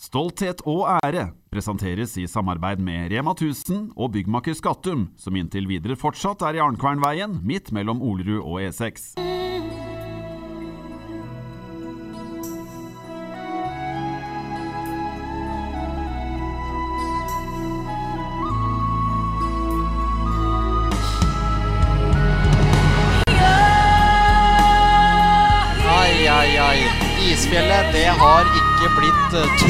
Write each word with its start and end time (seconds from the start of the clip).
Stolthet 0.00 0.62
og 0.64 0.86
ære 1.04 1.26
presenteres 1.52 2.14
i 2.16 2.24
samarbeid 2.30 2.80
med 2.80 3.10
Rema 3.12 3.34
1000 3.36 3.90
og 4.00 4.14
byggmaker 4.14 4.56
Skattum, 4.56 5.10
som 5.20 5.36
inntil 5.36 5.68
videre 5.68 5.98
fortsatt 6.00 6.40
er 6.48 6.56
i 6.56 6.62
Arnkvernveien, 6.64 7.36
midt 7.44 7.68
mellom 7.76 8.00
Olerud 8.00 8.40
og 8.40 8.62
E 8.62 8.70
E6. 8.70 9.10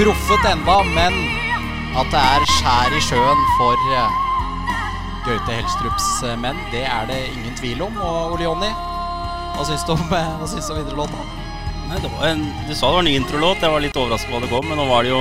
Truffet 0.01 0.45
enda, 0.53 0.83
men 0.97 1.13
at 2.01 2.09
det 2.09 2.21
er 2.21 2.45
skjær 2.49 2.95
i 2.97 3.01
sjøen 3.05 3.43
for 3.59 3.83
eh, 3.93 4.15
Gaute 5.27 5.57
Helstrups 5.59 6.07
eh, 6.25 6.39
menn, 6.41 6.57
det 6.73 6.87
er 6.89 7.05
det 7.11 7.19
ingen 7.35 7.53
tvil 7.59 7.83
om. 7.85 7.99
Og 8.01 8.41
Jonny, 8.41 8.71
hva 9.57 9.67
syns 9.69 9.85
du 9.85 9.93
om, 9.93 10.07
eh, 10.17 10.31
hva 10.41 10.49
syns 10.49 10.71
du 10.71 10.73
om 10.73 10.81
videre 10.81 10.97
låta? 11.03 11.27
Nei, 11.91 12.01
det 12.01 12.13
var 12.15 12.31
en, 12.31 12.47
du 12.65 12.73
sa 12.73 12.89
det 12.89 12.97
var 12.97 13.03
en 13.03 13.11
ny 13.11 13.15
introlåt. 13.19 13.61
Jeg 13.61 13.75
var 13.75 13.85
litt 13.85 14.01
overrasket 14.01 14.31
på 14.31 14.39
hva 14.39 14.43
det 14.47 14.53
kom, 14.55 14.69
men 14.71 14.81
nå 14.81 14.89
var 14.89 15.05
det 15.05 15.13
jo 15.13 15.21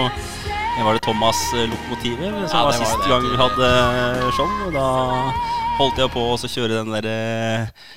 det 0.77 0.85
var 0.87 0.95
det 0.95 1.03
Thomas 1.03 1.43
eh, 1.57 1.67
Lokomotivet 1.67 2.31
som 2.31 2.47
Ja, 2.47 2.63
var 2.63 2.71
var 2.71 2.79
siste 2.79 3.11
gang 3.11 3.25
vi 3.27 3.39
hadde 3.43 3.71
show. 4.37 4.53
Da 4.71 4.87
holdt 5.79 5.99
jeg 5.99 6.11
på 6.15 6.23
å 6.23 6.39
kjøre 6.39 6.85
den 6.85 6.95
uh, 7.03 7.89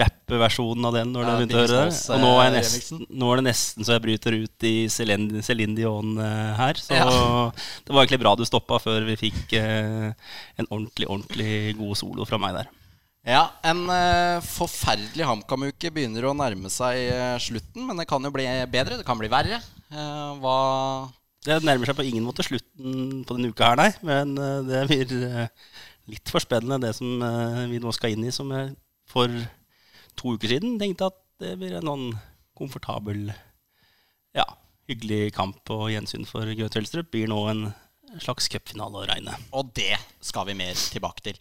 rappeversjonen 0.00 0.86
av 0.88 0.94
den 0.96 1.10
når 1.12 1.24
Ja, 1.26 1.28
det 1.28 1.36
begynte 1.42 1.56
å 1.58 1.64
høre 1.64 1.80
det. 1.90 1.98
Og 2.14 2.22
nå 2.22 2.30
er, 2.42 2.54
nesten, 2.56 3.02
nå 3.10 3.28
er 3.32 3.40
det 3.40 3.46
nesten 3.50 3.86
så 3.86 3.96
jeg 3.96 4.04
bryter 4.06 4.36
ut 4.40 4.66
i 4.68 4.74
Celine 4.92 5.76
Dion 5.76 6.16
eh, 6.22 6.54
her. 6.58 6.80
Så 6.80 6.96
Ja. 6.96 7.06
det 7.84 7.92
var 7.94 8.02
egentlig 8.04 8.22
bra 8.24 8.34
du 8.38 8.44
stoppa 8.48 8.78
før 8.82 9.04
vi 9.08 9.16
fikk 9.26 9.52
eh, 9.60 10.10
en 10.56 10.68
ordentlig, 10.70 11.08
ordentlig 11.08 11.76
god 11.78 11.96
solo 12.00 12.26
fra 12.28 12.38
meg 12.42 12.56
der. 12.60 12.72
Ja, 13.26 13.44
en 13.66 13.84
eh, 13.90 14.38
forferdelig 14.46 15.26
HamKam-uke 15.26 15.90
begynner 15.90 16.28
å 16.30 16.34
nærme 16.38 16.70
seg 16.70 17.00
eh, 17.10 17.36
slutten, 17.42 17.82
men 17.88 17.98
det 17.98 18.06
kan 18.06 18.22
jo 18.22 18.30
bli 18.34 18.46
bedre, 18.70 19.00
det 19.00 19.06
kan 19.08 19.18
bli 19.18 19.30
verre. 19.32 19.58
Eh, 19.90 20.30
hva 20.42 20.56
Det 21.46 21.58
nærmer 21.66 21.86
seg 21.90 21.98
på 21.98 22.06
ingen 22.06 22.24
måte 22.26 22.46
slutten 22.46 23.24
på 23.26 23.34
denne 23.36 23.50
uka 23.50 23.72
her, 23.72 23.76
nei. 23.82 23.90
Men 24.06 24.36
eh, 24.38 24.60
det 24.70 24.84
blir 24.90 25.16
eh, 25.26 25.48
litt 26.06 26.30
for 26.30 26.38
spennende, 26.42 26.78
det 26.86 26.94
som 26.94 27.18
eh, 27.26 27.64
vi 27.72 27.82
nå 27.82 27.90
skal 27.94 28.14
inn 28.14 28.28
i. 28.30 28.34
Som 28.34 28.54
jeg 28.54 28.76
for 29.06 29.32
to 30.16 30.34
uker 30.36 30.56
siden 30.56 30.78
tenkte 30.80 31.10
at 31.10 31.18
det 31.42 31.54
blir 31.60 31.76
en 31.76 31.90
sånn 31.90 32.06
komfortabel, 32.56 33.28
ja, 34.36 34.46
hyggelig 34.88 35.34
kamp 35.36 35.72
og 35.74 35.90
gjensyn 35.92 36.26
for 36.28 36.48
Gaute 36.56 36.80
Helstrup. 36.80 37.10
Blir 37.12 37.30
nå 37.30 37.40
en 37.50 37.64
slags 38.22 38.48
cupfinale 38.52 39.02
å 39.02 39.08
regne. 39.08 39.34
Og 39.56 39.72
det 39.76 39.96
skal 40.24 40.48
vi 40.48 40.56
mer 40.58 40.76
tilbake 40.76 41.24
til. 41.26 41.40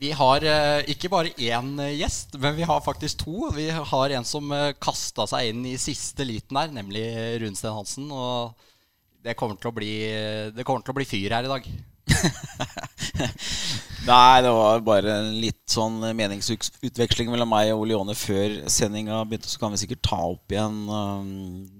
Vi 0.00 0.14
har 0.16 0.44
eh, 0.48 0.86
ikke 0.94 1.10
bare 1.12 1.32
én 1.36 1.74
eh, 1.82 1.98
gjest, 1.98 2.36
men 2.40 2.54
vi 2.56 2.64
har 2.68 2.80
faktisk 2.84 3.20
to. 3.20 3.50
Vi 3.52 3.66
har 3.68 4.14
en 4.16 4.24
som 4.24 4.46
uh, 4.48 4.70
kasta 4.80 5.26
seg 5.28 5.50
inn 5.50 5.66
i 5.68 5.76
siste 5.80 6.24
liten 6.24 6.56
her, 6.56 6.70
nemlig 6.72 7.04
Runsten 7.42 7.74
Hansen. 7.76 8.06
Og 8.08 8.54
det 9.20 9.36
kommer 9.36 9.60
til 9.60 9.68
å 9.68 9.76
bli, 9.76 9.92
til 10.56 10.94
å 10.94 10.96
bli 10.96 11.08
fyr 11.08 11.36
her 11.36 11.44
i 11.44 11.52
dag. 11.52 11.68
Nei, 14.06 14.40
det 14.42 14.50
var 14.54 14.80
bare 14.84 15.12
en 15.20 15.34
litt 15.42 15.60
sånn 15.68 15.98
meningsutveksling 16.16 17.28
mellom 17.30 17.50
meg 17.52 17.72
og 17.74 17.82
Ole 17.84 18.14
før 18.16 18.54
sendinga 18.72 19.20
begynte. 19.28 19.50
Så 19.50 19.60
kan 19.60 19.74
vi 19.74 19.80
sikkert 19.82 20.02
ta 20.08 20.20
opp 20.32 20.54
igjen 20.54 20.78
um, 20.88 21.28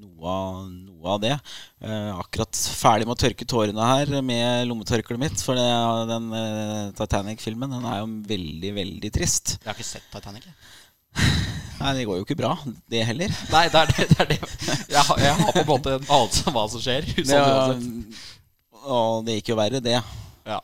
noe, 0.04 0.34
av, 0.34 0.58
noe 0.68 1.14
av 1.14 1.22
det. 1.22 1.32
Eh, 1.80 2.10
akkurat 2.12 2.60
ferdig 2.76 3.08
med 3.08 3.16
å 3.16 3.22
tørke 3.22 3.48
tårene 3.48 3.88
her 3.88 4.12
med 4.20 4.68
lommetørkleet 4.68 5.22
mitt. 5.22 5.40
For 5.44 5.56
det, 5.58 5.64
den 6.10 6.28
eh, 6.36 6.90
Titanic-filmen 6.98 7.72
den 7.78 7.88
er 7.88 8.02
jo 8.02 8.10
veldig, 8.28 8.74
veldig 8.82 9.12
trist. 9.16 9.56
Jeg 9.56 9.70
har 9.70 9.78
ikke 9.78 9.88
sett 9.88 10.12
Titanic. 10.12 10.50
Nei, 11.80 11.94
det 11.96 12.04
går 12.04 12.20
jo 12.20 12.26
ikke 12.26 12.36
bra, 12.36 12.52
det 12.92 13.06
heller. 13.08 13.32
Nei, 13.54 13.64
det 13.72 13.80
er 13.80 13.94
det. 13.94 14.10
det, 14.10 14.18
er 14.20 14.28
det. 14.34 14.38
Jeg, 14.92 15.00
har, 15.00 15.22
jeg 15.24 15.38
har 15.38 15.54
på 15.56 15.62
en 15.62 15.70
måte 15.70 15.96
en 15.96 16.04
anelse 16.04 16.44
om 16.50 16.58
hva 16.58 16.66
som 16.68 16.84
skjer. 16.84 17.08
Sånn 17.16 17.80
Det. 17.80 18.20
Og 18.84 19.24
det 19.26 19.38
gikk 19.38 19.52
jo 19.52 19.58
verre, 19.58 19.80
det. 19.84 19.98
Ja, 20.48 20.58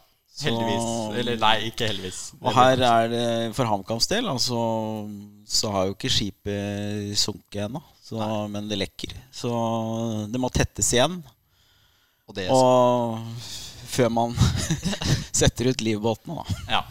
heldigvis. 0.45 0.89
Eller 1.21 1.39
nei, 1.43 1.55
ikke 1.71 1.91
heldigvis. 1.91 2.21
Og 2.41 2.51
her 2.57 2.83
er 2.89 3.13
det 3.13 3.27
for 3.57 3.69
HamKams 3.71 4.09
del, 4.11 4.29
altså, 4.31 4.59
så 5.49 5.73
har 5.75 5.89
jo 5.89 5.97
ikke 5.97 6.13
skipet 6.13 7.15
sunket 7.21 7.67
ennå. 7.69 7.83
Men 8.53 8.69
det 8.71 8.79
lekker. 8.79 9.15
Så 9.35 9.51
det 10.31 10.41
må 10.41 10.51
tettes 10.55 10.93
igjen. 10.95 11.19
Og 12.27 12.35
det 12.35 12.49
Og 12.51 13.19
før 13.87 14.11
man 14.13 14.37
setter 15.41 15.71
ut 15.71 15.83
livbåtene, 15.83 16.39
da. 16.39 16.61
Ja. 16.77 16.83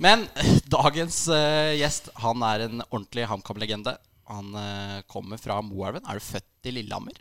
Men 0.00 0.24
dagens 0.72 1.26
uh, 1.28 1.76
gjest 1.76 2.08
Han 2.22 2.40
er 2.46 2.66
en 2.66 2.84
ordentlig 2.88 3.26
HamKam-legende. 3.28 3.96
Han 4.30 4.54
uh, 4.56 5.00
kommer 5.10 5.40
fra 5.40 5.60
Moelven. 5.64 6.06
Er 6.08 6.20
du 6.20 6.24
født 6.24 6.70
i 6.70 6.74
Lillehammer? 6.78 7.16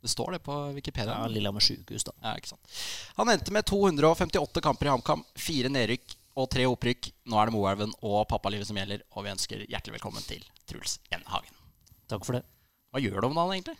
Det 0.00 0.08
står 0.08 0.32
det 0.32 0.40
på 0.46 0.54
Wikipedia. 0.76 1.12
Ja, 1.18 1.26
Lillehammer 1.28 1.60
sykehus, 1.64 2.04
da. 2.08 2.12
Ja, 2.24 2.34
ikke 2.40 2.48
sant. 2.54 2.72
Han 3.18 3.28
endte 3.28 3.52
med 3.52 3.66
258 3.68 4.62
kamper 4.64 4.88
i 4.88 4.92
HamKam, 4.94 5.24
fire 5.36 5.68
nedrykk 5.72 6.14
og 6.40 6.48
tre 6.54 6.64
opprykk. 6.70 7.10
Nå 7.28 7.36
er 7.40 7.50
det 7.50 7.54
Moelven 7.56 7.92
og 8.00 8.22
pappalivet 8.30 8.66
som 8.68 8.78
gjelder, 8.80 9.02
og 9.12 9.26
vi 9.26 9.32
ønsker 9.34 9.66
hjertelig 9.68 9.98
velkommen 9.98 10.24
til 10.24 10.40
Truls 10.70 10.98
N. 11.12 11.24
Hagen. 11.28 11.52
Takk 12.08 12.24
for 12.24 12.38
det. 12.38 12.44
Hva 12.94 13.02
gjør 13.04 13.20
du 13.20 13.28
om 13.28 13.36
dagen, 13.36 13.52
egentlig? 13.58 13.76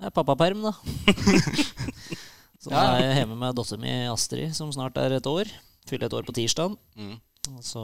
Det 0.00 0.06
er 0.08 0.14
pappaperm, 0.16 0.62
da. 0.64 0.72
Så 2.60 2.70
nå 2.70 2.76
Ja. 2.76 2.92
er 2.94 3.02
jeg 3.08 3.16
hjemme 3.22 3.36
med 3.40 3.56
dattera 3.56 3.80
mi 3.80 3.92
Astrid, 4.12 4.54
som 4.56 4.70
snart 4.72 4.96
er 5.00 5.16
et 5.16 5.26
år. 5.26 5.48
Fyller 5.88 6.06
et 6.06 6.14
år 6.16 6.26
på 6.28 6.34
tirsdag. 6.36 6.76
Mm. 6.96 7.16
Så 7.64 7.82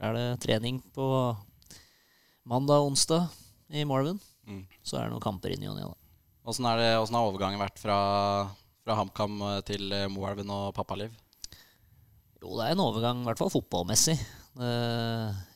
er 0.00 0.12
det 0.16 0.26
trening 0.44 0.80
på 0.96 1.06
mandag 2.48 2.80
og 2.82 2.90
onsdag 2.92 3.28
i 3.70 3.84
Moelven. 3.84 4.18
Mm. 4.48 4.64
Så 4.82 4.96
er 4.98 5.06
det 5.06 5.12
noen 5.14 5.24
kamper 5.24 5.52
inn 5.52 5.62
i 5.64 5.68
og 5.70 5.76
ned, 5.76 5.86
da. 5.92 5.94
Åssen 6.46 6.66
har 6.68 7.26
overgangen 7.26 7.58
vært 7.58 7.80
fra, 7.82 7.96
fra 8.86 8.96
HamKam 9.00 9.40
eh, 9.48 9.62
til 9.66 9.90
eh, 9.90 10.06
Moelven 10.12 10.52
og 10.54 10.68
pappaliv? 10.76 11.10
Jo, 12.38 12.52
det 12.54 12.68
er 12.68 12.76
en 12.76 12.84
overgang, 12.84 13.24
i 13.24 13.26
hvert 13.26 13.40
fall 13.40 13.50
fotballmessig. 13.50 14.14
Det, 14.56 14.70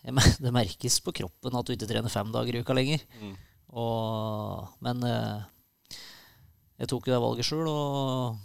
jeg, 0.02 0.34
det 0.42 0.54
merkes 0.54 0.98
på 1.04 1.14
kroppen 1.20 1.56
at 1.56 1.68
du 1.68 1.76
ikke 1.76 1.88
trener 1.90 2.12
fem 2.12 2.32
dager 2.34 2.58
i 2.58 2.64
uka 2.64 2.74
lenger. 2.74 3.04
Mm. 3.20 3.36
Og, 3.78 4.66
men 4.82 5.06
eh, 5.06 5.46
jeg 6.82 6.90
tok 6.90 7.06
jo 7.06 7.14
det 7.14 7.22
valget 7.22 7.46
sjøl, 7.46 7.70
og 7.70 8.40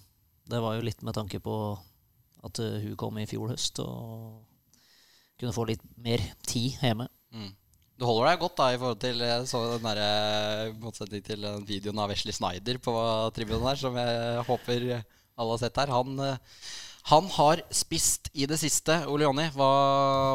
det 0.52 0.62
var 0.62 0.78
jo 0.78 0.86
litt 0.86 1.02
med 1.08 1.18
tanke 1.18 1.42
på 1.42 1.58
at 2.46 2.62
hun 2.62 2.94
kom 3.00 3.18
i 3.18 3.26
fjor 3.26 3.56
høst 3.56 3.80
og 3.82 4.44
kunne 5.42 5.56
få 5.56 5.66
litt 5.72 5.82
mer 5.98 6.22
tid 6.46 6.78
hjemme. 6.78 7.10
Mm. 7.34 7.56
Du 7.96 8.04
holder 8.04 8.34
deg 8.34 8.42
godt 8.42 8.58
da 8.60 8.72
i 8.74 8.80
forhold 8.80 9.00
til 9.00 9.22
så 9.48 9.62
den 9.78 9.86
der, 9.88 10.00
eh, 10.04 10.74
motsetning 10.84 11.22
til 11.24 11.46
den 11.46 11.62
videoen 11.68 12.02
av 12.04 12.10
Wesley 12.12 12.36
Snyder 12.36 12.80
på 12.84 12.96
tribunen 13.36 13.70
her, 13.70 13.80
som 13.80 13.96
jeg 13.96 14.44
håper 14.50 14.90
alle 15.36 15.54
har 15.54 15.62
sett 15.62 15.80
her. 15.80 15.92
Han, 15.92 16.20
eh, 16.20 16.38
han 17.06 17.28
har 17.36 17.62
spist 17.72 18.30
i 18.34 18.48
det 18.50 18.58
siste. 18.60 18.98
Ole 19.08 19.28
Jonny, 19.28 19.46
hva, 19.54 19.70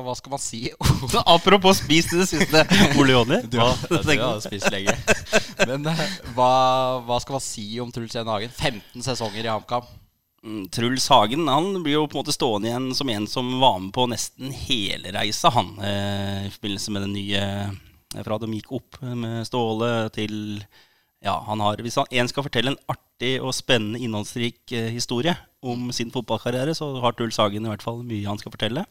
hva 0.06 0.14
skal 0.16 0.36
man 0.36 0.42
si? 0.42 0.62
Apropos 1.34 1.80
spist 1.82 2.14
i 2.14 2.20
det 2.20 2.28
siste, 2.30 2.64
Ole 3.00 3.16
Jonny. 3.16 3.40
Du 3.50 3.58
har, 3.58 3.76
du 3.90 4.12
har 4.22 4.40
spist 4.44 4.70
lenge. 4.72 4.94
Men 5.68 5.88
eh, 5.90 6.04
hva, 6.36 6.52
hva 7.04 7.18
skal 7.20 7.36
man 7.36 7.44
si 7.44 7.66
om 7.82 7.90
Truls 7.92 8.14
Jens 8.14 8.30
Hagen? 8.30 8.54
15 8.54 9.04
sesonger 9.08 9.44
i 9.44 9.50
HamKam. 9.52 9.88
Mm, 10.40 10.68
Truls 10.72 11.04
Hagen 11.12 11.48
han 11.48 11.82
blir 11.82 11.98
jo 11.98 12.06
på 12.08 12.16
en 12.16 12.22
måte 12.22 12.32
stående 12.32 12.70
igjen 12.70 12.94
som 12.96 13.10
en 13.12 13.26
som 13.28 13.48
var 13.60 13.76
med 13.78 13.92
på 13.92 14.06
nesten 14.08 14.54
hele 14.56 15.12
reisa, 15.12 15.50
han. 15.52 15.74
Eh, 15.84 16.46
I 16.46 16.52
forbindelse 16.54 16.94
med 16.94 17.04
den 17.04 17.16
nye 17.18 17.42
eh, 17.44 18.22
Fra 18.24 18.38
de 18.40 18.48
gikk 18.56 18.72
opp 18.74 18.96
med 19.04 19.44
Ståle 19.46 20.08
til 20.16 20.34
Ja, 21.20 21.36
han 21.46 21.60
har 21.60 21.82
Hvis 21.84 21.98
han 22.00 22.08
en 22.10 22.30
skal 22.30 22.46
fortelle 22.46 22.72
en 22.72 22.80
artig 22.88 23.34
og 23.44 23.52
spennende, 23.52 24.00
innholdsrik 24.00 24.72
eh, 24.72 24.88
historie 24.94 25.36
om 25.60 25.90
sin 25.92 26.10
fotballkarriere, 26.10 26.72
så 26.72 26.88
har 27.04 27.12
Truls 27.12 27.36
Hagen 27.36 27.66
i 27.66 27.68
hvert 27.68 27.84
fall 27.84 28.00
mye 28.00 28.24
han 28.24 28.40
skal 28.40 28.54
fortelle. 28.54 28.86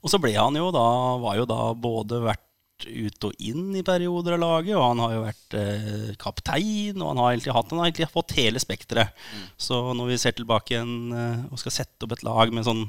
Og 0.00 0.12
så 0.12 0.20
ble 0.22 0.30
han 0.36 0.54
jo 0.54 0.70
da 0.70 0.86
Var 1.20 1.40
jo 1.42 1.48
da 1.50 1.58
både 1.74 2.22
vært 2.22 2.46
ut 2.86 3.26
og 3.28 3.42
inn 3.42 3.74
i 3.76 3.82
perioder 3.86 4.36
av 4.36 4.40
laget, 4.42 4.74
og 4.76 4.84
han 4.84 5.02
har 5.02 5.14
jo 5.14 5.22
vært 5.24 5.56
eh, 5.58 6.10
kaptein, 6.20 7.00
og 7.00 7.10
han 7.10 7.20
har 7.22 7.32
egentlig 7.32 7.54
hatt 7.56 7.70
Han 7.74 7.82
har 7.82 7.90
egentlig 7.90 8.08
fått 8.12 8.34
hele 8.38 8.62
spekteret. 8.62 9.12
Så 9.60 9.80
når 9.96 10.12
vi 10.12 10.18
ser 10.22 10.36
tilbake 10.38 10.74
igjen 10.74 11.12
eh, 11.12 11.44
og 11.50 11.60
skal 11.62 11.76
sette 11.80 12.06
opp 12.06 12.16
et 12.16 12.24
lag 12.26 12.52
med 12.54 12.66
sånn 12.66 12.86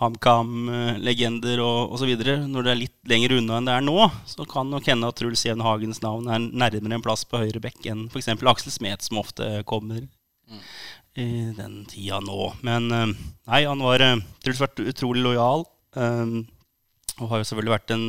HamKam-legender 0.00 1.62
og 1.64 1.96
osv., 1.96 2.12
når 2.46 2.66
det 2.66 2.72
er 2.72 2.82
litt 2.82 2.96
lenger 3.08 3.36
unna 3.38 3.60
enn 3.60 3.70
det 3.70 3.76
er 3.76 3.86
nå, 3.86 4.10
så 4.28 4.46
kan 4.48 4.70
nok 4.72 4.88
hende 4.90 5.08
at 5.10 5.20
Truls 5.20 5.44
Jevn 5.46 5.64
Hagens 5.64 6.02
navn 6.04 6.28
er 6.28 6.42
nærmere 6.46 6.98
en 6.98 7.04
plass 7.04 7.24
på 7.28 7.40
høyre 7.40 7.62
bekk 7.62 7.88
enn 7.92 8.06
f.eks. 8.10 8.32
Aksel 8.36 8.74
Smet, 8.74 9.06
som 9.06 9.22
ofte 9.22 9.62
kommer 9.68 10.04
i 11.16 11.52
den 11.56 11.84
tida 11.88 12.20
nå. 12.20 12.50
Men 12.66 12.90
eh, 12.92 13.06
nei, 13.48 13.62
han 13.64 13.82
var 13.84 14.04
eh, 14.04 14.20
Truls 14.44 14.60
vært 14.62 14.82
utrolig 14.84 15.24
lojal. 15.24 15.64
eh, 15.96 16.36
og 17.20 17.30
har 17.30 17.40
jo 17.40 17.48
selvfølgelig 17.48 17.74
vært 17.74 17.94
en 17.96 18.08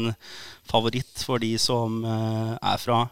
favoritt 0.68 1.24
for 1.24 1.39
de 1.44 1.54
som 1.62 2.01
eh, 2.04 2.56
er 2.57 2.81
fra 2.81 3.06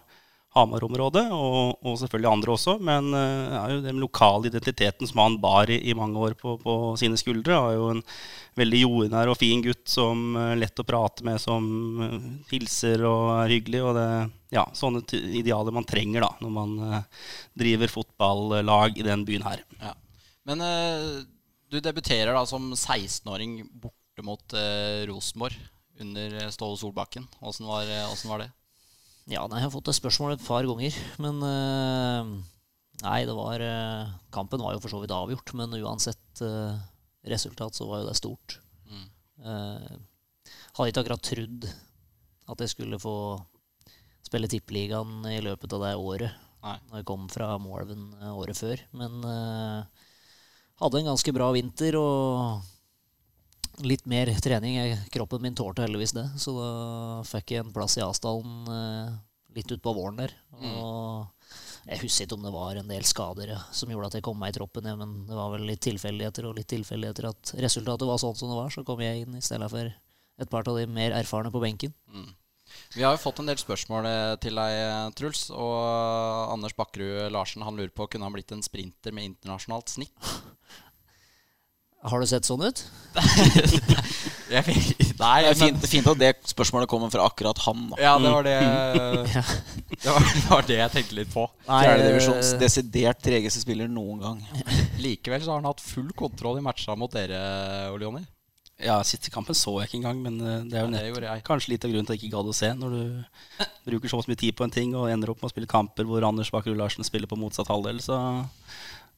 Hamar-området, 0.55 1.25
og, 1.35 1.81
og 1.83 1.97
selvfølgelig 1.99 2.29
andre 2.31 2.53
også. 2.53 2.77
Men 2.87 3.09
uh, 3.11 3.55
er 3.59 3.73
jo 3.73 3.81
den 3.83 3.99
lokale 3.99 4.47
identiteten 4.47 5.09
som 5.09 5.19
han 5.19 5.35
bar 5.43 5.71
i, 5.71 5.81
i 5.89 5.95
mange 5.97 6.21
år 6.21 6.37
på, 6.39 6.55
på, 6.61 6.75
sine 6.99 7.19
skuldre, 7.19 7.57
er 7.57 7.75
jo 7.75 7.89
en 7.91 7.99
veldig 8.55 8.81
jordnær 8.85 9.33
og 9.33 9.39
fin 9.41 9.63
gutt 9.65 9.83
som 9.91 10.37
er 10.39 10.53
uh, 10.53 10.59
lett 10.61 10.79
å 10.79 10.87
prate 10.87 11.27
med, 11.27 11.41
som 11.43 11.67
hilser 12.51 13.03
og 13.03 13.33
er 13.41 13.55
hyggelig. 13.57 13.83
Og 13.83 13.99
det 13.99 14.07
ja, 14.55 14.63
sånne 14.79 15.03
idealer 15.35 15.75
man 15.75 15.87
trenger 15.89 16.23
da, 16.23 16.31
når 16.39 16.55
man 16.61 16.75
driver 17.59 17.91
fotballag 17.91 19.01
i 19.01 19.07
den 19.09 19.27
byen 19.27 19.43
her. 19.43 19.65
Ja. 19.81 19.91
Men 20.47 20.61
du 21.73 21.81
debuterer 21.83 22.31
da 22.31 22.45
som 22.47 22.69
16-åring 22.71 23.57
borte 23.81 24.23
mot 24.23 24.53
Rosenborg 25.09 25.57
under 26.01 26.37
Ståle 26.51 26.77
Solbakken. 26.79 27.27
Åssen 27.39 27.67
var, 27.69 27.87
var 28.29 28.43
det? 28.43 28.49
Ja, 29.25 29.47
nei, 29.49 29.57
jeg 29.57 29.65
har 29.69 29.73
fått 29.73 29.87
det 29.89 29.95
spørsmålet 29.97 30.41
et 30.41 30.45
par 30.47 30.67
ganger. 30.69 30.97
Men 31.23 31.39
uh, 31.41 32.35
Nei, 33.01 33.21
det 33.27 33.33
var 33.35 33.59
uh, 33.59 34.11
Kampen 34.33 34.61
var 34.63 34.75
jo 34.75 34.83
for 34.83 34.93
så 34.93 35.01
vidt 35.01 35.13
avgjort, 35.15 35.51
men 35.57 35.73
uansett 35.81 36.43
uh, 36.45 36.77
resultat 37.27 37.75
så 37.75 37.87
var 37.89 38.03
jo 38.03 38.09
det 38.11 38.19
stort. 38.19 38.59
Mm. 38.85 39.09
hadde 40.77 40.91
ikke 40.91 41.01
akkurat 41.01 41.23
trodd 41.25 41.65
at 42.53 42.61
jeg 42.61 42.71
skulle 42.71 42.99
få 43.01 43.15
spille 44.25 44.47
Tippeligaen 44.49 45.25
i 45.31 45.39
løpet 45.43 45.73
av 45.73 45.81
det 45.83 45.95
året. 45.97 46.37
Nei. 46.65 46.77
Når 46.89 47.01
jeg 47.01 47.07
kom 47.09 47.25
fra 47.33 47.49
Moelven 47.61 48.05
året 48.29 48.57
før. 48.57 48.83
Men 48.97 49.25
hadde 50.81 51.01
en 51.01 51.09
ganske 51.09 51.33
bra 51.35 51.49
vinter 51.57 51.97
og 51.99 52.61
litt 53.83 54.05
mer 54.05 54.31
trening. 54.39 54.95
Kroppen 55.11 55.41
min 55.43 55.55
tålte 55.55 55.85
heldigvis 55.85 56.15
det, 56.15 56.25
så 56.39 56.53
da 56.55 56.69
fikk 57.27 57.55
jeg 57.55 57.65
en 57.65 57.73
plass 57.75 57.97
i 57.99 58.03
Asdalen 58.05 58.69
eh, 58.71 59.15
litt 59.57 59.71
utpå 59.75 59.93
våren 59.95 60.21
der. 60.21 60.35
Mm. 60.59 60.71
Og 60.79 61.89
jeg 61.89 62.01
husker 62.01 62.25
ikke 62.25 62.37
om 62.37 62.47
det 62.47 62.53
var 62.55 62.79
en 62.79 62.89
del 62.89 63.05
skader 63.05 63.51
som 63.75 63.91
gjorde 63.91 64.09
at 64.09 64.17
jeg 64.17 64.25
kom 64.25 64.39
meg 64.41 64.53
i 64.53 64.57
troppen, 64.57 64.87
ja, 64.89 64.95
men 64.99 65.19
det 65.27 65.37
var 65.37 65.51
vel 65.53 65.67
litt 65.69 65.83
tilfeldigheter 65.85 66.47
og 66.49 66.57
litt 66.59 66.71
tilfeldigheter 66.71 67.29
at 67.29 67.53
resultatet 67.61 68.09
var 68.09 68.21
sånn 68.21 68.39
som 68.39 68.51
det 68.51 68.57
var. 68.57 68.73
Så 68.73 68.85
kom 68.87 69.03
jeg 69.03 69.25
inn 69.25 69.37
i 69.37 69.43
stedet 69.45 69.69
for 69.71 69.91
et 70.35 70.51
par 70.51 70.67
av 70.67 70.79
de 70.79 70.87
mer 70.89 71.15
erfarne 71.15 71.53
på 71.53 71.61
benken. 71.63 71.93
Mm. 72.11 72.33
Vi 72.95 73.03
har 73.05 73.13
jo 73.13 73.21
fått 73.21 73.39
en 73.39 73.47
del 73.47 73.59
spørsmål 73.61 74.07
eh, 74.09 74.33
til 74.43 74.57
deg, 74.57 75.13
Truls. 75.19 75.47
Og 75.53 76.51
Anders 76.51 76.75
Bakkerud 76.75 77.29
Larsen 77.31 77.63
han 77.63 77.77
lurer 77.77 77.93
på 77.93 78.07
kunne 78.09 78.27
han 78.27 78.35
blitt 78.35 78.51
en 78.55 78.65
sprinter 78.65 79.15
med 79.15 79.29
internasjonalt 79.29 79.93
snitt. 79.93 80.33
Har 82.05 82.21
du 82.21 82.27
sett 82.29 82.45
sånn 82.45 82.61
ut? 82.65 82.83
Nei, 84.45 84.61
det 85.41 85.49
er 85.49 85.55
fint, 85.57 85.85
fint, 85.89 86.07
at 86.11 86.19
det 86.19 86.31
spørsmålet 86.51 86.89
kommer 86.91 87.09
fra 87.13 87.25
akkurat 87.25 87.57
han. 87.65 87.87
Da. 87.91 87.97
Ja, 88.03 88.13
det 88.21 88.33
var 88.33 88.45
det, 88.45 88.55
det, 90.03 90.11
var, 90.11 90.27
det 90.27 90.43
var 90.51 90.67
det 90.69 90.77
jeg 90.77 90.93
tenkte 90.93 91.17
litt 91.17 91.31
på. 91.33 91.47
Fjerdedivisjons 91.65 92.53
eh, 92.53 92.61
desidert 92.61 93.23
tregeste 93.25 93.63
spiller 93.63 93.89
noen 93.89 94.21
gang. 94.21 94.45
Likevel 95.03 95.41
så 95.41 95.55
har 95.55 95.63
han 95.63 95.69
hatt 95.71 95.83
full 95.83 96.11
kontroll 96.17 96.61
i 96.61 96.65
matcha 96.65 96.97
mot 96.99 97.13
dere, 97.15 97.39
Ole 97.95 98.07
Jonny. 98.07 98.25
Ja, 98.83 98.99
Siste 99.07 99.31
kampen 99.31 99.55
så 99.55 99.71
jeg 99.79 99.87
ikke 99.87 100.01
engang, 100.01 100.19
men 100.25 100.39
eh, 100.43 100.63
det 100.67 100.77
er 100.77 100.85
jo 100.85 100.91
nett, 101.23 101.45
kanskje 101.47 101.73
litt 101.73 101.87
av 101.87 101.93
grunnen 101.93 102.07
til 102.07 102.13
at 102.13 102.19
jeg 102.19 102.27
ikke 102.27 102.37
gadd 102.37 102.51
å 102.51 102.55
se. 102.55 102.73
Når 102.75 102.95
du 102.99 103.65
bruker 103.87 104.11
så 104.11 104.19
mye 104.27 104.41
tid 104.43 104.57
på 104.57 104.67
en 104.67 104.73
ting 104.77 104.93
og 104.99 105.07
ender 105.09 105.31
opp 105.31 105.41
med 105.41 105.49
å 105.49 105.55
spille 105.55 105.71
kamper 105.71 106.05
hvor 106.09 106.27
Anders 106.27 106.51
Bakerud 106.53 106.77
Larsen 106.77 107.07
spiller 107.07 107.31
på 107.31 107.39
motsatt 107.39 107.71
halvdel, 107.71 108.03
så 108.03 108.19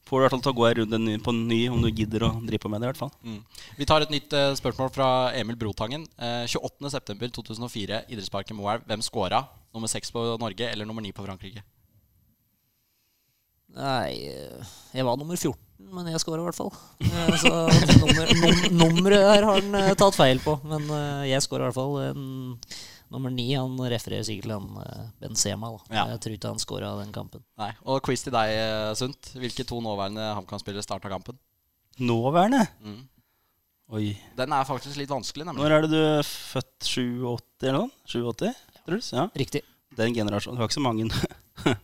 får 0.08 0.16
du 0.16 0.22
i 0.22 0.24
hvert 0.24 0.34
fall 0.34 0.44
til 0.46 0.54
å 0.54 0.58
gå 0.58 0.66
en 0.68 0.76
runde 0.80 1.16
på 1.24 1.34
en 1.34 1.40
ny 1.50 1.60
om 1.72 1.82
du 1.84 1.88
gidder 1.90 2.24
å 2.28 2.32
drive 2.40 2.62
på 2.62 2.70
med 2.72 2.80
det. 2.80 2.88
i 2.88 2.92
hvert 2.92 3.02
fall. 3.02 3.12
Mm. 3.22 3.40
Vi 3.78 3.88
tar 3.88 4.04
et 4.04 4.12
nytt 4.14 4.34
uh, 4.36 4.52
spørsmål 4.58 4.92
fra 4.94 5.08
Emil 5.36 5.58
Brotangen. 5.60 6.06
Uh, 6.16 6.44
eh, 6.44 6.54
28.9.2004, 6.54 8.04
idrettsparken 8.08 8.56
Moelv. 8.58 8.86
Hvem 8.88 9.04
scora? 9.04 9.44
Nummer 9.76 9.90
seks 9.92 10.12
på 10.14 10.24
Norge 10.40 10.70
eller 10.70 10.88
nummer 10.88 11.04
ni 11.04 11.12
på 11.12 11.24
Frankrike? 11.26 11.64
Nei 13.76 14.14
eh, 14.32 14.76
Jeg 14.96 15.04
var 15.04 15.18
nummer 15.20 15.36
14, 15.36 15.60
men 15.92 16.08
jeg 16.08 16.22
scora 16.22 16.40
i 16.40 16.46
hvert 16.46 16.56
fall. 16.56 16.72
Så 17.42 17.52
nummer, 18.00 18.32
num 18.72 18.94
nummeret 18.96 19.26
her 19.28 19.44
har 19.44 19.60
han 19.60 19.98
tatt 20.00 20.16
feil 20.16 20.40
på, 20.42 20.56
men 20.66 20.88
jeg 21.28 21.44
scora 21.44 21.68
i 21.68 21.68
hvert 21.68 21.76
fall. 21.76 21.98
En 22.08 22.64
nummer 23.12 23.32
ni 23.32 23.46
han 23.54 23.76
refererer 23.90 24.26
sikkert 24.26 24.48
til 24.48 24.54
han 24.54 24.80
eh, 24.84 25.04
Benzema. 25.22 25.70
Da. 25.74 25.94
Ja. 25.96 26.06
Jeg 26.14 26.22
tror 26.24 26.36
ikke 26.36 26.52
han 26.54 26.62
skåra 26.62 26.90
den 27.02 27.12
kampen. 27.14 27.44
Nei, 27.60 27.70
Og 27.88 28.02
quiz 28.06 28.24
til 28.26 28.34
deg, 28.34 28.54
eh, 28.54 28.94
Sundt. 28.98 29.32
Hvilke 29.38 29.66
to 29.68 29.80
nåværende 29.84 30.26
HamKam-spillere 30.38 30.84
starta 30.86 31.10
kampen? 31.12 31.38
Nåværende? 31.98 32.64
Mm. 32.84 33.00
Oi. 33.96 34.12
Den 34.36 34.52
er 34.52 34.68
faktisk 34.68 34.98
litt 35.00 35.10
vanskelig. 35.10 35.46
Nemlig. 35.48 35.64
Når 35.64 35.74
er 35.74 35.86
det 35.86 35.90
du 35.94 35.98
er 36.02 36.26
født? 36.28 36.76
87 36.84 37.64
eller 37.64 37.78
noe? 37.78 37.90
87? 38.04 39.12
Ja. 39.16 39.28
Riktig. 39.36 39.62
Den 39.96 40.14
generasjonen. 40.14 40.58
Du 40.58 40.62
har 40.62 40.68
ikke 40.68 40.78
så 40.78 40.84
mange 40.84 41.08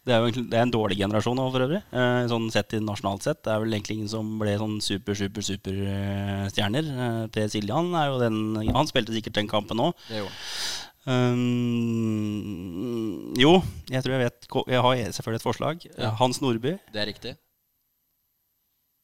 Det 0.00 0.14
er 0.14 0.22
jo 0.22 0.28
egentlig, 0.30 0.46
det 0.48 0.56
er 0.56 0.64
en 0.64 0.72
dårlig 0.72 0.96
generasjon 0.96 1.36
nå, 1.36 1.44
for 1.52 1.64
øvrig. 1.66 1.80
Eh, 1.92 2.22
sånn 2.30 2.46
sett 2.52 2.72
i 2.72 2.80
nasjonalt 2.80 3.26
sett. 3.26 3.42
Det 3.44 3.52
er 3.52 3.60
vel 3.60 3.74
egentlig 3.76 3.98
ingen 3.98 4.12
som 4.12 4.30
ble 4.40 4.54
sånn 4.60 4.78
super, 4.84 5.16
super, 5.18 5.44
superstjerner. 5.44 6.88
Eh, 6.88 7.24
per 7.34 7.50
Siljan 7.52 7.92
er 8.00 8.06
jo 8.08 8.20
den 8.22 8.38
Han 8.72 8.88
spilte 8.88 9.12
sikkert 9.12 9.36
den 9.36 9.50
kampen 9.50 9.82
òg. 9.84 9.92
Um, 11.08 12.52
jo, 13.40 13.54
jeg 13.88 14.04
tror 14.04 14.12
jeg 14.12 14.20
vet 14.20 14.48
Jeg 14.68 14.82
har 14.84 14.98
selvfølgelig 15.16 15.40
et 15.40 15.46
forslag. 15.46 15.86
Ja. 15.96 16.10
Hans 16.20 16.40
Nordby. 16.44 16.72
Det 16.92 17.00
er 17.02 17.08
riktig. 17.12 17.32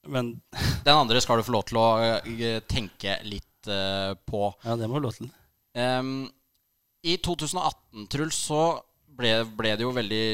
Men 0.08 0.40
Den 0.86 0.96
andre 0.96 1.20
skal 1.20 1.36
du 1.40 1.44
få 1.46 1.52
lov 1.56 1.64
til 1.68 1.76
å 1.80 1.86
uh, 2.00 2.60
tenke 2.68 3.18
litt 3.28 3.68
uh, 3.68 4.12
på. 4.28 4.48
Ja, 4.64 4.76
det 4.80 4.88
må 4.88 4.96
du 4.96 5.08
lov 5.08 5.16
til. 5.18 5.28
Um, 5.76 6.30
I 7.04 7.16
2018, 7.20 8.08
Truls, 8.12 8.38
så 8.48 8.80
ble, 9.16 9.30
ble, 9.58 9.72
det 9.76 9.86
jo 9.86 9.94
veldig 9.94 10.26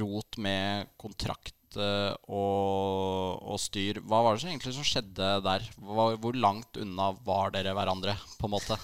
rot 0.00 0.38
med 0.42 0.90
kontrakt 1.00 1.78
uh, 1.78 2.12
og, 2.26 3.40
og, 3.44 3.60
styr. 3.62 4.00
Hva 4.02 4.22
var 4.24 4.34
det 4.34 4.44
som 4.44 4.52
egentlig 4.52 4.74
som 4.76 4.86
skjedde 4.88 5.30
der? 5.44 5.64
Hvor, 5.78 6.18
hvor, 6.20 6.36
langt 6.38 6.80
unna 6.80 7.12
var 7.26 7.54
dere 7.54 7.74
hverandre, 7.76 8.16
på 8.40 8.48
en 8.48 8.54
måte? 8.56 8.78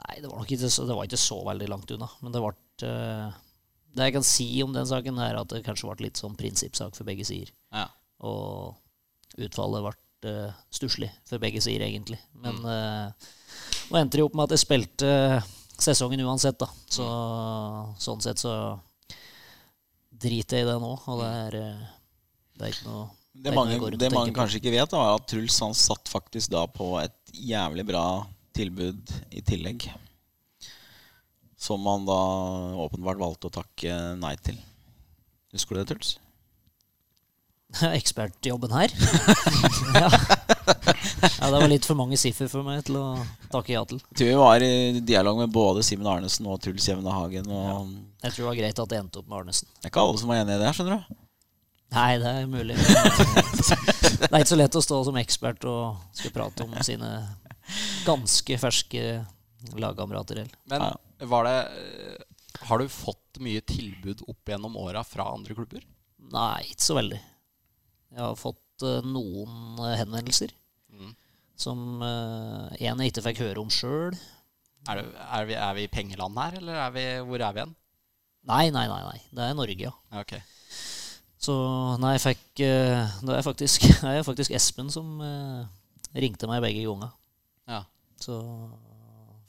Nei, 0.00 0.18
det 0.22 0.30
var 0.30 0.40
nok 0.40 0.50
ikke 0.50 0.68
det 0.68 0.96
var 0.96 1.08
ikke 1.08 1.20
så 1.20 1.40
veldig 1.46 1.70
langt 1.70 1.94
unna. 1.96 2.10
Men 2.24 2.34
det 2.34 2.44
ble 2.44 2.54
uh, 2.88 3.40
Det 3.90 4.08
jeg 4.08 4.16
kan 4.16 4.26
si 4.26 4.50
om 4.64 4.76
den 4.76 4.88
saken, 4.88 5.20
er 5.22 5.40
at 5.40 5.52
det 5.52 5.64
kanskje 5.66 5.90
ble 5.90 6.08
litt 6.08 6.20
sånn 6.20 6.38
prinsippsak 6.40 6.96
for 6.96 7.08
begge 7.08 7.26
sider. 7.28 7.52
Ja. 7.74 7.88
Og 8.24 8.76
utfallet 9.40 9.86
ble 9.86 10.32
uh, 10.32 10.58
stusslig 10.72 11.12
for 11.28 11.42
begge 11.42 11.62
sider, 11.64 11.86
egentlig. 11.88 12.20
Men 12.40 12.60
mm. 12.64 12.68
uh, 12.70 13.32
nå 13.90 14.00
endte 14.00 14.20
det 14.20 14.26
opp 14.26 14.36
med 14.38 14.48
at 14.48 14.56
jeg 14.56 14.66
spilte 14.66 15.10
sesongen 15.84 16.22
uansett, 16.26 16.58
da. 16.60 16.68
Så, 16.90 17.06
sånn 18.02 18.22
sett 18.24 18.42
så 18.42 18.52
driter 20.20 20.60
jeg 20.60 20.66
i 20.66 20.70
det 20.70 20.76
nå. 20.82 20.92
Og 20.98 21.22
det 21.22 21.30
er, 21.46 21.56
eh, 21.60 21.88
det 22.58 22.68
er 22.68 22.74
ikke 22.74 22.90
noe 22.90 23.08
Det, 23.30 23.54
mange, 23.54 23.78
det 23.96 24.10
mange 24.12 24.34
kanskje 24.36 24.58
ikke 24.58 24.74
vet, 24.74 24.92
Er 24.92 25.14
at 25.14 25.26
Truls 25.30 25.58
han 25.62 25.76
satt 25.78 26.10
faktisk 26.10 26.50
da 26.52 26.66
på 26.66 26.92
et 27.00 27.16
jævlig 27.32 27.86
bra 27.88 28.04
tilbud 28.56 29.12
i 29.30 29.42
tillegg. 29.46 29.86
Som 31.60 31.86
han 31.86 32.08
da 32.08 32.20
åpenbart 32.86 33.20
valgte 33.20 33.48
å 33.48 33.54
takke 33.60 34.00
nei 34.18 34.34
til. 34.42 34.58
Husker 35.54 35.76
du 35.76 35.80
det, 35.80 35.88
Truls? 35.92 36.18
Ekspertjobben 38.00 38.72
her? 38.74 38.92
ja. 40.02 40.10
Ja. 41.22 41.50
Det 41.50 41.56
var 41.56 41.70
litt 41.70 41.86
for 41.88 41.98
mange 41.98 42.18
siffer 42.20 42.48
for 42.50 42.66
meg 42.66 42.82
til 42.86 42.98
å 43.00 43.06
takke 43.52 43.74
ja 43.74 43.82
til. 43.88 44.00
Jeg 44.10 44.20
tror 44.20 44.30
vi 44.30 44.38
var 44.40 44.64
i 44.66 45.00
dialog 45.06 45.40
med 45.42 45.52
både 45.54 45.84
Simen 45.86 46.08
Arnesen 46.10 46.48
og 46.50 46.60
Truls 46.64 46.86
Jevne 46.88 47.14
Hagen. 47.14 47.48
Og... 47.50 47.66
Ja. 47.66 47.80
Jeg 48.26 48.34
tror 48.34 48.44
det 48.44 48.50
var 48.50 48.60
greit 48.60 48.84
at 48.84 48.92
det 48.92 49.00
endte 49.00 49.22
opp 49.22 49.28
med 49.28 49.40
Arnesen. 49.42 49.70
Det 49.76 49.88
er 49.88 49.94
ikke 49.94 50.06
alle 50.06 50.22
som 50.22 50.32
var 50.32 50.42
enig 50.42 50.56
i 50.56 50.62
det, 50.62 50.72
skjønner 50.76 51.00
du. 51.00 51.18
Nei, 51.90 52.10
det 52.22 52.32
er 52.38 52.46
mulig. 52.46 52.76
det 52.78 54.30
er 54.30 54.38
ikke 54.38 54.52
så 54.52 54.58
lett 54.60 54.78
å 54.78 54.84
stå 54.84 54.98
som 55.08 55.16
ekspert 55.18 55.64
og 55.66 56.02
skal 56.14 56.34
prate 56.34 56.66
om 56.66 56.76
sine 56.86 57.10
ganske 58.06 58.58
ferske 58.62 59.06
lagkamerater. 59.74 60.44
Men 60.70 60.86
var 61.30 61.44
det 61.44 61.56
Har 62.66 62.78
du 62.78 62.88
fått 62.88 63.40
mye 63.42 63.62
tilbud 63.64 64.22
opp 64.28 64.48
gjennom 64.48 64.76
åra 64.78 65.02
fra 65.06 65.30
andre 65.34 65.54
klubber? 65.56 65.82
Nei, 66.30 66.62
ikke 66.70 66.84
så 66.84 66.96
veldig. 66.98 67.18
Jeg 68.10 68.22
har 68.22 68.38
fått 68.38 68.84
uh, 68.84 69.06
noen 69.06 69.78
uh, 69.80 69.94
henvendelser. 69.96 70.52
Som 71.60 72.00
uh, 72.02 72.70
en 72.74 73.02
jeg 73.02 73.12
ikke 73.12 73.24
fikk 73.28 73.42
høre 73.44 73.62
om 73.62 73.72
sjøl. 73.72 74.16
Er, 74.88 75.02
er, 75.02 75.52
er, 75.56 75.74
vi 75.76 75.84
i 75.84 75.92
pengeland 75.92 76.38
her, 76.40 76.56
eller 76.60 76.80
er 76.86 76.94
vi, 76.94 77.04
hvor 77.28 77.44
er 77.44 77.56
vi 77.56 77.62
igjen? 77.62 77.74
Nei, 78.48 78.64
nei, 78.72 78.86
nei. 78.88 79.00
nei. 79.04 79.18
Det 79.36 79.44
er 79.44 79.56
Norge, 79.58 79.90
ja. 79.90 79.92
Okay. 80.22 80.40
Så 81.40 81.54
nei, 82.00 82.14
jeg 82.16 82.22
fikk 82.24 82.60
Det 82.60 83.34
er 83.36 83.44
faktisk, 83.44 83.84
er 84.08 84.24
faktisk 84.24 84.56
Espen 84.56 84.88
som 84.92 85.20
ringte 86.16 86.48
meg 86.48 86.64
begge 86.64 86.86
ganger. 86.88 87.12
Ja. 87.68 87.82
Så 88.20 88.40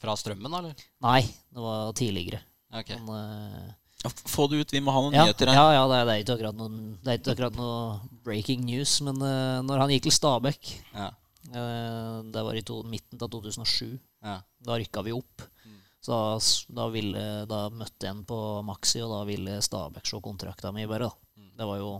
Fra 0.03 0.15
strømmen, 0.19 0.51
eller? 0.59 0.87
Nei, 1.03 1.21
det 1.23 1.63
var 1.63 1.95
tidligere. 1.95 2.43
Okay. 2.71 2.99
Men, 3.07 3.71
få 4.09 4.47
det 4.49 4.61
ut, 4.61 4.73
vi 4.73 4.81
må 4.81 4.93
ha 4.93 5.01
noen 5.03 5.15
ja, 5.15 5.25
nyheter 5.27 5.51
her. 5.51 5.57
Ja, 5.57 5.73
ja 5.75 5.81
det, 5.89 5.97
er, 5.97 6.05
det, 6.07 6.13
er 6.13 6.23
ikke 6.23 6.35
akkurat 6.37 6.57
noen, 6.57 6.77
det 7.01 7.11
er 7.11 7.19
ikke 7.19 7.33
akkurat 7.35 7.57
noe 7.57 8.21
breaking 8.25 8.63
news. 8.65 8.95
Men 9.05 9.21
uh, 9.21 9.61
når 9.65 9.83
han 9.83 9.93
gikk 9.93 10.07
til 10.07 10.15
Stabæk 10.15 10.71
ja. 10.95 11.11
Uh, 11.50 12.21
Det 12.29 12.45
var 12.45 12.57
i 12.57 12.63
to, 12.67 12.81
midten 12.88 13.21
av 13.21 13.31
2007. 13.33 13.98
Ja. 14.21 14.38
Da 14.62 14.77
rykka 14.77 15.03
vi 15.05 15.15
opp. 15.15 15.43
Mm. 15.65 15.79
Så 16.01 16.13
da, 16.13 16.38
da, 16.81 16.88
ville, 16.93 17.25
da 17.50 17.65
møtte 17.74 18.10
en 18.10 18.24
på 18.27 18.38
Maxi, 18.65 19.01
og 19.05 19.13
da 19.13 19.25
ville 19.27 19.60
Stabæk 19.62 20.07
se 20.10 20.21
kontrakta 20.24 20.74
mi, 20.75 20.88
bare. 20.89 21.10
da. 21.10 21.48
Det 21.57 21.67
var 21.69 21.77
jo 21.81 21.91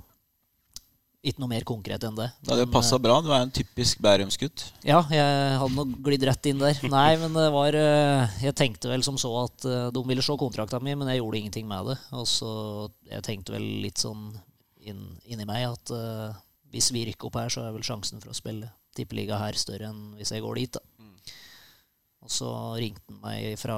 ikke 1.22 1.42
noe 1.44 1.52
mer 1.52 1.66
konkret 1.68 2.04
enn 2.08 2.16
det. 2.18 2.28
Det 2.42 2.56
jo 2.58 2.66
Men, 2.66 2.74
passa 2.74 2.98
bra. 2.98 3.20
Du 3.22 3.30
er 3.30 3.44
en 3.44 3.54
typisk 3.54 4.00
Bærumsgutt. 4.02 4.64
ja, 4.82 5.04
jeg 5.14 5.58
hadde 5.62 5.76
nok 5.76 5.92
glidd 6.02 6.26
rett 6.26 6.50
inn 6.50 6.62
der. 6.62 6.80
Nei, 6.90 7.12
men 7.22 7.36
det 7.38 7.48
var 7.54 7.78
eh, 7.78 8.40
Jeg 8.42 8.58
tenkte 8.58 8.90
vel 8.90 9.06
som 9.06 9.20
så 9.22 9.30
at 9.44 9.68
eh, 9.70 9.92
de 9.94 10.04
ville 10.08 10.26
se 10.26 10.38
kontrakta 10.42 10.82
mi, 10.82 10.96
men 10.98 11.12
jeg 11.12 11.22
gjorde 11.22 11.38
ingenting 11.38 11.68
med 11.70 11.92
det. 11.92 11.98
Og 12.18 12.26
så 12.30 12.52
Jeg 13.06 13.26
tenkte 13.28 13.54
vel 13.54 13.68
litt 13.86 14.02
sånn 14.02 14.32
inn, 14.82 15.04
inni 15.30 15.46
meg 15.46 15.68
at 15.68 15.92
uh, 15.94 16.34
hvis 16.74 16.90
vi 16.90 17.06
rykker 17.06 17.30
opp 17.30 17.38
her, 17.38 17.52
så 17.54 17.68
er 17.68 17.76
vel 17.76 17.86
sjansen 17.86 18.18
for 18.24 18.34
å 18.34 18.38
spille 18.38 18.72
tippeliga 18.98 19.40
her 19.42 19.58
større 19.60 19.90
enn 19.92 20.16
hvis 20.20 20.34
jeg 20.36 20.44
går 20.44 20.60
dit, 20.62 20.78
da. 20.78 20.82
Og 22.22 22.30
så 22.30 22.48
ringte 22.78 23.02
han 23.10 23.18
meg 23.24 23.56
fra 23.58 23.76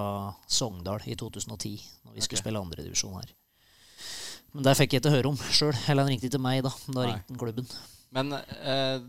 Sogndal 0.51 1.05
i 1.08 1.15
2010, 1.15 1.77
når 2.03 2.17
vi 2.17 2.24
skulle 2.25 2.41
spille 2.41 2.60
andredivisjon 2.60 3.15
her. 3.15 3.29
Men 4.53 4.65
der 4.67 4.75
fikk 4.77 4.93
jeg 4.93 5.01
ikke 5.01 5.13
høre 5.15 5.32
om 5.32 5.38
sjøl. 5.39 5.72
Eller 5.88 6.03
han 6.03 6.12
ringte 6.12 6.27
ikke 6.27 6.41
meg, 6.43 6.60
da. 6.65 6.72
Da 6.86 6.98
Nei. 7.00 7.05
ringte 7.08 7.32
han 7.32 7.39
klubben. 7.41 7.70
Men 8.13 8.36
eh, 8.36 9.05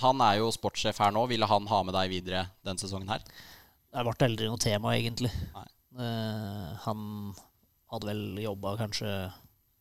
han 0.00 0.22
er 0.24 0.38
jo 0.38 0.52
sportssjef 0.54 1.00
her 1.02 1.12
nå. 1.12 1.26
Ville 1.28 1.48
han 1.50 1.66
ha 1.68 1.80
med 1.84 1.96
deg 1.98 2.12
videre 2.14 2.46
den 2.64 2.80
sesongen 2.80 3.10
her? 3.12 3.24
Det 3.92 4.04
ble 4.06 4.14
aldri 4.28 4.48
noe 4.48 4.62
tema, 4.62 4.94
egentlig. 4.96 5.32
Eh, 5.58 6.70
han 6.86 7.02
hadde 7.92 8.08
vel 8.08 8.22
jobba 8.40 8.78
kanskje 8.80 9.10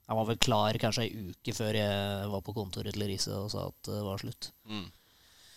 Han 0.09 0.17
var 0.19 0.25
vel 0.27 0.41
klar 0.43 0.75
kanskje 0.75 1.05
ei 1.05 1.29
uke 1.31 1.53
før 1.55 1.77
jeg 1.77 2.25
var 2.33 2.41
på 2.43 2.51
kontoret 2.57 2.91
til 2.97 3.05
Riise 3.07 3.31
og 3.31 3.47
sa 3.53 3.69
at 3.69 3.87
det 3.87 4.01
var 4.03 4.19
slutt. 4.19 4.49
Mm. 4.67 4.89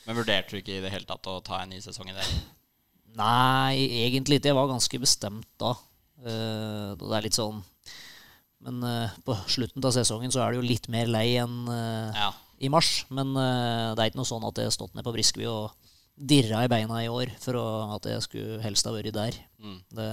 Men 0.07 0.17
vurderte 0.19 0.51
du 0.55 0.61
ikke 0.61 0.77
i 0.79 0.83
det 0.85 0.91
hele 0.93 1.09
tatt 1.09 1.27
å 1.31 1.39
ta 1.45 1.63
en 1.63 1.71
ny 1.73 1.79
sesong 1.85 2.11
i 2.13 2.17
det? 2.17 2.25
Nei, 3.17 3.87
egentlig 4.05 4.41
ikke. 4.41 4.51
Jeg 4.51 4.59
var 4.59 4.71
ganske 4.73 5.01
bestemt 5.03 5.49
da. 5.61 5.75
Uh, 6.25 6.95
det 6.99 7.11
er 7.19 7.25
litt 7.27 7.37
sånn 7.37 7.59
Men 8.65 8.79
uh, 8.87 9.11
på 9.27 9.35
slutten 9.51 9.83
av 9.85 9.93
sesongen 9.93 10.33
så 10.33 10.41
er 10.45 10.55
du 10.55 10.61
jo 10.63 10.65
litt 10.69 10.87
mer 10.93 11.11
lei 11.11 11.35
enn 11.43 11.67
uh, 11.69 12.15
Ja. 12.17 12.29
i 12.65 12.71
mars. 12.73 13.05
Men 13.13 13.35
det 13.37 13.99
er 14.01 14.11
ikke 14.11 14.21
noe 14.23 14.29
sånn 14.31 14.47
at 14.49 14.57
jeg 14.61 14.71
har 14.71 14.77
stått 14.77 14.95
ned 14.97 15.05
på 15.07 15.13
Briskeby 15.17 15.49
og 15.51 15.73
dirra 16.15 16.61
i 16.63 16.69
beina 16.71 17.01
i 17.03 17.09
år 17.11 17.33
for 17.43 17.57
å, 17.59 17.65
at 17.97 18.05
jeg 18.07 18.23
skulle 18.23 18.61
helst 18.63 18.87
ha 18.87 18.93
vært 18.95 19.11
der. 19.17 19.35
Mm. 19.59 19.79
Det, 19.99 20.05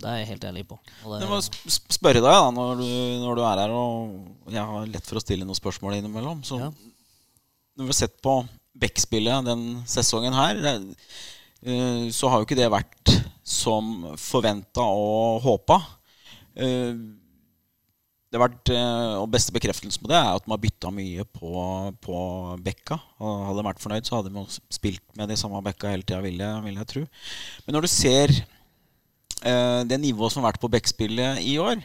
det 0.00 0.08
er 0.08 0.18
jeg 0.22 0.28
helt 0.30 0.46
ærlig 0.48 0.62
på. 0.70 0.78
Og 1.04 1.10
det, 1.12 1.18
Jeg 1.20 1.28
må 1.34 1.40
sp- 1.44 1.68
sp- 1.76 1.96
spørre 1.98 2.22
deg 2.24 2.32
da 2.32 2.46
når 2.56 2.78
du, 2.80 2.86
når 3.20 3.36
du 3.36 3.42
er 3.44 3.60
her, 3.60 3.74
og 3.76 4.54
jeg 4.56 4.64
har 4.72 4.88
lett 4.94 5.04
for 5.10 5.20
å 5.20 5.22
stille 5.24 5.44
noen 5.44 5.58
spørsmål 5.60 5.98
innimellom. 5.98 6.40
Så 6.48 6.62
Ja. 6.62 6.70
når 7.76 7.84
vi 7.84 7.92
har 7.92 7.98
sett 8.00 8.16
på 8.24 8.38
Beck-spillet 8.74 9.46
den 9.46 9.66
sesongen 9.86 10.34
her, 10.34 10.62
eh, 11.62 12.06
så 12.10 12.30
har 12.30 12.40
jo 12.40 12.46
ikke 12.48 12.58
det 12.58 12.70
vært 12.72 13.12
som 13.46 14.08
forventa 14.18 14.82
og 14.82 15.44
håpa. 15.44 15.78
Eh, 16.56 16.94
det 16.94 18.40
har 18.40 18.48
vært, 18.48 18.72
eh, 18.74 19.12
og 19.20 19.28
Beste 19.30 19.54
bekreftelsen 19.54 20.02
på 20.02 20.10
det 20.10 20.18
er 20.18 20.32
at 20.34 20.44
de 20.44 20.50
har 20.50 20.62
bytta 20.62 20.90
mye 20.90 21.24
på, 21.24 21.52
på 22.02 22.16
bekka. 22.66 22.98
Og 23.22 23.46
hadde 23.46 23.60
de 23.60 23.68
vært 23.68 23.84
fornøyd, 23.84 24.08
så 24.08 24.18
hadde 24.18 24.34
de 24.34 24.44
spilt 24.74 25.04
med 25.14 25.30
de 25.30 25.38
samme 25.38 25.62
bekka 25.62 25.92
hele 25.92 26.02
tida, 26.02 26.18
vil, 26.24 26.42
vil 26.66 26.80
jeg 26.80 26.90
tro. 26.90 27.04
Men 27.66 27.78
når 27.78 27.86
du 27.86 27.92
ser 27.94 28.34
det 29.44 29.98
nivået 30.00 30.32
som 30.32 30.40
har 30.40 30.54
vært 30.54 30.62
på 30.62 30.70
bekkspillet 30.72 31.42
i 31.44 31.58
år, 31.60 31.82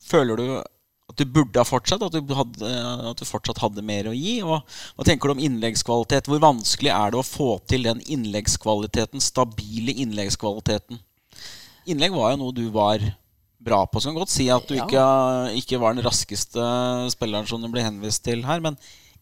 føler 0.00 0.40
du 0.40 0.46
at 1.08 1.16
du 1.16 1.24
burde 1.24 1.56
ha 1.60 1.64
fortsatt? 1.64 2.02
At 2.04 2.12
du, 2.14 2.34
hadde, 2.36 2.70
at 3.10 3.16
du 3.20 3.24
fortsatt 3.28 3.60
hadde 3.62 3.84
mer 3.86 4.10
å 4.10 4.14
gi? 4.16 4.38
Og 4.44 4.60
hva 4.96 5.06
tenker 5.08 5.30
du 5.30 5.36
om 5.36 5.42
innleggskvalitet? 5.46 6.28
Hvor 6.28 6.42
vanskelig 6.42 6.92
er 6.92 7.14
det 7.14 7.20
å 7.22 7.26
få 7.26 7.54
til 7.70 7.86
den 7.88 8.02
innleggskvaliteten, 8.04 9.22
stabile 9.24 9.94
innleggskvaliteten? 10.04 11.00
Innlegg 11.88 12.12
var 12.12 12.34
jo 12.34 12.42
noe 12.42 12.52
du 12.56 12.66
var 12.74 13.00
bra 13.58 13.80
på. 13.88 14.02
Kan 14.04 14.16
godt 14.18 14.30
si 14.32 14.50
at 14.52 14.68
du 14.68 14.76
Ja. 14.76 14.84
ikke, 14.84 15.04
ikke 15.58 15.80
var 15.80 15.94
den 15.96 16.04
raskeste 16.04 16.60
spilleren 17.10 17.48
som 17.48 17.62
du 17.64 17.68
ble 17.72 17.82
henvist 17.82 18.22
til 18.28 18.44
her, 18.44 18.60
men 18.60 18.76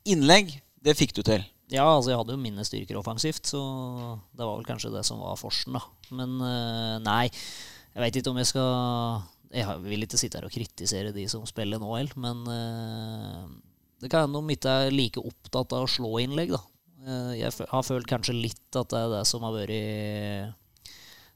innlegg, 0.04 0.50
det 0.82 0.96
fikk 0.98 1.14
du 1.14 1.22
til. 1.22 1.44
Ja, 1.70 1.86
altså 1.96 2.12
jeg 2.12 2.18
hadde 2.20 2.34
jo 2.34 2.38
mine 2.42 2.62
styrker 2.66 2.98
offensivt, 3.00 3.46
så 3.50 3.58
det 4.36 4.44
var 4.44 4.54
vel 4.58 4.66
kanskje 4.68 4.92
det 4.92 5.04
som 5.06 5.18
var 5.18 5.38
forsen, 5.40 5.74
da. 5.74 5.80
Men 6.14 6.36
eh, 6.46 6.98
nei, 7.02 7.24
jeg 7.94 8.02
veit 8.04 8.18
ikke 8.20 8.30
om 8.30 8.38
jeg 8.38 8.50
skal 8.52 9.22
Jeg 9.54 9.78
vil 9.84 10.06
ikke 10.06 10.18
sitte 10.18 10.40
her 10.40 10.48
og 10.48 10.54
kritisere 10.54 11.14
de 11.14 11.26
som 11.30 11.44
spiller 11.48 11.80
nå 11.80 11.90
heller, 11.94 12.16
men 12.18 12.42
eh, 12.50 13.42
det 14.02 14.10
kan 14.12 14.26
hende 14.26 14.42
de 14.42 14.56
ikke 14.56 14.78
er 14.82 14.94
like 14.94 15.22
opptatt 15.22 15.74
av 15.76 15.86
å 15.86 15.90
slå 15.90 16.16
innlegg, 16.24 16.54
da. 16.56 16.62
Eh, 17.06 17.32
jeg 17.40 17.52
har 17.70 17.86
følt 17.86 18.08
kanskje 18.10 18.34
litt 18.34 18.78
at 18.78 18.90
det 18.92 19.02
er 19.04 19.12
det 19.18 19.22
som 19.30 19.44
har 19.46 19.54
vært 19.54 20.54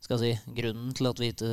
skal 0.00 0.24
jeg 0.24 0.40
si, 0.40 0.54
grunnen 0.56 0.94
til 0.96 1.10
at 1.10 1.20
vi 1.20 1.28
ikke 1.30 1.52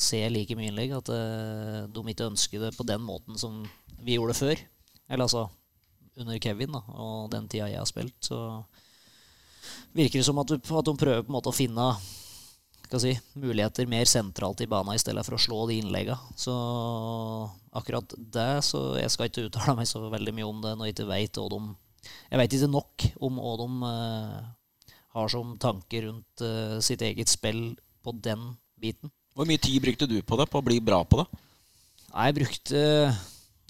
ser 0.00 0.30
like 0.32 0.56
mye 0.58 0.70
innlegg. 0.72 0.92
At 0.98 1.10
eh, 1.14 1.86
de 1.92 2.04
ikke 2.12 2.28
ønsker 2.32 2.66
det 2.66 2.74
på 2.76 2.86
den 2.88 3.02
måten 3.04 3.38
som 3.40 3.62
vi 4.00 4.18
gjorde 4.18 4.36
før. 4.38 4.62
Eller 5.08 5.26
altså 5.26 5.46
under 6.20 6.38
Kevin 6.42 6.74
da, 6.74 6.82
og 7.00 7.30
den 7.32 7.46
tida 7.48 7.70
jeg 7.70 7.80
har 7.80 7.88
spilt, 7.88 8.16
så 8.20 8.60
virker 9.96 10.20
det 10.20 10.26
som 10.26 10.40
at, 10.42 10.52
at 10.52 10.88
de 10.88 10.96
prøver 10.98 11.22
på 11.24 11.30
en 11.30 11.36
måte 11.36 11.52
å 11.52 11.56
finne 11.56 11.86
skal 12.90 13.02
si, 13.04 13.12
muligheter 13.38 13.86
mer 13.86 14.08
sentralt 14.10 14.60
i 14.64 14.66
banen 14.66 14.96
i 14.96 15.00
stedet 15.00 15.22
for 15.22 15.36
å 15.36 15.42
slå 15.42 15.60
de 15.70 15.76
innleggene. 15.78 16.18
Så 16.34 16.54
akkurat 17.78 18.16
det, 18.18 18.64
så 18.66 18.96
jeg 18.98 19.12
skal 19.14 19.30
ikke 19.30 19.46
uttale 19.46 19.76
meg 19.78 19.86
så 19.86 20.02
veldig 20.10 20.34
mye 20.34 20.48
om 20.48 20.58
det 20.64 20.74
når 20.74 20.88
jeg 20.88 20.96
ikke 20.96 21.12
veit 21.12 21.38
hva 21.38 21.46
de 21.52 21.60
Jeg 22.30 22.40
veit 22.40 22.56
ikke 22.56 22.70
nok 22.72 23.04
om 23.20 23.38
hva 23.38 23.52
de 23.60 23.68
uh, 23.84 24.40
har 25.14 25.30
som 25.30 25.54
tanker 25.60 26.08
rundt 26.08 26.42
uh, 26.42 26.80
sitt 26.82 27.02
eget 27.06 27.30
spill 27.30 27.76
på 28.02 28.14
den 28.24 28.56
biten. 28.80 29.12
Hvor 29.36 29.46
mye 29.46 29.60
tid 29.62 29.78
brukte 29.84 30.08
du 30.10 30.18
på 30.26 30.38
det, 30.40 30.48
på 30.50 30.58
å 30.58 30.66
bli 30.66 30.80
bra 30.82 31.04
på 31.06 31.20
det? 31.20 31.28
Jeg 32.10 32.36
brukte 32.40 32.80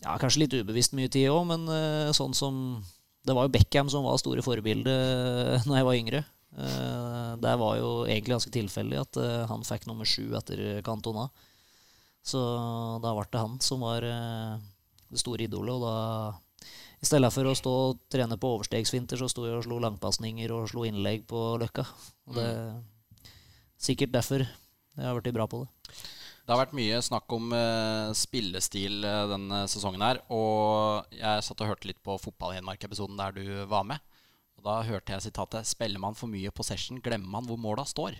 ja, 0.00 0.16
kanskje 0.16 0.46
litt 0.46 0.56
ubevisst 0.56 0.96
mye 0.96 1.10
tid 1.12 1.28
òg, 1.28 1.42
men 1.50 1.66
eh, 1.68 2.12
sånn 2.16 2.32
som 2.32 2.80
Det 3.20 3.34
var 3.36 3.44
jo 3.44 3.52
Beckham 3.52 3.90
som 3.92 4.06
var 4.06 4.16
store 4.16 4.40
forbilde 4.40 4.94
når 5.66 5.76
jeg 5.76 5.86
var 5.90 5.98
yngre. 5.98 6.22
Uh, 6.50 7.36
det 7.40 7.54
var 7.60 7.78
jo 7.78 7.90
egentlig 8.06 8.34
ganske 8.34 8.52
tilfeldig 8.52 8.98
at 8.98 9.18
eh, 9.22 9.44
han 9.46 9.62
fikk 9.64 9.86
nummer 9.86 10.08
sju 10.08 10.34
etter 10.34 10.80
Cantona. 10.86 11.28
Så 12.26 12.40
da 13.00 13.14
ble 13.16 13.24
det 13.30 13.42
han 13.42 13.58
som 13.64 13.84
var 13.86 14.04
eh, 14.04 14.56
det 15.10 15.20
store 15.22 15.46
idolet, 15.46 15.72
og 15.72 15.84
da 15.86 16.70
i 17.00 17.08
stedet 17.08 17.30
for 17.32 17.48
å 17.48 17.56
stå 17.56 17.70
og 17.86 18.00
trene 18.12 18.36
på 18.36 18.50
overstegsfinter, 18.58 19.16
så 19.16 19.30
sto 19.30 19.46
jeg 19.46 19.56
og 19.56 19.64
slo 19.64 19.78
langpasninger 19.80 20.52
og 20.52 20.66
slo 20.68 20.84
innlegg 20.84 21.24
på 21.30 21.54
Løkka. 21.62 21.86
Og 22.28 22.36
det 22.36 22.48
Sikkert 23.80 24.12
derfor 24.12 24.42
jeg 24.44 25.06
har 25.06 25.16
blitt 25.16 25.32
bra 25.32 25.46
på 25.48 25.62
det. 25.62 25.70
Det 26.44 26.52
har 26.52 26.58
vært 26.60 26.74
mye 26.76 26.98
snakk 27.04 27.32
om 27.32 27.52
uh, 27.54 28.10
spillestil 28.16 29.04
uh, 29.06 29.24
denne 29.30 29.62
sesongen 29.72 30.02
her. 30.04 30.20
Og 30.34 31.14
jeg 31.16 31.46
satt 31.46 31.62
og 31.64 31.70
hørte 31.70 31.88
litt 31.88 32.00
på 32.04 32.18
Fotball-Hedmark-episoden 32.20 33.16
der 33.16 33.36
du 33.38 33.44
var 33.70 33.86
med. 33.88 34.02
Og 34.60 34.66
da 34.68 34.82
hørte 34.84 35.14
jeg 35.14 35.24
sitatet 35.24 35.64
'Spiller 35.64 36.00
man 36.02 36.12
for 36.12 36.28
mye 36.28 36.50
possession, 36.52 37.00
glemmer 37.00 37.32
man 37.32 37.46
hvor 37.48 37.56
måla 37.56 37.86
står'. 37.88 38.18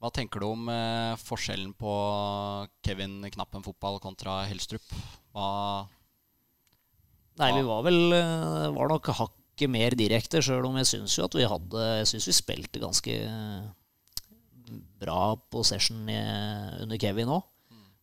Hva 0.00 0.10
tenker 0.10 0.40
du 0.40 0.48
om 0.48 0.68
eh, 0.72 1.14
forskjellen 1.22 1.70
på 1.78 1.92
Kevin 2.82 3.20
Knappen 3.30 3.62
fotball 3.62 4.00
kontra 4.02 4.40
Helstrup? 4.48 4.82
Hva 5.30 5.86
Nei, 7.38 7.52
vi 7.54 7.62
var 7.64 7.84
vel 7.86 8.12
eh, 8.16 8.72
Var 8.74 8.90
nok 8.90 9.12
hakket 9.14 9.70
mer 9.70 9.94
direkte, 9.94 10.40
sjøl 10.42 10.66
om 10.66 10.78
jeg 10.80 10.88
syns 10.88 11.14
jo 11.18 11.28
at 11.28 11.36
vi 11.36 11.46
hadde 11.46 11.84
Jeg 12.00 12.08
syns 12.10 12.26
vi 12.26 12.34
spilte 12.34 12.82
ganske 12.82 13.14
eh, 13.28 13.68
bra 14.98 15.36
possession 15.52 16.08
i, 16.10 16.18
under 16.80 16.98
Kevin 17.00 17.30
òg. 17.36 17.46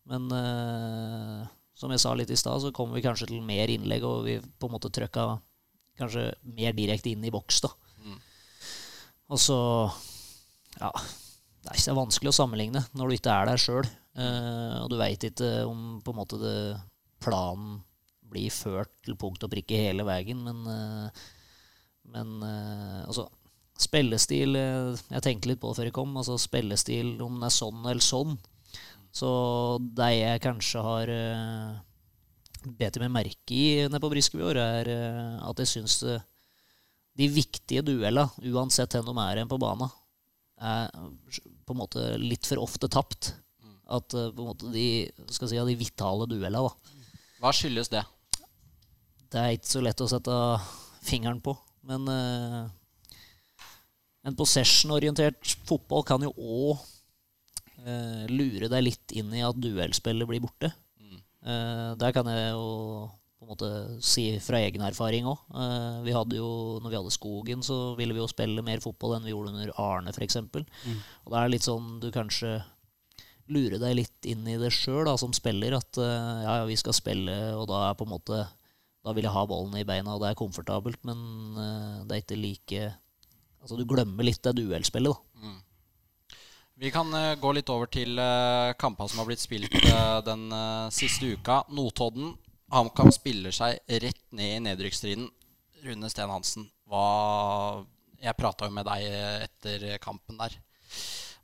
Men 0.08 0.30
eh, 0.32 1.44
som 1.76 1.92
jeg 1.92 2.00
sa 2.00 2.14
litt 2.16 2.32
i 2.32 2.38
stad, 2.38 2.62
så 2.62 2.72
kom 2.72 2.94
vi 2.94 3.04
kanskje 3.04 3.28
til 3.28 3.44
mer 3.44 3.68
innlegg, 3.68 4.06
og 4.06 4.24
vi 4.24 4.38
på 4.40 4.70
en 4.70 4.78
måte 4.78 4.90
trøkka 4.94 5.34
kanskje 5.98 6.30
mer 6.56 6.76
direkte 6.76 7.12
inn 7.12 7.24
i 7.26 7.32
boks, 7.34 7.62
da. 7.66 7.72
Og 9.28 9.40
så 9.42 9.58
Ja, 10.78 10.92
det 10.94 11.72
er 11.72 11.80
ikke 11.80 11.98
vanskelig 11.98 12.30
å 12.30 12.38
sammenligne 12.38 12.84
når 12.96 13.10
du 13.10 13.16
ikke 13.16 13.34
er 13.34 13.50
der 13.50 13.60
sjøl. 13.60 13.88
og 14.18 14.88
du 14.90 14.96
veit 14.96 15.24
ikke 15.26 15.66
om 15.66 15.98
på 16.04 16.14
en 16.14 16.18
måte 16.18 16.38
det, 16.40 16.58
planen 17.22 17.80
blir 18.28 18.52
ført 18.52 18.92
til 19.04 19.16
punkt 19.18 19.44
og 19.44 19.52
prikke 19.52 19.80
hele 19.88 20.06
veien, 20.06 20.40
men, 20.44 20.62
uh, 20.68 21.26
men 22.14 22.38
uh, 22.44 23.04
altså 23.06 23.28
Spillestil 23.78 24.56
eh, 24.58 24.96
Jeg 25.14 25.22
tenkte 25.22 25.52
litt 25.52 25.60
på 25.62 25.68
det 25.70 25.78
før 25.78 25.86
jeg 25.86 25.94
kom. 25.94 26.16
altså 26.18 26.34
Spillestil, 26.42 27.12
om 27.22 27.36
den 27.36 27.46
er 27.46 27.52
sånn 27.54 27.84
eller 27.84 28.02
sånn. 28.02 28.32
Så 29.14 29.28
det 29.94 30.08
jeg 30.16 30.40
kanskje 30.42 30.82
har 30.82 31.12
uh, 32.66 32.72
bedt 32.78 32.98
meg 33.02 33.12
merke 33.14 33.54
i 33.54 33.86
nede 33.86 34.00
på 34.02 34.10
Briskeby 34.12 34.50
er 34.54 34.90
eh, 34.92 35.36
at 35.46 35.62
jeg 35.62 35.70
syns 35.72 36.00
eh, 36.06 36.24
de 37.18 37.28
viktige 37.32 37.82
duellene, 37.82 38.28
uansett 38.52 38.94
hvem 38.94 39.08
de 39.10 39.24
er 39.24 39.40
igjen 39.40 39.50
på 39.50 39.58
banen, 39.60 39.90
er 40.58 40.90
på 41.66 41.74
en 41.74 41.80
måte 41.80 42.04
litt 42.20 42.46
for 42.46 42.62
ofte 42.62 42.90
tapt. 42.90 43.32
At 43.88 44.14
eh, 44.14 44.30
på 44.34 44.44
en 44.44 44.50
måte 44.50 44.70
de, 44.74 44.86
skal 45.32 45.50
si, 45.50 45.58
de 45.58 45.78
vitale 45.78 46.28
duellene, 46.30 46.68
da. 46.68 46.98
Hva 47.42 47.54
skyldes 47.54 47.90
det? 47.92 48.04
Det 49.28 49.40
er 49.40 49.56
ikke 49.56 49.70
så 49.70 49.82
lett 49.84 50.02
å 50.02 50.10
sette 50.10 50.36
fingeren 51.04 51.40
på. 51.44 51.54
Men 51.88 52.06
eh, 52.12 52.62
en 54.28 54.36
possession-orientert 54.38 55.56
fotball 55.68 56.04
kan 56.06 56.24
jo 56.26 56.32
òg 56.36 56.84
eh, 57.84 58.24
lure 58.30 58.70
deg 58.70 58.84
litt 58.84 59.16
inn 59.16 59.32
i 59.36 59.44
at 59.46 59.58
duellspillet 59.58 60.28
blir 60.28 60.44
borte. 60.44 60.72
Eh, 61.48 61.92
der 61.96 62.12
kan 62.12 62.28
jeg 62.28 62.52
jo 62.52 63.08
på 63.38 63.46
en 63.46 63.52
måte 63.52 63.68
si 64.04 64.26
fra 64.42 64.60
egen 64.66 64.82
erfaring 64.84 65.28
òg. 65.30 65.44
Eh, 65.54 66.00
vi 66.04 66.14
hadde 66.16 66.40
jo, 66.40 66.50
når 66.82 66.92
vi 66.92 66.98
hadde 66.98 67.14
Skogen, 67.14 67.62
så 67.64 67.94
ville 67.98 68.16
vi 68.16 68.20
jo 68.20 68.28
spille 68.30 68.64
mer 68.66 68.82
fotball 68.84 69.16
enn 69.16 69.28
vi 69.28 69.32
gjorde 69.32 69.54
under 69.54 69.72
Arne, 69.80 70.12
f.eks. 70.12 70.40
Mm. 70.42 70.98
Og 71.24 71.32
det 71.32 71.40
er 71.40 71.54
litt 71.54 71.68
sånn 71.68 71.96
du 72.02 72.10
kanskje 72.14 72.58
lurer 73.48 73.80
deg 73.80 73.94
litt 73.96 74.28
inn 74.28 74.44
i 74.44 74.58
det 74.60 74.68
sjøl 74.74 75.08
som 75.20 75.32
spiller. 75.36 75.78
At 75.78 76.00
eh, 76.02 76.44
ja, 76.44 76.60
ja, 76.60 76.68
vi 76.68 76.76
skal 76.80 76.96
spille, 76.96 77.38
og 77.56 77.68
da 77.70 77.86
er 77.88 77.98
på 77.98 78.08
en 78.08 78.16
måte 78.16 78.44
Da 79.06 79.12
vil 79.14 79.24
jeg 79.24 79.32
ha 79.32 79.44
ballen 79.48 79.76
i 79.78 79.86
beina, 79.88 80.16
og 80.16 80.20
det 80.20 80.32
er 80.32 80.36
komfortabelt, 80.36 80.98
men 81.06 81.20
det 82.04 82.16
er 82.16 82.24
ikke 82.24 82.36
like 82.36 82.80
Altså, 83.62 83.78
du 83.78 83.86
glemmer 83.88 84.26
litt 84.26 84.42
det 84.44 84.52
duellspillet, 84.58 85.14
da. 85.14 85.27
Vi 86.78 86.90
kan 86.94 87.10
uh, 87.10 87.34
gå 87.34 87.50
litt 87.56 87.70
over 87.74 87.88
til 87.90 88.14
uh, 88.22 88.70
kampene 88.78 89.10
som 89.10 89.18
har 89.18 89.26
blitt 89.26 89.42
spilt 89.42 89.72
uh, 89.90 90.20
den 90.22 90.46
siste 90.94 91.32
uka. 91.34 91.64
Notodden. 91.74 92.36
HamKam 92.70 93.10
spiller 93.10 93.54
seg 93.54 93.80
rett 94.04 94.22
ned 94.36 94.52
i 94.54 94.62
nedrykksstriden. 94.68 95.26
Rune 95.82 96.10
Steen 96.10 96.30
Hansen, 96.30 96.66
hva 96.90 97.82
Jeg 98.18 98.34
prata 98.34 98.66
jo 98.66 98.74
med 98.74 98.86
deg 98.86 99.04
etter 99.46 99.84
kampen 100.02 100.38
der. 100.38 100.56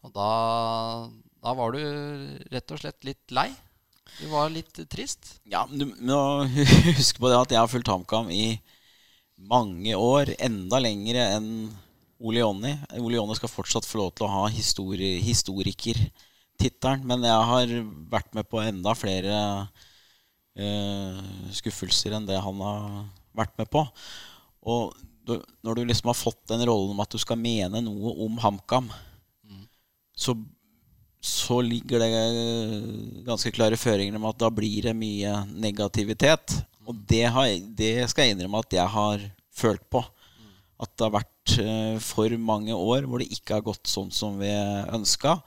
Og 0.05 0.11
da, 0.15 0.31
da 1.43 1.55
var 1.55 1.75
du 1.75 1.81
rett 2.51 2.75
og 2.75 2.83
slett 2.83 3.07
litt 3.07 3.35
lei? 3.35 3.49
Du 4.19 4.27
var 4.31 4.51
litt 4.53 4.83
trist? 4.91 5.39
Ja, 5.51 5.65
du 5.71 5.87
må 5.87 6.21
huske 6.99 7.23
på 7.23 7.31
det 7.31 7.41
at 7.41 7.55
jeg 7.55 7.63
har 7.63 7.71
fulgt 7.71 7.91
HamKam 7.91 8.31
i 8.31 8.59
mange 9.51 9.95
år. 9.99 10.35
Enda 10.39 10.83
lengre 10.83 11.31
enn 11.39 11.55
Ole 12.25 12.41
Oleoni 12.41 12.73
Ole 13.01 13.19
Jonny 13.19 13.37
skal 13.37 13.53
fortsatt 13.53 13.87
få 13.87 14.01
lov 14.01 14.15
til 14.17 14.27
å 14.27 14.33
ha 14.33 14.45
histori 14.53 15.19
historikertittelen. 15.25 17.05
Men 17.05 17.27
jeg 17.27 17.51
har 17.51 17.75
vært 18.13 18.31
med 18.37 18.49
på 18.49 18.63
enda 18.65 18.95
flere 18.97 19.37
eh, 20.57 21.21
skuffelser 21.53 22.17
enn 22.17 22.29
det 22.29 22.41
han 22.41 22.63
har 22.65 22.89
vært 23.37 23.55
med 23.61 23.69
på. 23.73 23.85
Og 24.65 24.95
du, 25.25 25.37
når 25.65 25.77
du 25.77 25.85
liksom 25.89 26.11
har 26.13 26.19
fått 26.19 26.41
den 26.49 26.65
rollen 26.69 26.95
om 26.95 27.05
at 27.05 27.13
du 27.13 27.21
skal 27.21 27.41
mene 27.41 27.83
noe 27.85 28.15
om 28.25 28.41
HamKam, 28.41 28.89
mm. 28.89 29.65
så, 30.17 30.37
så 31.21 31.61
ligger 31.65 32.01
det 32.01 32.11
ganske 33.29 33.53
klare 33.57 33.81
føringer 33.81 34.17
om 34.21 34.29
at 34.31 34.41
da 34.41 34.53
blir 34.53 34.89
det 34.89 34.97
mye 34.97 35.43
negativitet. 35.53 36.59
Og 36.85 36.97
det, 37.09 37.25
har, 37.33 37.49
det 37.77 37.97
skal 38.13 38.29
jeg 38.29 38.37
innrømme 38.37 38.61
at 38.65 38.77
jeg 38.77 38.93
har 38.97 39.31
følt 39.55 39.85
på 39.93 40.05
at 40.83 40.91
det 40.95 41.07
har 41.07 41.15
vært 41.15 41.59
eh, 41.63 41.99
for 42.03 42.33
mange 42.41 42.75
år 42.75 43.07
hvor 43.07 43.23
det 43.23 43.31
ikke 43.35 43.59
har 43.59 43.67
gått 43.67 43.91
sånn 43.91 44.11
som 44.15 44.41
vi 44.41 44.51
ønska, 44.51 45.39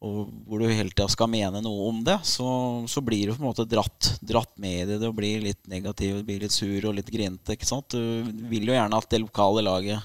og 0.00 0.30
hvor 0.48 0.62
du 0.62 0.70
hele 0.70 0.88
tida 0.94 1.04
skal 1.12 1.28
mene 1.28 1.60
noe 1.60 1.88
om 1.90 1.98
det, 2.04 2.16
så, 2.24 2.46
så, 2.88 3.02
blir 3.04 3.28
du 3.28 3.34
på 3.34 3.42
en 3.42 3.50
måte 3.50 3.66
dratt, 3.68 4.14
dratt 4.24 4.54
med 4.60 4.78
i 4.78 4.86
det. 4.88 4.96
Du 5.02 5.10
blir 5.12 5.42
litt 5.44 5.60
negativ, 5.68 6.16
du 6.16 6.24
blir 6.24 6.40
litt 6.40 6.54
sur 6.54 6.86
og 6.88 6.94
litt 6.96 7.10
grinete. 7.12 7.52
ikke 7.52 7.68
sant? 7.68 7.92
Du 7.92 8.46
vil 8.48 8.70
jo 8.70 8.72
gjerne 8.72 8.96
at 8.96 9.10
det 9.12 9.20
lokale 9.20 9.64
laget 9.66 10.00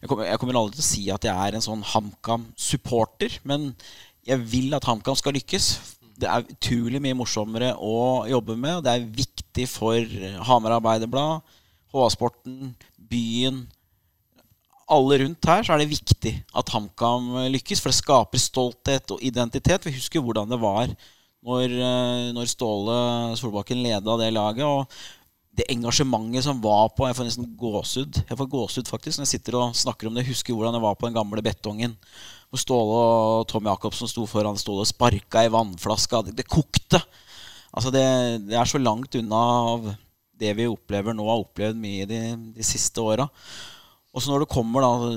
Jeg 0.00 0.08
kommer, 0.08 0.30
jeg 0.30 0.40
kommer 0.40 0.60
aldri 0.62 0.78
til 0.78 0.84
å 0.86 0.88
si 0.88 1.04
at 1.12 1.28
jeg 1.28 1.36
er 1.36 1.58
en 1.58 1.66
sånn 1.66 1.84
HamKam-supporter, 1.92 3.36
men 3.44 3.74
jeg 4.24 4.40
vil 4.48 4.72
at 4.78 4.88
HamKam 4.88 5.20
skal 5.20 5.36
lykkes. 5.36 5.68
Det 6.16 6.30
er 6.30 6.48
utrolig 6.48 7.02
mye 7.04 7.20
morsommere 7.20 7.74
å 7.76 8.24
jobbe 8.30 8.56
med, 8.56 8.78
og 8.78 8.86
det 8.86 8.96
er 8.96 9.08
viktig 9.20 9.68
for 9.68 10.16
Hamar 10.48 10.78
Arbeiderblad, 10.78 11.44
HA-sporten, 11.92 12.72
byen, 12.96 13.66
alle 14.92 15.18
rundt 15.22 15.48
her 15.48 15.64
så 15.64 15.74
er 15.74 15.82
det 15.82 15.92
viktig 15.92 16.32
at 16.54 16.72
HamKam 16.74 17.32
lykkes, 17.54 17.80
for 17.80 17.92
det 17.92 17.98
skaper 17.98 18.42
stolthet 18.42 19.14
og 19.14 19.22
identitet. 19.24 19.86
Vi 19.86 19.96
husker 19.96 20.24
hvordan 20.24 20.50
det 20.50 20.60
var 20.60 20.90
når, 21.44 21.64
eh, 21.72 22.30
når 22.36 22.48
Ståle 22.48 22.96
Solbakken 23.40 23.82
leda 23.84 24.16
det 24.20 24.32
laget. 24.32 24.64
og 24.64 24.88
det 25.54 25.68
engasjementet 25.70 26.42
som 26.42 26.60
var 26.62 26.88
på 26.96 27.06
Jeg 27.06 27.14
får 27.14 27.26
nesten 27.28 27.50
gåsehud 27.56 28.16
Jeg 28.28 28.38
får 28.38 28.48
gåsehud 28.50 28.88
faktisk 28.90 29.18
når 29.18 29.22
jeg 29.22 29.34
sitter 29.38 29.54
og 29.54 29.76
snakker 29.76 30.08
om 30.08 30.14
det. 30.14 30.24
Jeg 30.24 30.34
husker 30.34 30.54
hvordan 30.54 30.74
det 30.74 30.82
var 30.82 30.96
på 30.98 31.06
den 31.06 31.14
gamle 31.14 31.42
betongen. 31.42 31.96
Hvor 32.50 32.58
Ståle 32.58 32.96
og 33.02 33.46
Tom 33.46 33.68
Jacobsen 33.70 34.10
sto 34.10 34.26
foran 34.26 34.58
Ståle 34.58 34.82
og 34.82 34.90
sparka 34.90 35.44
i 35.44 35.52
vannflaska. 35.52 36.24
Det, 36.26 36.34
det 36.40 36.48
kokte. 36.48 36.98
Altså 37.74 37.90
det, 37.94 38.02
det, 38.48 38.58
er 38.58 38.66
så 38.66 38.78
langt 38.78 39.14
unna 39.14 39.42
av 39.74 39.94
det 40.34 40.56
vi 40.58 40.66
opplever 40.66 41.14
nå, 41.14 41.26
har 41.28 41.42
opplevd 41.44 41.78
mye 41.78 42.06
de, 42.10 42.20
de 42.54 42.66
siste 42.66 42.98
åra. 43.02 43.28
Og 44.14 44.22
så 44.22 44.30
når 44.30 44.44
du 44.44 44.50
kommer 44.50 44.84
da, 44.84 45.12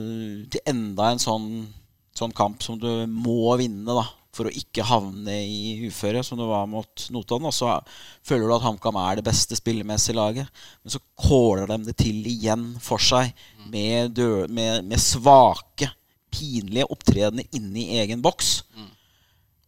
til 0.53 0.63
enda 0.69 1.11
en 1.11 1.21
sånn, 1.21 1.49
sånn, 2.17 2.33
kamp 2.35 2.63
som 2.65 2.79
du 2.81 2.89
må 3.11 3.53
vinne 3.61 3.93
da, 3.93 4.05
for 4.33 4.49
å 4.49 4.53
ikke 4.53 4.85
havne 4.85 5.33
i 5.45 5.87
uføre, 5.87 6.23
som 6.25 6.37
du 6.37 6.45
var 6.49 6.67
mot 6.69 7.05
Notodden, 7.13 7.49
så 7.53 7.77
føler 8.25 8.45
du 8.45 8.55
at 8.57 8.65
HamKam 8.65 8.99
er 9.01 9.17
det 9.17 9.25
beste 9.25 9.57
spillemessige 9.57 10.17
laget. 10.17 10.49
Men 10.81 10.93
så 10.93 11.01
kåler 11.17 11.69
de 11.71 11.79
det 11.87 11.95
til 12.01 12.25
igjen 12.29 12.67
for 12.83 13.01
seg 13.01 13.31
med, 13.69 14.19
med, 14.49 14.85
med 14.85 15.01
svake, 15.01 15.89
pinlige 16.33 16.85
opptredener 16.93 17.47
inni 17.57 17.87
egen 18.01 18.21
boks. 18.21 18.59
Mm. 18.77 18.91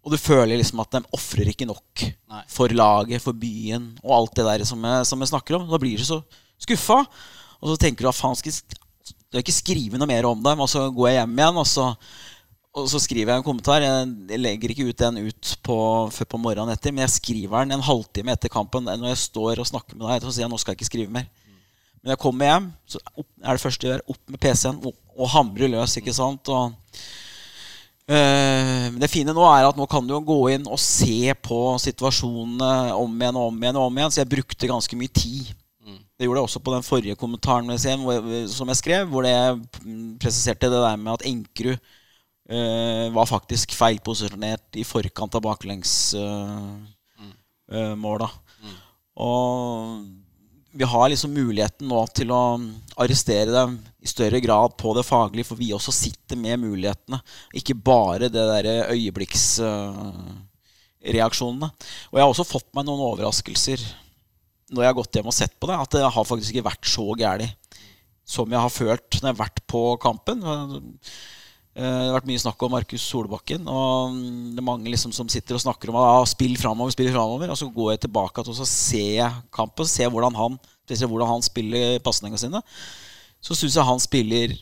Og 0.05 0.13
du 0.13 0.19
føler 0.21 0.57
liksom 0.57 0.81
at 0.83 0.95
de 0.95 1.01
ofrer 1.15 1.49
ikke 1.51 1.67
nok 1.69 2.03
Nei. 2.03 2.43
for 2.49 2.71
laget, 2.73 3.21
for 3.23 3.37
byen 3.37 3.91
og 4.03 4.13
alt 4.15 4.37
det 4.39 4.45
der 4.47 4.65
som 4.67 4.85
jeg, 4.85 5.07
som 5.09 5.21
jeg 5.21 5.31
snakker 5.33 5.57
om. 5.57 5.67
Da 5.69 5.81
blir 5.81 5.99
du 5.99 6.05
så 6.07 6.21
skuffa. 6.61 7.03
Og 7.59 7.73
så 7.73 7.79
tenker 7.81 8.05
du 8.05 8.11
at 8.11 8.17
faen, 8.17 8.37
du 9.29 9.37
har 9.37 9.45
ikke 9.45 9.53
skrevet 9.53 10.01
noe 10.01 10.09
mer 10.09 10.25
om 10.25 10.41
dem. 10.41 10.61
Og 10.63 10.69
så 10.71 10.87
går 10.93 11.11
jeg 11.11 11.19
hjem 11.21 11.35
igjen, 11.37 11.59
og 11.61 11.67
så, 11.69 11.87
og 12.73 12.87
så 12.89 13.01
skriver 13.03 13.33
jeg 13.33 13.41
en 13.41 13.45
kommentar. 13.45 13.85
Jeg 13.85 14.41
legger 14.41 14.73
ikke 14.73 14.87
ut 14.89 15.03
den 15.03 15.21
ut 15.29 15.51
på, 15.65 15.77
før 16.15 16.31
på 16.33 16.41
morgenen 16.41 16.73
etter, 16.73 16.95
men 16.95 17.05
jeg 17.05 17.17
skriver 17.19 17.61
den 17.61 17.77
en 17.77 17.85
halvtime 17.85 18.33
etter 18.33 18.51
kampen. 18.53 18.89
Når 18.89 19.13
jeg 19.13 19.23
står 19.27 19.61
og 19.61 19.69
snakker 19.69 19.99
med 19.99 20.07
deg, 20.09 20.25
så 20.25 20.33
sier 20.33 20.47
jeg 20.47 20.53
nå 20.53 20.61
skal 20.61 20.73
jeg 20.73 20.81
ikke 20.81 20.89
skrive 20.89 21.13
mer. 21.13 21.29
Men 21.99 22.15
jeg 22.15 22.21
kommer 22.23 22.47
hjem, 22.47 22.67
så 22.87 23.01
er 23.11 23.51
det 23.51 23.61
første 23.61 23.85
jeg 23.85 23.93
gjør, 23.93 24.05
opp 24.15 24.33
med 24.33 24.41
PC-en 24.41 24.83
og, 24.87 24.99
og 25.19 25.33
hamre 25.35 25.67
løs. 25.75 25.97
ikke 25.99 26.15
sant? 26.15 26.49
Og, 26.49 26.99
øh, 28.09 28.85
det 29.03 29.11
fine 29.11 29.35
nå 29.35 29.45
er 29.51 29.67
at 29.67 29.77
nå 29.77 29.85
kan 29.91 30.07
du 30.07 30.15
jo 30.15 30.23
gå 30.25 30.41
inn 30.55 30.65
og 30.65 30.79
se 30.81 31.35
på 31.43 31.59
situasjonene 31.83 32.95
om 32.95 33.19
igjen 33.19 33.37
og 33.37 33.51
om 33.51 33.65
igjen. 33.65 33.77
og 33.77 33.91
om 33.91 33.99
igjen 33.99 34.15
Så 34.15 34.23
jeg 34.23 34.31
brukte 34.31 34.71
ganske 34.71 34.97
mye 34.97 35.11
tid 35.13 35.51
det 36.19 36.27
gjorde 36.27 36.41
jeg 36.41 36.49
også 36.49 36.59
på 36.59 36.73
den 36.73 36.83
forrige 36.83 37.15
kommentaren 37.15 37.69
som 37.79 38.67
jeg 38.67 38.75
skrev, 38.75 39.07
hvor 39.07 39.23
jeg 39.23 39.55
presiserte 40.19 40.67
det 40.67 40.81
der 40.83 40.97
med 40.99 41.13
at 41.13 41.23
Enkerud 41.29 41.77
uh, 41.79 43.07
var 43.15 43.23
faktisk 43.29 43.71
feilposisjonert 43.71 44.75
i 44.75 44.83
forkant 44.83 45.35
av 45.39 45.41
baklengsmåla. 45.45 46.27
Uh, 47.71 47.71
mm. 47.71 48.03
mm. 48.67 48.75
Og 49.23 50.03
vi 50.75 50.83
har 50.91 51.07
liksom 51.09 51.33
muligheten 51.33 51.87
nå 51.87 52.07
til 52.11 52.31
å 52.35 52.59
arrestere 52.99 53.55
dem 53.55 53.79
i 54.03 54.07
større 54.11 54.43
grad 54.43 54.75
på 54.75 54.91
det 54.99 55.07
faglige, 55.07 55.47
for 55.47 55.55
vi 55.61 55.71
også 55.71 55.95
sitter 55.95 56.35
med 56.35 56.59
mulighetene. 56.65 57.23
Ikke 57.55 57.79
bare 57.79 58.27
det 58.27 58.43
derre 58.43 58.91
øyeblikksreaksjonene. 58.91 61.71
Uh, 61.71 61.79
og 62.11 62.19
jeg 62.19 62.23
har 62.25 62.31
også 62.35 62.51
fått 62.51 62.67
meg 62.75 62.83
noen 62.91 63.07
overraskelser 63.07 63.79
når 64.69 64.85
jeg 64.85 64.91
har 64.91 64.99
gått 64.99 65.19
hjem 65.19 65.31
og 65.31 65.35
sett 65.35 65.55
på 65.59 65.69
det, 65.69 65.79
at 65.81 65.97
det 65.97 66.05
har 66.05 66.27
faktisk 66.27 66.53
ikke 66.53 66.69
vært 66.69 66.89
så 66.89 67.05
gærent 67.17 67.79
som 68.29 68.51
jeg 68.53 68.61
har 68.61 68.71
følt 68.71 69.19
når 69.19 69.31
jeg 69.31 69.33
har 69.33 69.41
vært 69.41 69.61
på 69.69 69.81
kampen. 70.01 70.43
Eh, 70.45 71.81
det 71.81 72.09
har 72.09 72.17
vært 72.17 72.29
mye 72.29 72.41
snakk 72.41 72.63
om 72.65 72.73
Markus 72.75 73.05
Solbakken. 73.09 73.67
Og 73.69 74.17
det 74.53 74.61
er 74.61 74.67
mange 74.67 74.91
liksom 74.91 75.13
som 75.15 75.29
sitter 75.31 75.57
og 75.57 75.63
snakker 75.63 75.91
om 75.91 75.99
ah, 76.01 76.23
spill 76.29 76.57
framover, 76.61 76.93
spill 76.93 77.11
framover. 77.13 77.49
Og 77.49 77.59
så 77.59 77.69
går 77.73 77.93
jeg 77.93 78.03
tilbake 78.05 78.43
og 78.43 78.57
så 78.57 78.67
ser 78.69 79.13
jeg 79.21 79.45
kampen, 79.55 79.89
ser 79.89 80.11
hvordan 80.13 80.37
han, 80.37 80.57
hvordan 80.89 81.31
han 81.33 81.45
spiller 81.45 82.01
pasningene 82.05 82.41
sine. 82.41 82.63
Så 83.41 83.55
syns 83.55 83.77
jeg 83.79 83.87
han 83.87 84.03
spiller 84.03 84.57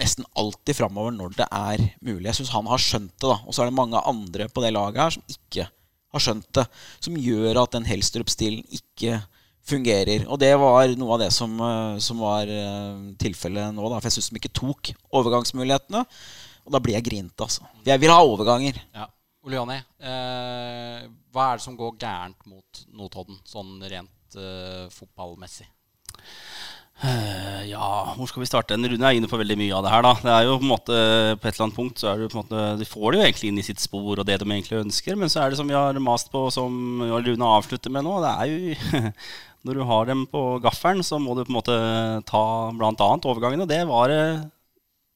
nesten 0.00 0.24
alltid 0.40 0.78
framover 0.78 1.12
når 1.14 1.36
det 1.36 1.46
er 1.46 1.84
mulig. 2.00 2.26
Jeg 2.30 2.40
syns 2.40 2.54
han 2.56 2.70
har 2.70 2.80
skjønt 2.80 3.12
det. 3.12 3.28
da 3.28 3.38
Og 3.44 3.54
så 3.54 3.62
er 3.62 3.70
det 3.70 3.78
mange 3.78 4.00
andre 4.00 4.48
på 4.48 4.64
det 4.64 4.72
laget 4.74 5.02
her 5.04 5.16
som 5.18 5.36
ikke 5.36 5.68
har 6.12 6.24
skjønt 6.24 6.48
det, 6.58 6.66
som 7.00 7.16
gjør 7.18 7.62
at 7.62 7.76
den 7.76 7.88
Helstrup-stilen 7.88 8.64
ikke 8.78 9.20
fungerer. 9.66 10.26
Og 10.26 10.40
det 10.42 10.52
var 10.58 10.94
noe 10.98 11.16
av 11.16 11.22
det 11.22 11.30
som, 11.34 11.54
eh, 11.62 11.98
som 12.02 12.22
var 12.22 12.50
uh, 12.50 13.12
tilfellet 13.20 13.74
nå. 13.76 13.84
Da, 13.88 14.00
for 14.00 14.10
jeg 14.10 14.18
syns 14.18 14.32
de 14.32 14.40
ikke 14.42 14.54
tok 14.58 14.92
overgangsmulighetene. 15.14 16.04
Og 16.66 16.74
da 16.74 16.80
blir 16.82 16.98
jeg 16.98 17.08
grinte, 17.08 17.46
altså. 17.46 17.66
Jeg 17.86 18.02
vil 18.02 18.12
ha 18.12 18.22
overganger. 18.22 18.78
Ja. 18.94 19.08
Jonny, 19.42 19.74
eh, 19.98 21.02
hva 21.34 21.46
er 21.50 21.58
det 21.58 21.64
som 21.64 21.74
går 21.74 21.96
gærent 21.98 22.44
mot 22.46 22.82
Notodden, 22.94 23.40
sånn 23.42 23.80
rent 23.90 24.36
eh, 24.38 24.84
fotballmessig? 24.94 25.66
Uh, 27.02 27.64
ja, 27.66 27.86
hvor 28.14 28.28
skal 28.30 28.44
vi 28.44 28.46
starte? 28.46 28.76
Rune 28.78 29.08
er 29.08 29.16
inne 29.18 29.26
på 29.26 29.38
veldig 29.40 29.56
mye 29.58 29.74
av 29.74 29.82
det 29.82 29.90
her. 29.90 30.04
da 30.06 30.12
Det 30.22 30.30
er 30.30 30.44
jo 30.46 30.58
på 30.60 30.62
en 30.62 30.70
måte 30.70 30.98
På 31.34 31.48
et 31.48 31.56
eller 31.56 31.64
annet 31.66 31.78
punkt 31.80 31.98
så 31.98 32.12
er 32.12 32.20
det 32.20 32.28
på 32.30 32.38
en 32.38 32.42
måte 32.44 32.66
De 32.78 32.86
får 32.86 33.06
det 33.08 33.18
jo 33.18 33.24
egentlig 33.24 33.50
inn 33.50 33.58
i 33.58 33.64
sitt 33.66 33.82
spor 33.82 34.20
og 34.22 34.26
det 34.28 34.36
de 34.38 34.46
egentlig 34.46 34.78
ønsker, 34.84 35.18
men 35.18 35.32
så 35.32 35.42
er 35.42 35.50
det 35.50 35.58
som 35.58 35.66
vi 35.66 35.74
har 35.74 35.98
mast 35.98 36.30
på, 36.30 36.44
som 36.54 37.02
Rune 37.02 37.50
avslutter 37.58 37.90
med 37.90 38.06
nå, 38.06 38.20
det 38.22 38.32
er 38.32 38.52
jo 38.52 39.12
Når 39.66 39.78
du 39.78 39.82
har 39.86 40.08
dem 40.08 40.24
på 40.26 40.40
gaffelen, 40.62 41.04
så 41.06 41.20
må 41.22 41.36
du 41.38 41.44
på 41.44 41.52
en 41.52 41.58
måte 41.60 41.74
ta 42.26 42.46
bl.a. 42.74 43.10
overgangene. 43.30 43.66
Det 43.70 43.84
var 43.86 44.10
det 44.10 44.22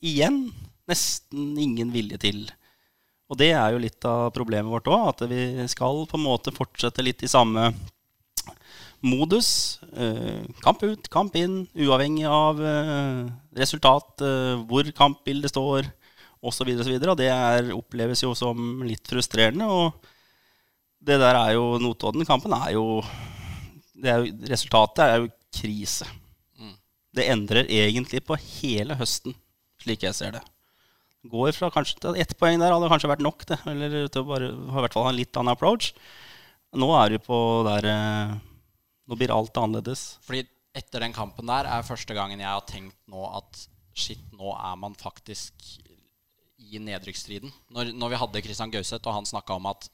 igjen 0.07 0.44
nesten 0.87 1.57
ingen 1.59 1.90
vilje 1.90 2.20
til 2.22 2.44
Og 3.27 3.40
det 3.40 3.53
er 3.59 3.75
jo 3.75 3.83
litt 3.83 4.07
av 4.07 4.31
problemet 4.35 4.70
vårt 4.70 4.90
òg, 4.90 5.09
at 5.11 5.25
vi 5.31 5.66
skal 5.70 6.05
på 6.07 6.18
en 6.18 6.27
måte 6.27 6.55
fortsette 6.55 7.03
litt 7.03 7.27
i 7.27 7.31
samme 7.31 7.72
modus. 9.05 9.79
Eh, 9.93 10.45
kamp 10.65 10.83
ut, 10.85 11.09
kamp 11.13 11.37
inn, 11.39 11.65
uavhengig 11.75 12.27
av 12.31 12.61
eh, 12.63 13.23
resultat, 13.59 14.25
eh, 14.25 14.57
hvor 14.69 14.89
kampbildet 14.97 15.53
står 15.53 15.89
osv. 16.47 16.73
Og 16.73 17.17
det 17.19 17.31
er, 17.33 17.73
oppleves 17.75 18.23
jo 18.25 18.35
som 18.39 18.83
litt 18.87 19.07
frustrerende. 19.09 19.69
Og 19.69 19.95
det 21.07 21.19
der 21.23 21.39
er 21.39 21.55
jo 21.57 21.77
Notodden-kampen 21.83 22.55
er 22.57 22.69
er 22.71 22.77
jo 22.79 23.03
Resultatet 23.97 25.01
er 25.07 25.23
jo 25.23 25.31
krise. 25.57 26.05
Det 27.17 27.25
endrer 27.33 27.65
egentlig 27.65 28.21
på 28.29 28.37
hele 28.37 28.93
høsten, 28.99 29.33
slik 29.81 30.03
jeg 30.05 30.13
ser 30.13 30.35
det. 30.35 30.43
Går 31.27 31.55
fra 31.57 31.71
kanskje 31.73 32.13
ett 32.21 32.35
poeng 32.37 32.61
der 32.61 32.75
hadde 32.75 32.91
kanskje 32.93 33.09
vært 33.09 33.25
nok, 33.25 33.47
det. 33.49 33.57
Eller 33.73 34.11
til 34.13 34.21
å 34.21 34.29
bare 34.29 34.51
i 34.53 34.75
hvert 34.83 34.93
fall 34.93 35.09
ha 35.09 35.15
en 35.15 35.17
litt 35.17 35.41
annen 35.41 35.55
approach. 35.55 35.95
Nå 36.77 36.91
er 37.01 37.17
vi 37.17 37.23
på 37.25 37.39
der 37.65 37.89
Nå 39.07 39.19
blir 39.19 39.33
alt 39.35 39.57
annerledes. 39.61 40.16
Fordi 40.27 40.45
etter 40.77 41.03
den 41.05 41.14
kampen 41.16 41.49
der 41.49 41.69
er 41.71 41.87
første 41.87 42.14
gangen 42.16 42.42
jeg 42.42 42.51
har 42.51 42.64
tenkt 42.69 42.99
nå 43.11 43.23
at 43.38 43.66
shit, 43.97 44.23
nå 44.37 44.53
er 44.53 44.77
man 44.81 44.97
faktisk 44.99 45.55
i 46.66 46.81
nedrykksstriden. 46.83 47.53
Når, 47.73 47.92
når 47.97 48.12
vi 48.12 48.21
hadde 48.21 48.42
Christian 48.45 48.73
Gauseth, 48.75 49.07
og 49.07 49.16
han 49.21 49.29
snakka 49.29 49.57
om 49.57 49.69
at, 49.71 49.88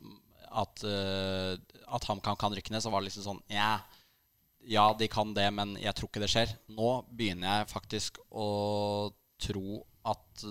at, 0.62 0.85
uh, 0.87 1.55
at 1.94 2.09
HamKam 2.09 2.38
kan 2.40 2.55
rykke 2.57 2.72
ned, 2.75 2.83
så 2.83 2.90
var 2.90 3.03
det 3.03 3.11
liksom 3.11 3.27
sånn 3.29 3.42
ja, 3.53 3.77
ja, 4.66 4.88
de 4.98 5.09
kan 5.11 5.35
det, 5.37 5.46
men 5.55 5.77
jeg 5.81 5.94
tror 5.98 6.11
ikke 6.11 6.22
det 6.22 6.33
skjer. 6.33 6.55
Nå 6.75 6.90
begynner 7.12 7.61
jeg 7.61 7.72
faktisk 7.72 8.20
å 8.31 8.48
tro 9.42 9.83
at 10.09 10.44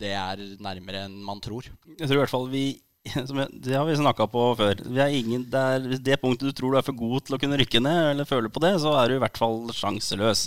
det 0.00 0.14
er 0.16 0.42
nærmere 0.64 1.04
enn 1.06 1.18
man 1.24 1.42
tror. 1.44 1.68
Jeg 1.92 2.06
tror 2.06 2.18
i 2.18 2.22
hvert 2.22 2.32
fall 2.32 2.48
vi 2.52 2.64
det 3.64 3.72
har 3.72 3.86
vi 3.88 3.94
snakka 3.96 4.26
på 4.28 4.42
før. 4.58 4.80
Ingen, 5.08 5.46
det 5.48 5.60
er, 5.60 5.84
det 6.04 6.18
punktet 6.20 6.50
du 6.50 6.52
tror 6.56 6.74
du 6.74 6.78
er 6.78 6.84
for 6.84 6.96
god 6.96 7.24
til 7.24 7.36
å 7.36 7.38
kunne 7.40 7.56
rykke 7.56 7.80
ned, 7.80 8.00
eller 8.10 8.28
føle 8.28 8.50
på 8.52 8.60
det, 8.60 8.74
så 8.82 8.92
er 9.00 9.08
du 9.08 9.14
i 9.16 9.22
hvert 9.22 9.40
fall 9.40 9.70
sjanseløs. 9.72 10.42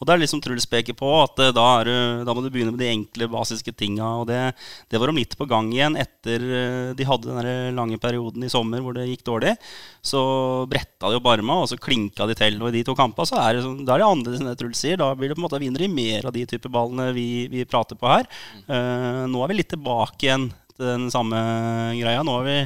Og 0.00 0.08
det 0.08 0.14
er 0.14 0.22
liksom 0.22 0.40
Truls 0.40 0.64
peker 0.70 0.96
på, 0.96 1.10
at 1.20 1.42
eh, 1.44 1.52
da, 1.52 1.66
du, 1.84 1.92
da, 2.24 2.32
må 2.32 2.40
du 2.40 2.48
begynne 2.54 2.72
med 2.72 2.80
de 2.80 2.88
enkle, 2.88 3.28
basiske 3.28 3.74
tinga. 3.76 4.08
Og 4.22 4.24
det, 4.30 4.40
det 4.88 5.00
var 5.00 5.12
de 5.12 5.18
litt 5.20 5.36
på 5.36 5.48
gang 5.50 5.68
igjen 5.74 5.98
etter 6.00 6.46
eh, 6.48 6.94
de 6.96 7.08
hadde 7.08 7.28
den 7.28 7.76
lange 7.76 8.00
perioden 8.00 8.46
i 8.46 8.50
sommer 8.52 8.80
hvor 8.84 8.96
det 8.96 9.04
gikk 9.10 9.26
dårlig. 9.28 9.52
Så 10.00 10.22
bretta 10.70 11.10
de 11.12 11.18
opp 11.20 11.28
arma, 11.28 11.58
og 11.60 11.68
så 11.68 11.76
klinka 11.76 12.24
de 12.30 12.38
til. 12.38 12.56
Og 12.62 12.70
i 12.70 12.78
de 12.78 12.86
to 12.88 12.94
kampene 12.96 13.28
så 13.28 13.36
er 13.42 13.58
det, 13.58 13.66
sånn, 13.66 13.82
da 13.84 13.98
er 13.98 14.04
det 14.04 14.08
annerledes 14.08 14.40
enn 14.40 14.48
det 14.48 14.56
Truls 14.62 14.80
sier. 14.80 14.96
Da 14.96 15.10
blir 15.12 15.28
det 15.28 15.36
på 15.36 15.44
en 15.44 15.48
måte 15.50 15.60
vinnere 15.60 15.84
i 15.84 15.92
mer 15.92 16.30
av 16.30 16.32
de 16.32 16.46
type 16.48 16.72
ballene 16.72 17.10
vi, 17.12 17.28
vi 17.52 17.68
prater 17.68 18.00
på 18.00 18.08
her. 18.08 18.24
Uh, 18.64 19.28
nå 19.28 19.44
er 19.44 19.52
vi 19.52 19.60
litt 19.60 19.70
tilbake 19.74 20.24
igjen 20.24 20.48
den 20.80 21.08
samme 21.12 21.38
greia. 21.98 22.22
Nå 22.26 22.38
har 22.38 22.46
vi 22.46 22.58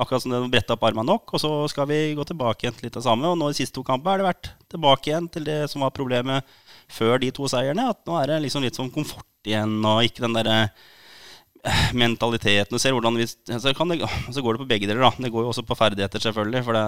akkurat 0.00 0.22
som 0.22 0.32
det 0.32 0.40
bretta 0.52 0.76
opp 0.76 0.84
armene 0.88 1.08
nok, 1.10 1.34
og 1.34 1.42
så 1.42 1.50
skal 1.68 1.88
vi 1.90 1.98
gå 2.16 2.24
tilbake 2.24 2.64
igjen 2.64 2.76
til 2.76 2.88
litt 2.88 2.96
av 2.96 3.04
samme. 3.04 3.28
Og 3.28 3.36
nå 3.38 3.50
i 3.50 3.54
de 3.54 3.60
siste 3.60 3.76
to 3.76 3.84
kampene 3.86 4.14
har 4.14 4.22
det 4.22 4.28
vært 4.30 4.52
tilbake 4.72 5.10
igjen 5.10 5.28
til 5.32 5.44
det 5.48 5.58
som 5.72 5.84
var 5.84 5.92
problemet 5.96 6.48
før 6.90 7.20
de 7.20 7.28
to 7.34 7.48
seierne. 7.50 7.90
At 7.92 8.00
nå 8.08 8.16
er 8.20 8.32
det 8.32 8.40
liksom 8.46 8.64
litt 8.64 8.78
sånn 8.78 8.92
komfort 8.94 9.28
igjen, 9.46 9.76
og 9.84 10.06
ikke 10.06 10.24
den 10.24 10.38
derre 10.38 10.56
eh, 10.64 11.84
mentaliteten. 12.02 12.72
Du 12.72 12.80
ser 12.82 12.96
hvordan 12.96 13.20
vi, 13.20 13.28
så, 13.28 13.36
det, 13.44 13.60
så, 13.60 14.40
går 14.40 14.56
det 14.56 14.64
på 14.64 14.70
begge 14.72 14.88
deler. 14.88 15.04
da. 15.04 15.12
Det 15.26 15.32
går 15.34 15.46
jo 15.46 15.52
også 15.52 15.66
på 15.68 15.78
ferdigheter, 15.78 16.24
selvfølgelig. 16.24 16.64
For 16.66 16.80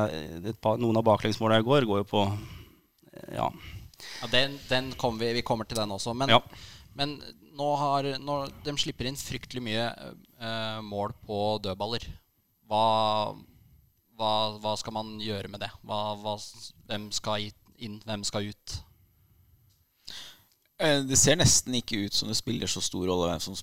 det, 0.49 0.57
noen 0.81 1.03
av 1.03 1.07
baklengsmåla 1.13 1.61
i 1.61 1.69
går 1.69 1.89
går 1.91 2.03
jo 2.05 2.11
på 2.15 2.27
eh, 2.33 3.37
Ja. 3.37 3.53
ja 4.23 4.33
den, 4.33 4.57
den 4.71 4.93
kom 4.97 5.21
vi, 5.21 5.35
vi, 5.37 5.45
kommer 5.47 5.69
til 5.69 5.83
den 5.83 5.93
også. 5.93 6.17
Men, 6.17 6.33
ja. 6.33 6.41
men 6.97 7.19
nå 7.53 7.73
har 7.77 8.15
nå, 8.25 8.43
De 8.65 8.73
slipper 8.81 9.11
inn 9.11 9.21
fryktelig 9.21 9.61
mye 9.65 9.91
eh, 10.43 10.79
mål 10.85 11.15
på 11.27 11.41
dødballer. 11.65 12.07
Hva, 12.71 12.85
hva, 14.19 14.33
hva, 14.63 14.77
skal 14.81 14.97
man 14.97 15.17
gjøre 15.23 15.51
med 15.53 15.63
det? 15.65 15.71
Hva, 15.87 16.15
hvem 16.89 17.11
skal 17.15 17.51
inn, 17.83 18.01
hvem 18.07 18.25
skal 18.27 18.51
ut? 18.53 18.79
Eh, 20.83 21.03
det 21.07 21.19
ser 21.21 21.39
nesten 21.39 21.77
ikke 21.79 22.07
ut 22.07 22.17
som 22.17 22.31
det 22.31 22.39
spiller 22.39 22.71
så 22.71 22.83
stor 22.85 23.07
rolle 23.07 23.31
hvem 23.31 23.45
som 23.45 23.59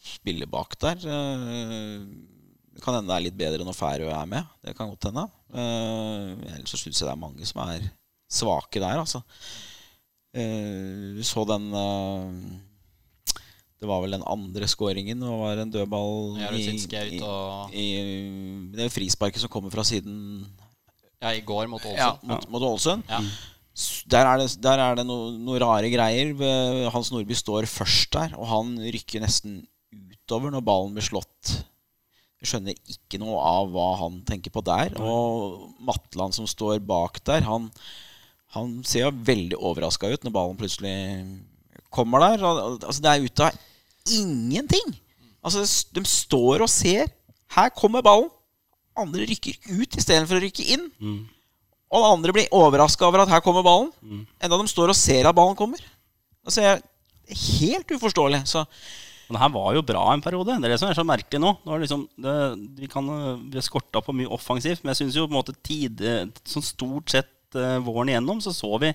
spiller 0.00 0.50
bak 0.50 0.76
der. 0.82 1.02
Eh, 1.02 2.04
det 2.70 2.84
kan 2.84 2.96
hende 2.96 3.10
det 3.10 3.16
er 3.16 3.26
litt 3.26 3.40
bedre 3.40 3.66
når 3.66 3.76
Færøy 3.76 4.12
er 4.12 4.30
med. 4.30 4.54
Det 4.64 4.76
kan 4.78 4.92
godt 4.92 5.10
hende. 5.10 5.26
Eh, 5.50 6.54
ellers 6.54 6.72
så 6.72 6.80
syns 6.80 7.00
jeg 7.00 7.08
det 7.08 7.14
er 7.16 7.24
mange 7.26 7.48
som 7.48 7.62
er 7.66 7.90
svake 8.30 8.78
der, 8.82 9.00
altså. 9.00 9.24
Vi 10.30 11.24
så 11.26 11.42
den 11.48 11.64
det 13.80 13.88
var 13.88 14.02
vel 14.04 14.12
den 14.12 14.26
andre 14.28 14.68
skåringen. 14.68 15.22
Det 15.24 15.36
var 15.40 15.60
en 15.62 15.70
dødball 15.72 16.36
ja, 16.36 16.50
i, 16.52 16.66
i, 16.68 17.20
i, 17.80 17.86
Det 18.74 18.84
er 18.84 18.92
frisparket 18.92 19.40
som 19.40 19.52
kommer 19.52 19.72
fra 19.72 19.84
siden 19.88 20.44
Ja, 21.20 21.32
i 21.32 21.40
går 21.40 21.70
mot 21.72 21.80
Ålesund. 21.80 21.96
Ja, 21.96 22.12
mot, 22.28 22.44
mot 22.52 22.66
Ålesund. 22.68 23.08
Ja. 23.08 23.22
Der 24.12 24.28
er 24.28 24.40
det, 24.42 24.50
der 24.60 24.82
er 24.84 24.98
det 24.98 25.06
noen 25.08 25.38
noe 25.46 25.60
rare 25.62 25.88
greier. 25.88 26.34
Hans 26.92 27.08
Nordby 27.14 27.36
står 27.38 27.68
først 27.70 28.12
der, 28.12 28.34
og 28.36 28.50
han 28.50 28.74
rykker 28.82 29.24
nesten 29.24 29.62
utover 29.90 30.52
når 30.52 30.64
ballen 30.66 30.92
blir 30.96 31.06
slått. 31.06 31.54
Jeg 32.40 32.52
skjønner 32.52 32.76
ikke 32.92 33.20
noe 33.20 33.40
av 33.40 33.72
hva 33.72 33.88
han 34.02 34.20
tenker 34.28 34.52
på 34.52 34.60
der. 34.66 34.92
Og 35.00 35.72
Matland 35.88 36.36
som 36.36 36.48
står 36.48 36.84
bak 36.84 37.22
der, 37.28 37.48
han, 37.48 37.70
han 38.56 38.76
ser 38.84 39.06
jo 39.06 39.16
veldig 39.24 39.56
overraska 39.56 40.12
ut 40.12 40.28
når 40.28 40.36
ballen 40.36 40.60
plutselig 40.60 40.94
kommer 41.88 42.26
der. 42.26 42.44
Altså, 42.44 43.00
det 43.00 43.12
er 43.12 43.24
ut 43.24 43.44
av 43.48 43.66
ingenting. 44.08 44.94
Altså, 45.44 45.64
de 45.94 46.04
står 46.08 46.64
og 46.64 46.70
ser. 46.72 47.10
Her 47.54 47.72
kommer 47.74 48.04
ballen. 48.04 48.30
Andre 48.98 49.26
rykker 49.28 49.56
ut 49.80 49.96
istedenfor 49.96 50.38
å 50.38 50.44
rykke 50.44 50.66
inn. 50.74 50.88
Mm. 51.00 51.20
Og 51.90 52.06
andre 52.06 52.34
blir 52.34 52.52
overraska 52.54 53.06
over 53.06 53.24
at 53.24 53.32
her 53.32 53.42
kommer 53.44 53.66
ballen. 53.66 53.90
Mm. 54.02 54.24
Enda 54.40 54.58
de 54.60 54.70
står 54.70 54.92
og 54.92 54.98
ser 54.98 55.28
at 55.28 55.36
ballen 55.36 55.58
kommer. 55.58 55.82
Altså, 56.46 56.76
helt 57.30 57.96
uforståelig. 57.96 58.44
Så 58.50 58.66
men 59.30 59.36
det 59.38 59.44
her 59.44 59.50
var 59.54 59.74
jo 59.76 59.82
bra 59.86 60.00
en 60.10 60.22
periode. 60.24 60.56
Det 60.58 60.66
er 60.66 60.72
det 60.74 60.80
som 60.82 60.88
er 60.90 60.96
så 60.98 61.06
merkelig 61.06 61.38
nå. 61.38 61.52
nå 61.62 61.76
liksom, 61.78 62.00
det, 62.18 62.32
vi, 62.80 62.88
kan, 62.90 63.06
vi 63.46 63.60
har 63.60 63.62
skorta 63.62 64.02
på 64.02 64.14
mye 64.18 64.30
offensivt, 64.34 64.82
men 64.82 64.90
jeg 64.90 65.04
syns 65.04 65.18
jo 65.20 65.28
på 65.28 65.30
en 65.30 65.36
måte 65.36 65.54
tid, 65.62 66.02
sånn 66.50 66.66
stort 66.66 67.14
sett 67.14 67.30
uh, 67.58 67.78
våren 67.84 68.12
igjennom, 68.12 68.40
så 68.44 68.52
så 68.54 68.76
vi 68.82 68.92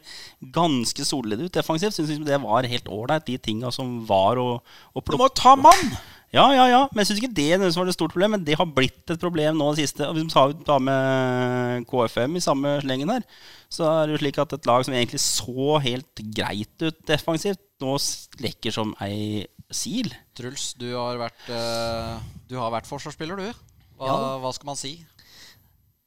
ganske 0.56 1.08
solide 1.08 1.48
ut 1.48 1.56
defensivt. 1.56 1.96
Syns 1.96 2.22
det 2.26 2.42
var 2.44 2.68
helt 2.70 2.92
ålreit, 2.92 3.26
de 3.28 3.40
tinga 3.42 3.72
som 3.74 3.98
var 4.08 4.42
å, 4.42 4.60
å 4.94 5.04
plukke 5.04 5.20
Du 5.20 5.26
må 5.26 5.32
ta 5.36 5.56
mann! 5.60 5.98
Ja, 6.36 6.50
ja, 6.52 6.66
ja. 6.68 6.82
Men 6.92 7.04
jeg 7.04 7.10
syns 7.10 7.22
ikke 7.22 7.36
det 7.38 7.46
er 7.56 7.62
var 7.64 7.88
det 7.88 7.96
stort 7.96 8.12
problem. 8.12 8.34
Men 8.36 8.44
det 8.48 8.58
har 8.60 8.68
blitt 8.68 9.12
et 9.14 9.22
problem 9.22 9.60
nå 9.60 9.70
det 9.72 9.86
siste. 9.86 10.08
Hvis 10.16 10.28
vi 10.28 10.66
tar 10.68 10.84
med 10.84 11.86
KFM 11.88 12.36
i 12.36 12.44
samme 12.44 12.76
slengen 12.84 13.14
her, 13.14 13.24
så 13.72 13.88
er 13.92 14.08
det 14.08 14.16
jo 14.16 14.22
slik 14.24 14.40
at 14.44 14.56
et 14.58 14.68
lag 14.68 14.84
som 14.86 14.96
egentlig 14.96 15.22
så 15.24 15.80
helt 15.84 16.24
greit 16.36 16.84
ut 16.84 17.00
defensivt, 17.08 17.62
nå 17.84 17.96
lekker 18.44 18.76
som 18.76 18.94
ei 19.04 19.46
sil. 19.72 20.12
Truls, 20.38 20.74
du 20.80 20.90
har 20.94 21.20
vært, 21.20 21.48
uh, 21.50 22.20
du 22.50 22.60
har 22.60 22.74
vært 22.74 22.90
forsvarsspiller, 22.90 23.40
du. 23.40 23.66
Hva, 23.96 24.12
ja. 24.12 24.36
hva 24.44 24.52
skal 24.56 24.74
man 24.74 24.80
si? 24.80 24.98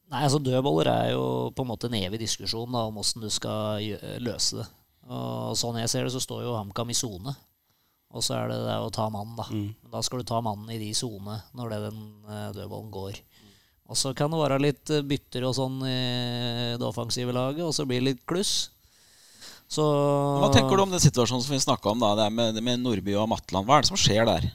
Nei, 0.08 0.22
altså 0.24 0.40
Dødballer 0.40 0.88
er 0.88 1.10
jo 1.12 1.24
på 1.52 1.64
en 1.64 1.68
måte 1.68 1.90
en 1.90 1.98
evig 1.98 2.22
diskusjon 2.22 2.72
da, 2.72 2.86
om 2.88 3.00
åssen 3.02 3.24
du 3.24 3.28
skal 3.32 3.82
løse 4.24 4.62
det. 4.62 4.68
Og 5.08 5.56
Sånn 5.56 5.78
jeg 5.80 5.90
ser 5.92 6.06
det, 6.06 6.12
så 6.14 6.22
står 6.22 6.44
jo 6.46 6.56
HamKam 6.56 6.92
i 6.92 6.96
sone. 6.96 7.34
Og 8.08 8.24
så 8.24 8.38
er 8.38 8.48
det 8.48 8.62
det 8.64 8.76
å 8.80 8.92
ta 8.92 9.08
mannen, 9.12 9.36
da. 9.36 9.44
Mm. 9.52 9.90
Da 9.92 10.00
skal 10.04 10.22
du 10.22 10.28
ta 10.28 10.40
mannen 10.44 10.70
i 10.72 10.80
de 10.80 10.88
sone 10.96 11.36
når 11.56 11.74
det 11.74 11.80
den 11.88 12.00
uh, 12.24 12.48
dødballen 12.56 12.88
går. 12.92 13.20
Og 13.88 13.96
så 14.00 14.14
kan 14.16 14.32
det 14.32 14.40
være 14.40 14.60
litt 14.64 14.92
uh, 14.92 15.04
bytter 15.04 15.44
og 15.48 15.54
sånn 15.56 15.76
i 15.84 15.98
det 16.80 16.86
offensive 16.88 17.34
laget, 17.36 17.66
og 17.66 17.74
så 17.76 17.84
blir 17.88 18.00
det 18.00 18.14
litt 18.14 18.24
kluss. 18.28 18.70
Så 19.68 19.84
Hva 19.84 20.48
tenker 20.54 20.72
du 20.72 20.86
om 20.86 20.94
den 20.94 21.04
situasjonen 21.04 21.44
som 21.44 21.52
vi 21.52 21.60
snakka 21.60 21.92
om, 21.92 22.00
da, 22.00 22.14
det 22.16 22.30
med, 22.32 22.56
med 22.64 22.80
Nordby 22.80 23.12
og 23.20 23.28
Matland? 23.28 23.68
Hva 23.68 23.76
er 23.76 23.84
det 23.84 23.90
som 23.90 24.00
skjer 24.00 24.24
der? 24.28 24.48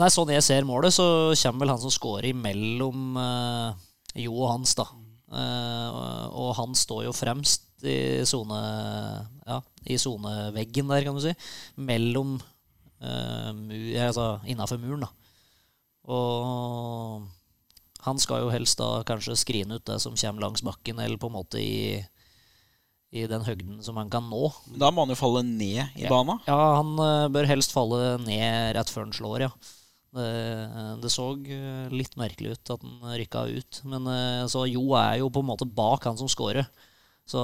Nei, 0.00 0.10
Sånn 0.12 0.32
jeg 0.32 0.44
ser 0.44 0.68
målet, 0.68 0.92
så 0.92 1.06
kommer 1.32 1.64
vel 1.64 1.72
han 1.72 1.80
som 1.80 1.92
scorer 1.92 2.28
imellom 2.28 3.16
uh, 3.16 3.72
jo 4.18 4.34
og 4.36 4.50
Hans, 4.52 4.74
da. 4.78 4.86
Uh, 5.32 6.28
og 6.36 6.50
han 6.58 6.74
står 6.76 7.06
jo 7.06 7.12
fremst 7.16 7.86
i 7.88 8.20
sone 8.28 8.58
Ja, 9.46 9.62
i 9.88 9.96
soneveggen 9.98 10.90
der, 10.92 11.06
kan 11.06 11.16
du 11.16 11.22
si. 11.24 11.32
Mellom 11.80 12.36
uh, 12.36 13.52
Altså 14.04 14.26
innafor 14.44 14.80
muren, 14.82 15.06
da. 15.06 15.12
Og 16.12 17.22
han 18.02 18.18
skal 18.18 18.42
jo 18.42 18.50
helst 18.52 18.80
da 18.80 19.04
kanskje 19.06 19.38
skrine 19.38 19.78
ut 19.78 19.86
det 19.86 20.00
som 20.02 20.16
kommer 20.18 20.48
langs 20.48 20.64
bakken, 20.66 20.98
eller 20.98 21.20
på 21.22 21.30
en 21.30 21.36
måte 21.36 21.60
i, 21.62 22.00
i 23.14 23.28
den 23.30 23.44
høgden 23.46 23.78
som 23.86 24.00
han 24.00 24.10
kan 24.10 24.26
nå. 24.26 24.50
Da 24.74 24.90
må 24.90 25.04
han 25.06 25.14
jo 25.14 25.20
falle 25.20 25.44
ned 25.46 25.94
i 25.94 26.04
ja. 26.04 26.10
bana? 26.10 26.40
Ja, 26.48 26.58
han 26.80 26.96
uh, 26.98 27.30
bør 27.32 27.48
helst 27.48 27.74
falle 27.74 28.18
ned 28.26 28.74
rett 28.76 28.90
før 28.90 29.06
han 29.06 29.16
slår, 29.16 29.46
ja. 29.46 29.52
Det, 30.12 30.28
det, 31.00 31.10
så 31.12 31.30
eh, 31.48 31.92
litt 31.92 32.18
merkelig 32.20 32.56
ut 32.56 32.72
at 32.74 32.82
han 32.84 33.14
rykka 33.16 33.46
ut. 33.48 33.80
Men 33.88 34.08
eh, 34.12 34.46
så 34.52 34.66
Jo 34.68 34.84
er 35.00 35.22
jo 35.22 35.30
på 35.32 35.40
en 35.40 35.48
måte 35.48 35.68
bak 35.68 36.08
han 36.08 36.18
som 36.20 36.30
scorer. 36.30 36.68
Så, 37.28 37.40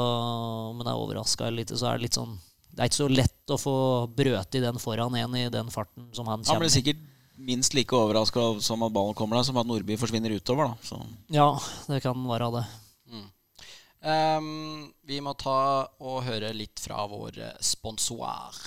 men 0.76 0.84
jeg 0.84 0.92
er 0.92 1.04
overraska 1.04 1.48
litt. 1.54 1.72
Så 1.72 1.88
er 1.88 1.96
det 1.96 2.08
litt 2.08 2.18
sånn 2.18 2.34
Det 2.74 2.82
er 2.82 2.90
ikke 2.90 3.00
så 3.00 3.08
lett 3.12 3.54
å 3.54 3.60
få 3.60 3.76
brøt 4.12 4.58
i 4.58 4.64
den 4.64 4.82
foran 4.82 5.16
en 5.16 5.38
i 5.38 5.46
den 5.52 5.70
farten 5.72 6.10
som 6.12 6.28
han 6.28 6.42
kommer. 6.42 6.58
Han 6.58 6.66
blir 6.66 6.74
sikkert 6.74 7.06
minst 7.38 7.76
like 7.78 7.94
overraska 7.94 8.50
som 8.66 8.82
at 8.82 8.92
ballen 8.92 9.16
kommer 9.16 9.38
der, 9.38 9.46
som 9.46 9.56
at 9.60 9.66
Nordby 9.66 9.96
forsvinner 9.96 10.34
utover. 10.34 10.72
da 10.72 10.76
så. 10.82 11.00
Ja, 11.32 11.52
det 11.86 12.02
kan 12.04 12.26
være 12.28 12.50
det. 12.58 12.66
Ehm, 14.06 14.92
vi 15.02 15.18
må 15.24 15.34
ta 15.38 15.88
og 15.98 16.22
høre 16.26 16.52
litt 16.54 16.78
fra 16.82 17.06
vår 17.10 17.40
eh, 17.42 17.56
sponsor. 17.64 18.58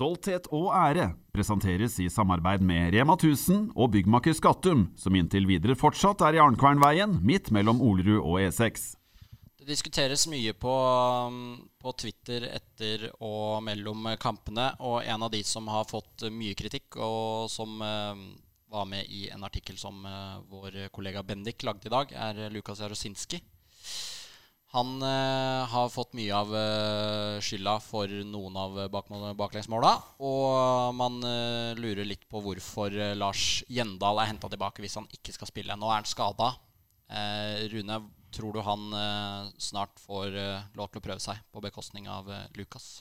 Stolthet 0.00 0.46
og 0.56 0.70
ære 0.72 1.10
presenteres 1.28 1.98
i 2.00 2.06
samarbeid 2.08 2.62
med 2.64 2.94
Rema 2.94 3.18
1000 3.18 3.66
og 3.76 3.90
byggmaker 3.92 4.32
Skattum, 4.32 4.86
som 4.96 5.12
inntil 5.18 5.44
videre 5.44 5.76
fortsatt 5.76 6.24
er 6.24 6.38
i 6.38 6.40
Arnkvernveien, 6.40 7.18
midt 7.20 7.50
mellom 7.52 7.82
Olerud 7.84 8.22
og 8.22 8.38
E6. 8.40 8.94
Det 9.60 9.68
diskuteres 9.68 10.24
mye 10.32 10.54
på, 10.56 10.72
um, 11.28 11.68
på 11.76 11.92
Twitter 12.00 12.48
etter 12.48 13.10
og 13.18 13.60
mellom 13.66 14.08
kampene, 14.16 14.70
og 14.80 15.04
en 15.04 15.28
av 15.28 15.34
de 15.36 15.44
som 15.44 15.68
har 15.68 15.84
fått 15.90 16.30
mye 16.32 16.56
kritikk, 16.56 16.96
og 16.96 17.52
som 17.52 17.76
eh, 17.84 18.24
var 18.72 18.88
med 18.88 19.04
i 19.04 19.26
en 19.28 19.44
artikkel 19.44 19.76
som 19.76 20.00
eh, 20.08 20.40
vår 20.48 20.86
kollega 20.96 21.20
Bendik 21.28 21.60
lagde 21.68 21.92
i 21.92 21.96
dag, 21.98 22.16
er 22.30 22.46
Lukas 22.56 22.80
Jarosinski. 22.80 23.44
Han 24.70 25.00
eh, 25.02 25.64
har 25.66 25.88
fått 25.90 26.12
mye 26.14 26.30
av 26.30 26.52
eh, 26.54 27.40
skylda 27.42 27.72
for 27.82 28.06
noen 28.06 28.54
av 28.54 28.76
bakmål- 28.92 29.34
baklengsmåla. 29.34 29.96
Og 30.22 30.94
man 30.94 31.16
eh, 31.26 31.74
lurer 31.74 32.06
litt 32.06 32.22
på 32.30 32.38
hvorfor 32.44 32.94
eh, 32.94 33.16
Lars 33.18 33.64
Gjendal 33.66 34.22
er 34.22 34.30
henta 34.30 34.50
tilbake 34.52 34.84
hvis 34.84 34.94
han 35.00 35.08
ikke 35.10 35.34
skal 35.34 35.50
spille. 35.50 35.74
Nå 35.74 35.90
er 35.90 35.98
han 35.98 36.06
skada. 36.06 36.52
Eh, 37.10 37.66
Rune, 37.72 37.98
tror 38.30 38.54
du 38.54 38.62
han 38.62 38.86
eh, 38.94 39.50
snart 39.58 39.98
får 40.06 40.38
eh, 40.38 40.68
lov 40.78 40.92
til 40.92 41.02
å 41.02 41.06
prøve 41.08 41.24
seg 41.24 41.42
på 41.50 41.62
bekostning 41.66 42.06
av 42.06 42.30
eh, 42.30 42.46
Lukas? 42.54 43.00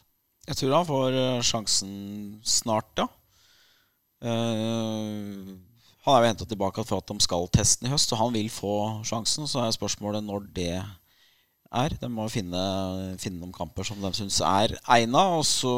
Jeg 0.50 0.58
tror 0.58 0.74
han 0.80 0.90
får 0.90 1.18
eh, 1.22 1.42
sjansen 1.46 1.92
snart, 2.42 2.90
ja. 2.98 3.06
Eh, 4.26 5.54
han 6.00 6.16
er 6.16 6.24
jo 6.26 6.32
henta 6.32 6.50
tilbake 6.50 6.82
for 6.88 6.98
at 7.04 7.14
de 7.14 7.22
skal 7.22 7.46
testen 7.54 7.86
i 7.86 7.94
høst, 7.94 8.10
så 8.10 8.18
han 8.18 8.34
vil 8.34 8.50
få 8.50 8.74
sjansen. 9.06 9.46
Så 9.46 9.62
er 9.62 9.76
spørsmålet 9.76 10.26
når 10.26 10.50
det 10.58 10.74
er. 11.72 11.96
De 12.02 12.10
må 12.12 12.28
finne, 12.32 12.62
finne 13.22 13.42
noen 13.42 13.56
kamper 13.56 13.88
som 13.88 14.00
de 14.02 14.14
syns 14.18 14.40
er 14.46 14.76
egna. 14.96 15.26
Og 15.40 15.46
så 15.48 15.76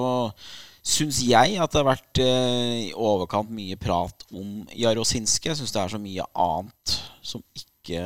syns 0.82 1.22
jeg 1.26 1.58
at 1.62 1.74
det 1.74 1.82
har 1.82 1.90
vært 1.92 2.22
eh, 2.24 2.78
i 2.88 2.94
overkant 2.98 3.52
mye 3.54 3.78
prat 3.80 4.26
om 4.34 4.62
Jarosinske. 4.78 5.52
Jeg 5.52 5.62
syns 5.62 5.76
det 5.76 5.84
er 5.84 5.96
så 5.96 6.02
mye 6.02 6.30
annet 6.46 6.96
som 7.22 7.44
ikke 7.54 8.06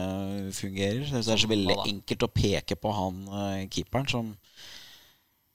fungerer. 0.55 1.03
Jeg 1.03 1.11
synes 1.11 1.29
det 1.29 1.37
er 1.37 1.45
så 1.45 1.51
veldig 1.51 1.77
enkelt 1.85 2.27
å 2.27 2.33
peke 2.33 2.79
på 2.79 2.95
han 2.95 3.21
eh, 3.27 3.61
keeperen 3.71 4.09
som 4.11 4.33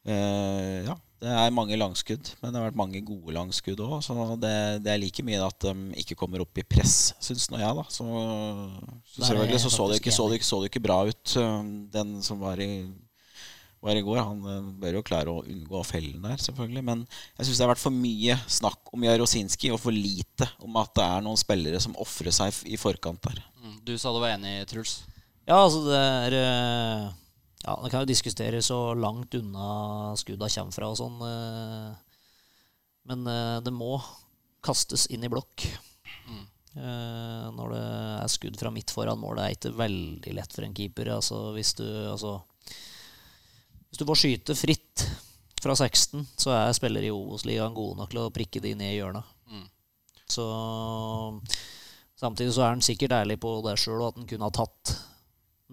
Eh, 0.04 0.84
ja, 0.86 0.96
det 1.20 1.28
er 1.28 1.52
mange 1.52 1.76
langskudd, 1.76 2.30
men 2.40 2.48
det 2.48 2.56
har 2.56 2.70
vært 2.70 2.78
mange 2.80 3.00
gode 3.04 3.34
langskudd 3.36 3.82
òg. 3.84 3.98
Så 4.04 4.14
det, 4.40 4.54
det 4.86 4.94
er 4.94 5.02
like 5.02 5.24
mye 5.26 5.42
at 5.44 5.66
de 5.66 6.00
ikke 6.00 6.16
kommer 6.16 6.40
opp 6.40 6.60
i 6.60 6.64
press, 6.64 7.12
syns 7.20 7.50
nå 7.52 7.60
jeg, 7.60 7.76
da. 7.76 7.84
Så, 7.92 8.06
så 9.12 9.26
selvfølgelig 9.26 9.60
så, 9.60 9.72
så, 9.74 9.88
det 9.90 10.00
ikke, 10.00 10.14
så, 10.16 10.28
det 10.30 10.40
ikke, 10.40 10.48
så 10.48 10.60
det 10.62 10.70
ikke 10.70 10.84
bra 10.88 10.98
ut, 11.10 11.36
eh, 11.36 11.60
den 11.92 12.16
som 12.24 12.40
var 12.40 12.62
i, 12.64 12.70
var 13.84 14.00
i 14.00 14.04
går. 14.06 14.22
Han 14.22 14.40
eh, 14.48 14.72
bør 14.80 14.96
jo 14.96 15.04
klare 15.10 15.34
å 15.34 15.44
unngå 15.44 15.84
fellen 15.84 16.24
der, 16.24 16.40
selvfølgelig. 16.40 16.86
Men 16.88 17.04
jeg 17.04 17.50
syns 17.50 17.60
det 17.60 17.66
har 17.68 17.74
vært 17.74 17.84
for 17.84 18.00
mye 18.00 18.40
snakk 18.56 18.96
om 18.96 19.04
Jarosinski, 19.10 19.74
og 19.76 19.84
for 19.84 19.92
lite 19.92 20.48
om 20.64 20.80
at 20.80 20.96
det 20.96 21.04
er 21.04 21.28
noen 21.28 21.40
spillere 21.40 21.84
som 21.84 22.00
ofrer 22.00 22.32
seg 22.32 22.64
i 22.64 22.80
forkant 22.80 23.20
der. 23.28 23.44
Mm. 23.60 23.76
Du 23.84 23.98
sa 24.00 24.16
du 24.16 24.24
var 24.24 24.38
enig, 24.38 24.62
Truls. 24.72 25.02
Ja, 25.44 25.60
altså 25.60 25.84
det 25.84 26.00
er 26.00 26.40
eh, 26.40 27.10
Ja, 27.60 27.76
det 27.82 27.90
kan 27.92 28.04
jo 28.04 28.08
diskuteres 28.08 28.70
så 28.70 28.94
langt 28.96 29.34
unna 29.36 30.14
skudda 30.16 30.48
kommer 30.48 30.72
fra 30.74 30.88
og 30.88 30.98
sånn. 31.00 31.18
eh, 31.26 31.90
Men 33.10 33.26
eh, 33.28 33.58
det 33.64 33.72
må 33.74 33.98
kastes 34.64 35.06
inn 35.12 35.24
i 35.24 35.30
blokk. 35.32 35.66
Mm. 36.28 36.46
Når 37.56 37.72
det 37.72 37.82
er 38.22 38.30
skudd 38.30 38.58
fra 38.60 38.70
midt 38.70 38.92
foran 38.94 39.18
mål, 39.18 39.40
det 39.40 39.44
er 39.44 39.54
ikke 39.56 39.72
veldig 39.74 40.34
lett 40.36 40.52
for 40.54 40.62
en 40.62 40.76
keeper. 40.76 41.08
Altså 41.16 41.38
hvis 41.56 41.72
du 41.74 41.86
altså 42.12 42.36
Hvis 43.88 43.98
du 43.98 44.04
får 44.06 44.20
skyte 44.20 44.54
fritt 44.54 45.04
fra 45.60 45.74
16, 45.74 46.22
så 46.38 46.52
er 46.54 46.76
spillere 46.76 47.08
i 47.08 47.10
Obos-ligaen 47.10 47.74
gode 47.74 47.98
nok 47.98 48.12
til 48.12 48.22
å 48.22 48.30
prikke 48.30 48.62
de 48.62 48.76
ned 48.78 48.92
i 48.94 49.00
hjørnet. 49.00 49.32
Mm. 49.50 49.66
Så 50.30 50.46
Samtidig 52.20 52.52
så 52.52 52.66
er 52.66 52.74
han 52.74 52.84
sikkert 52.84 53.14
ærlig 53.16 53.38
på 53.40 53.54
det 53.64 53.78
sjøl, 53.80 54.02
og 54.02 54.10
at 54.10 54.18
han 54.20 54.28
kunne 54.28 54.48
ha 54.50 54.52
tatt 54.52 54.92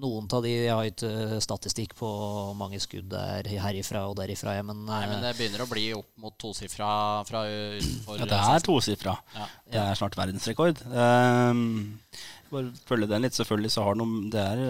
noen 0.01 0.27
av 0.33 0.45
de 0.45 0.53
Jeg 0.53 0.73
har 0.73 0.89
ikke 0.89 1.09
eh, 1.09 1.35
statistikk 1.43 1.95
på 1.97 2.07
hvor 2.07 2.53
mange 2.57 2.79
skudd 2.83 3.09
det 3.11 3.23
er 3.39 3.51
herifra 3.63 4.05
og 4.09 4.17
derifra, 4.19 4.57
Ja, 4.57 4.65
men, 4.65 4.85
Nei, 4.87 5.03
men 5.09 5.19
eh, 5.19 5.27
det 5.27 5.35
begynner 5.39 5.65
å 5.65 5.69
bli 5.71 5.89
opp 5.97 6.09
mot 6.21 6.35
tosifra 6.39 6.89
fra 7.27 7.43
utenfor 7.49 8.21
Ja, 8.21 8.29
det 8.29 8.41
er 8.55 8.65
tosifra. 8.65 9.17
Ja. 9.35 9.51
Det 9.73 9.83
er 9.83 9.99
snart 9.99 10.17
verdensrekord. 10.17 10.81
Um, 10.87 11.99
bare 12.51 12.73
følge 12.87 13.09
den 13.09 13.25
litt. 13.25 13.37
Selvfølgelig 13.37 13.73
så 13.73 13.85
har 13.87 13.97
noen 13.99 14.29
Det 14.33 14.43
er, 14.43 14.61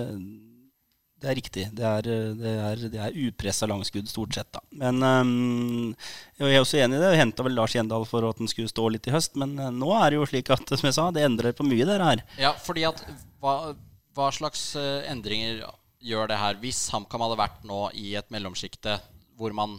det 1.22 1.30
er 1.32 1.38
riktig. 1.38 1.66
Det 1.76 1.86
er, 1.88 2.10
det 2.38 2.54
er, 2.54 2.86
det 2.94 3.02
er 3.04 3.20
upressa 3.28 3.70
langskudd 3.70 4.10
stort 4.10 4.38
sett, 4.38 4.50
da. 4.54 4.64
Men 4.84 5.02
um, 5.04 5.96
jeg 6.38 6.54
er 6.54 6.64
også 6.64 6.82
enig 6.82 7.00
i 7.00 7.04
det. 7.04 7.14
Jeg 7.16 7.24
henta 7.26 7.46
vel 7.46 7.58
Lars 7.58 7.76
Gjendal 7.76 8.08
for 8.10 8.28
at 8.30 8.42
den 8.42 8.50
skulle 8.52 8.72
stå 8.72 8.90
litt 8.94 9.10
i 9.10 9.16
høst, 9.16 9.38
men 9.40 9.58
eh, 9.60 9.74
nå 9.74 9.92
er 9.98 10.12
det 10.12 10.22
jo 10.22 10.30
slik 10.30 10.54
at 10.56 10.76
som 10.76 10.90
jeg 10.90 10.98
sa, 10.98 11.10
det 11.14 11.26
endrer 11.26 11.58
på 11.58 11.66
mye 11.68 11.88
der 11.90 12.06
her. 12.06 12.24
Ja, 12.42 12.54
fordi 12.62 12.86
at 12.90 13.02
hva, 13.42 13.74
hva 14.18 14.32
slags 14.36 14.72
eh, 14.80 15.06
endringer 15.12 15.62
gjør 16.04 16.30
det 16.32 16.38
her 16.42 16.58
hvis 16.62 16.84
HamKam 16.94 17.24
hadde 17.26 17.40
vært 17.40 17.64
nå 17.68 17.78
i 17.98 18.12
et 18.20 18.28
mellomsjikte 18.34 18.98
hvor 19.38 19.54
man 19.58 19.78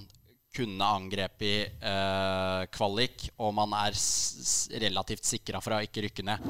kunne 0.54 0.86
angrepet 0.96 1.76
eh, 1.84 2.62
kvalik, 2.74 3.28
og 3.38 3.52
man 3.58 3.74
er 3.78 3.94
relativt 4.82 5.26
sikra 5.28 5.60
for 5.62 5.76
å 5.76 5.82
ikke 5.84 6.06
rykke 6.06 6.24
ned? 6.26 6.46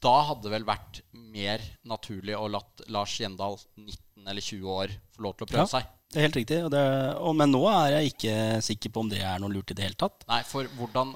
Da 0.00 0.12
hadde 0.28 0.46
det 0.46 0.52
vel 0.54 0.66
vært 0.68 1.00
mer 1.12 1.62
naturlig 1.88 2.36
å 2.36 2.46
latt 2.48 2.84
Lars 2.92 3.16
Gjendal, 3.20 3.58
19 3.76 4.28
eller 4.30 4.44
20 4.44 4.70
år, 4.76 4.94
få 5.16 5.24
lov 5.26 5.34
til 5.38 5.46
å 5.46 5.50
prøve 5.50 5.64
Ja. 5.66 5.72
seg? 5.78 5.88
Det 6.10 6.18
er 6.18 6.24
helt 6.26 6.38
riktig. 6.40 6.56
Og 6.66 6.70
det, 6.74 6.80
og, 7.22 7.34
men 7.38 7.52
nå 7.54 7.60
er 7.70 7.92
jeg 7.98 8.12
ikke 8.14 8.36
sikker 8.66 8.90
på 8.94 9.02
om 9.04 9.10
det 9.12 9.20
er 9.22 9.38
noe 9.42 9.52
lurt 9.52 9.70
i 9.70 9.76
det 9.78 9.84
hele 9.86 9.98
tatt. 10.00 10.24
Nei, 10.30 10.40
for 10.48 10.66
hvordan 10.78 11.12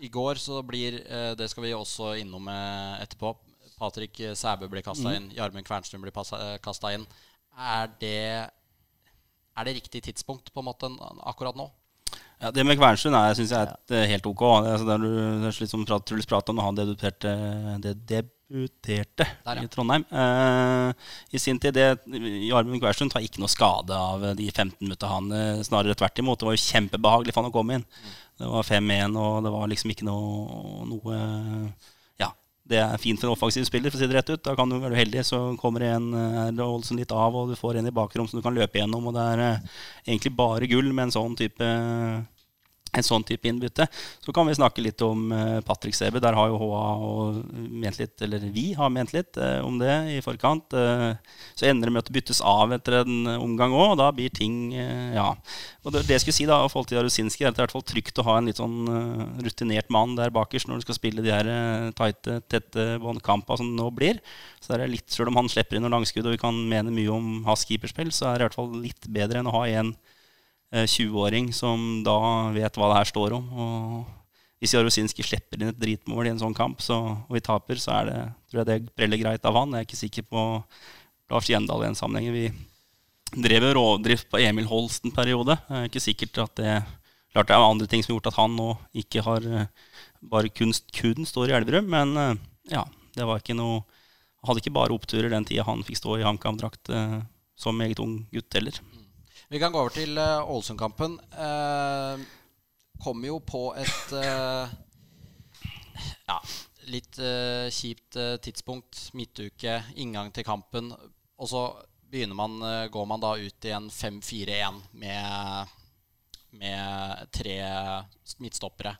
I 0.00 0.08
går 0.08 0.38
så 0.40 0.62
blir 0.64 0.96
eh, 1.04 1.34
Det 1.36 1.50
skal 1.52 1.66
vi 1.66 1.74
også 1.76 2.14
innom 2.22 2.46
eh, 2.48 3.02
etterpå. 3.04 3.34
Patrick 3.80 4.20
Sæbø 4.36 4.68
blir 4.70 4.84
kasta 4.86 5.16
inn. 5.16 5.30
Jarmund 5.36 5.66
Kvernstrøm 5.66 6.04
blir 6.04 6.14
kasta 6.62 6.94
inn. 6.94 7.06
Er 7.58 7.90
det 8.00 8.14
Er 9.58 9.66
det 9.66 9.74
riktig 9.80 10.02
tidspunkt 10.06 10.52
på 10.54 10.62
en 10.62 10.68
måte 10.70 10.88
akkurat 11.26 11.56
nå? 11.58 11.66
Ja, 12.40 12.50
Det 12.50 12.64
med 12.64 12.78
Kvernstrøm 12.80 13.12
er, 13.18 13.34
synes 13.36 13.50
jeg 13.52 13.60
er 13.60 13.72
et, 13.74 13.92
ja. 13.92 14.06
helt 14.14 14.26
ok. 14.30 14.42
Altså, 14.64 14.86
det 14.88 14.94
er, 14.94 15.02
det 15.42 15.48
er 15.50 15.58
litt 15.60 15.72
som 15.74 15.82
prat, 15.84 16.06
Truls 16.08 16.28
prata 16.30 16.52
om 16.54 16.56
da 16.60 16.64
han 16.64 16.78
debuterte, 16.78 17.32
det, 17.84 17.92
debuterte 18.08 19.26
Der, 19.44 19.60
ja. 19.60 19.64
i 19.66 19.68
Trondheim. 19.68 20.06
Eh, 20.08 21.10
I 21.36 21.42
sin 21.42 21.60
tid 21.60 21.76
det, 21.76 21.84
Jarmund 22.48 22.80
Kvernstrøm 22.80 23.12
tar 23.12 23.26
ikke 23.26 23.42
noe 23.44 23.52
skade 23.52 23.92
av 23.92 24.24
de 24.38 24.48
15 24.48 24.78
minutta 24.80 25.10
han. 25.12 25.28
eh, 25.36 25.60
snarere 25.68 25.98
tvert 26.00 26.22
imot. 26.24 26.40
Det 26.40 26.48
var 26.48 26.56
jo 26.56 26.64
kjempebehagelig 26.64 27.34
for 27.36 27.42
han 27.44 27.52
å 27.52 27.56
komme 27.58 27.76
inn. 27.76 27.86
Det 28.40 28.48
var 28.48 28.64
5-1, 28.64 29.20
og 29.20 29.44
det 29.44 29.52
var 29.58 29.68
liksom 29.74 29.92
ikke 29.92 30.08
noe, 30.08 30.86
noe 30.88 31.20
det 32.70 32.78
er 32.78 33.00
fint 33.02 33.18
for 33.18 33.28
en 33.28 33.34
offensiv 33.34 33.66
spiller, 33.66 33.90
for 33.90 33.98
å 33.98 34.02
si 34.02 34.08
det 34.08 34.16
rett 34.16 34.30
ut. 34.30 34.42
Da 34.46 34.54
kan 34.58 34.70
du 34.70 34.78
være 34.78 34.98
heldig, 34.98 35.24
så 35.26 35.40
kommer 35.60 35.84
en 35.88 36.12
eh, 36.14 36.82
seg 36.86 37.00
litt 37.00 37.14
av, 37.14 37.34
og 37.34 37.50
du 37.50 37.58
får 37.58 37.80
en 37.80 37.90
i 37.90 37.94
bakrom 37.94 38.28
som 38.30 38.38
du 38.38 38.44
kan 38.44 38.54
løpe 38.54 38.78
gjennom. 38.78 39.08
Og 39.10 39.16
det 39.16 39.24
er 39.32 39.42
eh, 39.46 39.80
egentlig 40.06 40.36
bare 40.38 40.70
gull 40.70 40.92
med 40.92 41.08
en 41.08 41.16
sånn 41.18 41.34
type 41.38 41.70
en 42.96 43.06
sånn 43.06 43.24
type 43.26 43.46
innbytte. 43.48 43.86
Så 44.24 44.34
kan 44.34 44.48
vi 44.48 44.56
snakke 44.58 44.82
litt 44.82 45.02
om 45.06 45.30
eh, 45.34 45.58
Patrick 45.66 45.94
Sebe. 45.94 46.22
Der 46.22 46.36
har 46.36 46.50
jo 46.50 46.58
HA 46.58 46.84
ment 47.54 48.00
litt, 48.00 48.16
eller 48.24 48.42
vi 48.50 48.70
har 48.78 48.90
ment 48.92 49.14
litt 49.14 49.38
eh, 49.38 49.58
om 49.66 49.78
det 49.80 49.94
i 50.16 50.18
forkant. 50.24 50.74
Eh, 50.74 51.12
så 51.54 51.68
ender 51.70 51.88
det 51.88 51.94
med 51.94 52.04
at 52.04 52.10
det 52.10 52.16
byttes 52.18 52.42
av 52.42 52.74
etter 52.74 53.00
en 53.02 53.30
omgang 53.36 53.74
òg, 53.76 53.94
og 53.94 54.00
da 54.02 54.10
blir 54.14 54.32
ting 54.34 54.74
eh, 54.74 55.14
Ja. 55.14 55.32
Og 55.84 55.94
det, 55.94 56.04
det 56.08 56.18
jeg 56.18 56.24
skulle 56.24 56.36
si 56.36 56.48
da, 56.48 56.58
i 56.60 56.70
forhold 56.70 56.90
til 56.90 56.98
Jarosinski, 56.98 57.44
er 57.44 57.50
at 57.50 57.56
det 57.56 57.62
er 57.62 57.64
i 57.64 57.68
hvert 57.68 57.76
fall 57.78 57.86
trygt 57.88 58.18
å 58.20 58.26
ha 58.26 58.36
en 58.38 58.50
litt 58.50 58.60
sånn 58.60 58.90
eh, 58.90 59.24
rutinert 59.46 59.90
mann 59.92 60.16
der 60.18 60.34
bakerst 60.34 60.68
når 60.68 60.80
du 60.80 60.86
skal 60.88 60.98
spille 60.98 61.24
de 61.24 61.32
her 61.32 61.48
eh, 61.48 61.88
tighte, 61.96 62.40
tette 62.50 62.86
båndkampene 63.00 63.60
som 63.60 63.70
det 63.70 63.78
nå 63.78 63.88
blir. 63.94 64.20
Så 64.60 64.74
er 64.74 64.84
det 64.84 64.90
litt, 64.96 65.08
Selv 65.10 65.32
om 65.32 65.40
han 65.40 65.50
slipper 65.50 65.78
inn 65.78 65.86
noen 65.86 66.00
langskudd, 66.00 66.26
og 66.26 66.36
vi 66.36 66.42
kan 66.42 66.56
mene 66.70 66.92
mye 66.94 67.14
om 67.14 67.30
hans 67.48 67.64
keeperspill, 67.68 68.12
så 68.14 68.30
er 68.30 68.38
det 68.38 68.44
i 68.44 68.48
hvert 68.50 68.58
fall 68.60 68.74
litt 68.82 69.08
bedre 69.12 69.40
enn 69.40 69.48
å 69.50 69.56
ha 69.56 69.64
en 69.70 69.94
eh, 69.94 70.09
20-åring 70.70 71.50
som 71.56 72.02
da 72.06 72.16
vet 72.54 72.76
hva 72.78 72.92
det 72.92 72.98
her 73.00 73.08
står 73.10 73.34
om. 73.34 73.46
Og 73.50 74.60
hvis 74.62 74.74
Jarosinski 74.76 75.24
slipper 75.26 75.58
inn 75.58 75.72
et 75.72 75.80
dritmål 75.80 76.28
i 76.28 76.32
en 76.34 76.40
sånn 76.42 76.54
kamp, 76.54 76.82
så, 76.84 76.98
og 77.26 77.34
vi 77.34 77.42
taper, 77.42 77.80
så 77.80 77.96
er 77.96 78.10
det, 78.10 78.18
tror 78.50 78.62
jeg 78.62 78.68
det 78.68 78.94
preller 78.94 79.22
greit 79.22 79.46
av 79.48 79.56
han. 79.58 79.74
Jeg 79.74 79.82
er 79.82 79.88
ikke 79.88 80.00
sikker 80.04 80.26
på 80.30 80.44
Lars 81.32 81.48
Gjendal 81.50 81.82
i 81.82 81.88
den 81.88 81.98
sammenhengen. 81.98 82.36
Vi 82.36 83.42
drev 83.46 83.66
jo 83.66 83.74
rovdrift 83.78 84.30
på 84.30 84.40
Emil 84.42 84.68
Holst 84.70 85.06
en 85.06 85.14
periode. 85.16 85.56
Jeg 85.68 85.78
er 85.78 85.90
ikke 85.90 86.06
sikkert 86.06 86.42
at 86.46 86.56
det 86.60 86.80
Klart 87.30 87.46
det 87.46 87.54
er 87.54 87.62
andre 87.62 87.86
ting 87.86 88.02
som 88.02 88.10
har 88.10 88.16
gjort 88.16 88.32
at 88.32 88.38
han 88.40 88.56
nå 88.58 88.72
ikke 89.04 89.22
har 89.22 89.44
eh, 89.46 89.66
bare 90.32 90.50
kunst 90.50 90.88
kun 90.90 91.22
står 91.22 91.52
i 91.52 91.54
Elverum, 91.60 91.86
men 91.86 92.16
eh, 92.18 92.40
ja, 92.72 92.82
det 93.14 93.22
var 93.22 93.38
ikke 93.38 93.54
noe 93.54 93.84
hadde 94.48 94.62
ikke 94.62 94.72
bare 94.74 94.96
oppturer 94.96 95.30
den 95.30 95.46
tida 95.46 95.66
han 95.68 95.84
fikk 95.86 96.00
stå 96.00 96.16
i 96.18 96.24
HamKam-drakt 96.26 96.90
eh, 96.90 97.20
som 97.60 97.78
meget 97.78 98.02
ung 98.02 98.24
gutt 98.32 98.56
heller. 98.56 98.80
Vi 99.50 99.58
kan 99.58 99.72
gå 99.74 99.80
over 99.82 99.90
til 99.90 100.14
eh, 100.14 100.46
Ålesund-kampen. 100.46 101.16
Uh, 101.34 102.20
kommer 103.02 103.32
jo 103.32 103.40
på 103.42 103.62
et 103.80 104.12
eh, 104.14 104.74
Ja, 106.28 106.36
litt 106.92 107.18
eh, 107.18 107.66
kjipt 107.74 108.14
eh, 108.14 108.36
tidspunkt. 108.44 109.08
Midtuke, 109.18 109.80
inngang 109.98 110.30
til 110.30 110.46
kampen. 110.46 110.92
Og 111.40 111.50
så 111.50 111.64
begynner 112.12 112.38
man, 112.38 112.60
eh, 112.62 112.86
går 112.94 113.10
man 113.10 113.26
da 113.26 113.32
ut 113.40 113.66
i 113.66 113.74
en 113.74 113.90
5-4-1 113.90 114.78
med, 115.02 115.74
med 116.62 117.26
tre 117.34 117.58
midtstoppere. 118.38 118.94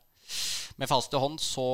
Med 0.82 0.90
faste 0.90 1.18
hånd 1.20 1.38
så 1.44 1.70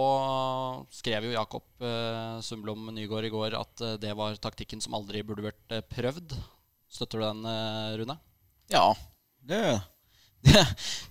skrev 0.92 1.30
jo 1.30 1.36
Jakob 1.38 1.64
eh, 1.80 2.40
Sundblom 2.44 2.90
Nygård 2.92 3.24
i 3.24 3.32
går 3.32 3.56
at 3.56 3.88
eh, 3.88 3.98
det 4.04 4.12
var 4.20 4.36
taktikken 4.36 4.84
som 4.84 5.00
aldri 5.00 5.24
burde 5.24 5.48
vært 5.48 5.76
eh, 5.78 5.84
prøvd. 5.96 6.36
Støtter 6.92 7.24
du 7.24 7.30
den, 7.30 7.46
eh, 7.56 7.92
Rune? 8.02 8.20
Ja, 8.72 8.87
det, 9.46 9.61
det 10.46 10.62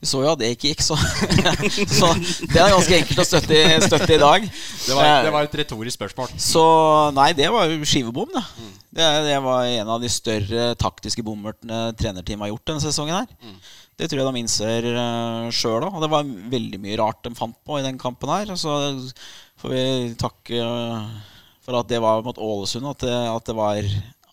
Vi 0.02 0.08
så 0.10 0.22
jo 0.24 0.32
at 0.32 0.40
det 0.42 0.50
ikke 0.56 0.72
gikk, 0.74 0.82
så, 0.84 0.96
så 2.00 2.10
det 2.52 2.60
er 2.62 2.72
ganske 2.74 2.98
enkelt 3.02 3.22
å 3.22 3.26
støtte, 3.28 3.56
i- 3.60 3.80
støtte 3.84 4.16
i 4.16 4.20
dag. 4.22 4.46
Eh, 5.08 5.22
et 5.50 5.58
retorisk 5.62 5.98
spørsmål. 6.00 6.34
Så 6.40 6.64
nei, 7.16 7.30
det 7.38 7.48
var 7.52 7.72
skivebom, 7.88 8.32
da. 8.36 8.44
Det, 8.96 9.08
det 9.28 9.38
var 9.44 9.66
en 9.68 9.90
av 9.92 10.00
de 10.04 10.08
større 10.12 10.70
taktiske 10.80 11.24
bommertene 11.28 11.90
trenerteamet 12.00 12.46
har 12.48 12.54
gjort 12.54 12.70
denne 12.72 12.84
sesongen 12.84 13.18
her. 13.18 13.28
Det 13.96 14.10
tror 14.12 14.20
jeg 14.22 14.28
de 14.36 14.40
innser 14.44 14.86
uh, 14.92 15.48
sjøl 15.56 15.84
òg. 15.88 15.94
Og 15.96 16.02
det 16.04 16.12
var 16.12 16.28
veldig 16.52 16.80
mye 16.84 16.98
rart 17.00 17.22
de 17.24 17.32
fant 17.36 17.56
på 17.68 17.80
i 17.80 17.84
den 17.86 18.00
kampen 18.00 18.32
her. 18.32 18.52
Så 18.60 18.72
får 19.62 19.72
vi 19.72 19.84
takke 20.20 20.60
eh, 20.60 21.06
for 21.64 21.80
at 21.80 21.88
det 21.92 22.00
var 22.04 22.24
mot 22.24 22.40
Ålesund, 22.40 22.88
at 22.92 23.04
det, 23.08 23.16
at 23.32 23.48
det 23.52 23.56
var 23.56 23.80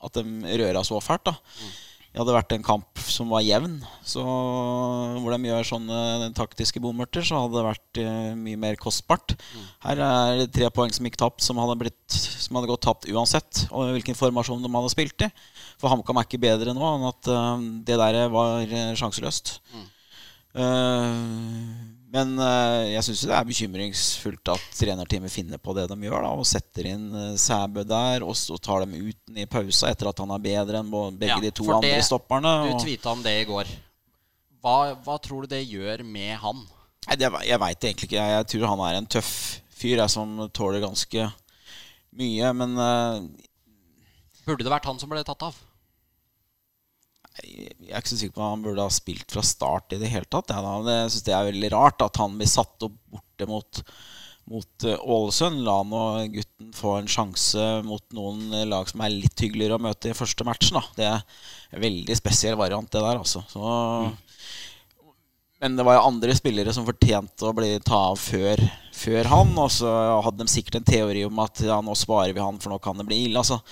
At 0.03 0.19
de 0.19 0.59
røra 0.59 0.83
så 0.83 0.99
fælt, 0.99 1.23
da. 1.31 1.37
Det 1.63 1.92
hadde 2.21 2.35
vært 2.37 2.53
en 2.53 2.65
kamp 2.67 3.01
som 3.01 3.31
var 3.33 3.41
jevn, 3.45 3.79
så 4.05 4.23
hvor 4.23 5.33
de 5.33 5.49
gjør 5.49 5.69
sånne 5.69 6.29
taktiske 6.37 6.83
bommerter, 6.85 7.25
så 7.25 7.41
hadde 7.41 7.57
det 7.57 7.65
vært 7.71 8.01
uh, 8.05 8.35
mye 8.37 8.61
mer 8.61 8.77
kostbart. 8.81 9.33
Her 9.87 10.03
er 10.05 10.43
det 10.43 10.51
tre 10.53 10.69
poeng 10.75 10.93
som 10.93 11.09
gikk 11.09 11.17
tapt, 11.23 11.41
som 11.45 11.61
hadde, 11.63 11.79
blitt, 11.81 12.03
som 12.13 12.59
hadde 12.59 12.69
gått 12.69 12.85
tapt 12.85 13.09
uansett. 13.09 13.65
Og 13.71 13.95
hvilken 13.97 14.19
formasjon 14.19 14.61
de 14.61 14.73
hadde 14.77 14.93
spilt 14.93 15.25
i. 15.25 15.31
For 15.81 15.89
HamKam 15.93 16.21
er 16.21 16.29
ikke 16.29 16.43
bedre 16.43 16.77
nå 16.77 16.85
enn 16.91 17.09
at 17.09 17.33
uh, 17.33 17.57
det 17.89 17.97
der 18.03 18.29
var 18.33 18.69
eh, 18.69 18.93
sjanseløst. 18.99 19.57
Eh, 20.53 21.13
men 22.13 22.35
eh, 22.45 22.91
jeg 22.93 23.05
syns 23.07 23.23
det 23.25 23.37
er 23.39 23.47
bekymringsfullt 23.49 24.51
at 24.53 24.65
trenerteamet 24.77 25.33
finner 25.33 25.61
på 25.63 25.73
det 25.79 25.87
de 25.89 25.97
gjør. 26.05 26.27
da 26.27 26.33
Og 26.37 26.45
setter 26.49 26.91
inn 26.91 27.07
uh, 27.15 27.39
Sæbø 27.41 27.87
der, 27.89 28.27
og 28.27 28.37
så 28.37 28.59
tar 28.61 28.85
dem 28.85 28.93
ut 28.99 29.33
i 29.33 29.47
pausa 29.49 29.89
etter 29.89 30.11
at 30.11 30.21
han 30.21 30.35
er 30.35 30.43
bedre 30.45 30.83
enn 30.83 30.93
begge 30.93 31.31
Ja, 31.33 31.41
de 31.41 31.55
to 31.57 31.71
andre 31.73 31.95
det- 31.97 32.05
stopperne. 32.05 32.53
Du 32.69 32.75
og- 32.77 33.09
om 33.15 33.23
det 33.25 33.35
i 33.41 33.49
går. 33.49 33.73
Hva, 34.63 34.77
hva 35.03 35.17
tror 35.19 35.43
du 35.43 35.55
det 35.55 35.65
gjør 35.67 36.05
med 36.05 36.37
han? 36.39 36.61
Nei, 37.09 37.17
det, 37.17 37.33
jeg 37.49 37.59
veit 37.59 37.81
egentlig 37.81 38.11
ikke. 38.11 38.21
Jeg, 38.21 38.37
jeg 38.37 38.47
tror 38.53 38.69
han 38.69 38.85
er 38.87 38.99
en 39.01 39.09
tøff 39.11 39.33
fyr 39.75 39.97
jeg, 39.97 40.11
som 40.13 40.37
tåler 40.55 40.85
ganske 40.85 41.33
mye. 42.13 42.53
Men 42.55 42.77
uh... 42.79 43.25
Burde 44.45 44.67
det 44.67 44.71
vært 44.71 44.87
han 44.87 45.01
som 45.01 45.11
ble 45.11 45.25
tatt 45.25 45.49
av? 45.49 45.57
Jeg 47.41 47.89
er 47.89 48.01
ikke 48.01 48.13
så 48.13 48.19
sikker 48.21 48.37
på 48.37 48.43
om 48.43 48.51
han 48.51 48.65
burde 48.65 48.85
ha 48.85 48.93
spilt 48.93 49.33
fra 49.33 49.43
start 49.47 49.95
i 49.97 50.01
det 50.01 50.11
hele 50.13 50.29
tatt. 50.29 50.53
Jeg, 50.53 51.13
syns 51.13 51.27
det 51.27 51.37
er 51.37 51.49
veldig 51.49 51.71
rart 51.73 52.05
at 52.05 52.21
han 52.21 52.35
blir 52.39 52.51
satt 52.51 52.85
opp 52.85 52.99
borte 53.13 53.49
mot, 53.49 53.81
mot 54.53 54.87
eh, 54.89 55.01
Ålesund. 55.01 55.63
La 55.65 55.79
nå 55.87 56.03
gutten 56.35 56.75
få 56.77 56.99
en 56.99 57.09
sjanse 57.11 57.65
mot 57.87 58.05
noen 58.17 58.53
eh, 58.53 58.69
lag 58.69 58.91
som 58.91 59.05
er 59.05 59.15
litt 59.15 59.41
hyggeligere 59.41 59.81
å 59.81 59.87
møte 59.89 60.13
i 60.13 60.19
første 60.19 60.47
matchen. 60.49 60.77
Da. 60.77 60.85
Det 60.99 61.09
er 61.09 61.25
en 61.73 61.87
veldig 61.87 62.19
spesiell 62.21 62.59
variant, 62.61 62.93
det 62.93 63.01
der, 63.01 63.23
altså. 63.25 63.45
Så, 63.49 63.65
Men 65.63 65.81
det 65.81 65.89
var 65.89 65.99
jo 65.99 66.07
andre 66.11 66.37
spillere 66.37 66.77
som 66.77 66.87
fortjente 66.89 67.49
å 67.49 67.57
bli 67.57 67.75
ta 67.87 68.05
av 68.13 68.21
før, 68.21 68.61
før 68.93 69.33
han. 69.33 69.57
Og 69.57 69.73
så 69.81 69.97
hadde 70.29 70.45
de 70.45 70.53
sikkert 70.53 70.83
en 70.83 70.89
teori 70.93 71.25
om 71.29 71.45
at 71.45 71.65
ja, 71.65 71.81
nå 71.81 71.97
sparer 71.97 72.37
vi 72.37 72.45
han, 72.45 72.61
for 72.61 72.77
nå 72.77 72.83
kan 72.85 73.01
det 73.01 73.09
bli 73.09 73.25
ille. 73.25 73.41
Altså. 73.41 73.63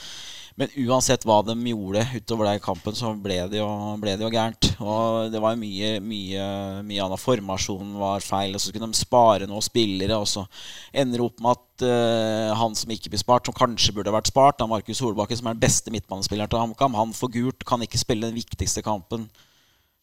Men 0.58 0.72
uansett 0.86 1.24
hva 1.26 1.38
de 1.46 1.54
gjorde 1.70 2.02
utover 2.16 2.48
den 2.48 2.62
kampen, 2.62 2.96
så 2.96 3.12
ble 3.14 3.36
det 3.52 3.60
jo, 3.60 3.68
ble 4.02 4.16
det 4.18 4.24
jo 4.24 4.30
gærent. 4.32 4.70
Og 4.82 5.30
det 5.32 5.42
var 5.42 5.58
mye, 5.60 5.92
mye, 6.02 6.46
mye 6.86 7.04
annet. 7.04 7.22
Formasjonen 7.22 7.92
var 8.00 8.24
feil, 8.24 8.56
og 8.56 8.62
så 8.62 8.74
kunne 8.74 8.90
de 8.90 8.98
spare 8.98 9.48
noen 9.50 9.64
spillere. 9.64 10.18
Og 10.18 10.28
så 10.30 10.44
ender 10.90 11.20
det 11.20 11.26
opp 11.28 11.44
med 11.44 11.60
at 11.60 11.86
uh, 11.86 12.56
han 12.60 12.74
som 12.78 12.94
ikke 12.94 13.12
blir 13.12 13.22
spart, 13.22 13.46
som 13.46 13.56
kanskje 13.56 13.94
burde 13.96 14.14
vært 14.14 14.32
spart, 14.32 14.58
da 14.60 14.68
Markus 14.70 15.00
Solbakken, 15.00 15.40
som 15.40 15.50
er 15.50 15.56
den 15.56 15.64
beste 15.64 15.94
midtbanespilleren 15.94 16.50
til 16.50 16.62
HamKam, 16.64 16.98
han 16.98 17.14
får 17.16 17.34
gult, 17.38 17.68
kan 17.68 17.86
ikke 17.86 18.02
spille 18.02 18.28
den 18.28 18.38
viktigste 18.40 18.84
kampen 18.86 19.28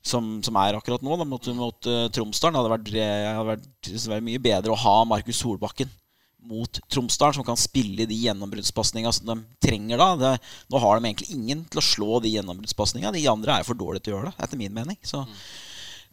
som, 0.08 0.38
som 0.46 0.58
er 0.62 0.78
akkurat 0.78 1.04
nå, 1.04 1.18
da, 1.20 1.28
mot, 1.28 1.54
mot 1.58 1.92
uh, 1.92 2.08
Tromsdalen. 2.16 2.56
Det 2.56 2.64
hadde 2.64 2.76
vært, 2.78 2.92
hadde 2.96 3.48
vært, 3.52 3.72
hadde 3.92 4.12
vært 4.16 4.30
mye 4.32 4.44
bedre 4.50 4.74
å 4.74 4.84
ha 4.88 5.00
Markus 5.10 5.44
Solbakken 5.44 5.92
mot 6.48 6.80
Tromsdalen, 6.92 7.36
som 7.38 7.46
kan 7.48 7.60
spille 7.60 8.08
de 8.08 8.18
gjennombruddspasninga 8.26 9.12
som 9.14 9.30
de 9.30 9.38
trenger 9.64 10.00
da. 10.02 10.10
Det, 10.22 10.34
nå 10.72 10.82
har 10.84 10.98
de 10.98 11.10
egentlig 11.10 11.32
ingen 11.36 11.64
til 11.68 11.82
å 11.82 11.86
slå 11.86 12.20
de 12.24 12.32
gjennombruddspasninga. 12.36 13.14
De 13.16 13.26
andre 13.32 13.60
er 13.60 13.68
for 13.68 13.80
dårlige 13.80 14.08
til 14.08 14.16
å 14.16 14.20
gjøre 14.20 14.32
det, 14.32 14.46
etter 14.46 14.62
min 14.62 14.76
mening. 14.76 15.00
Så, 15.06 15.24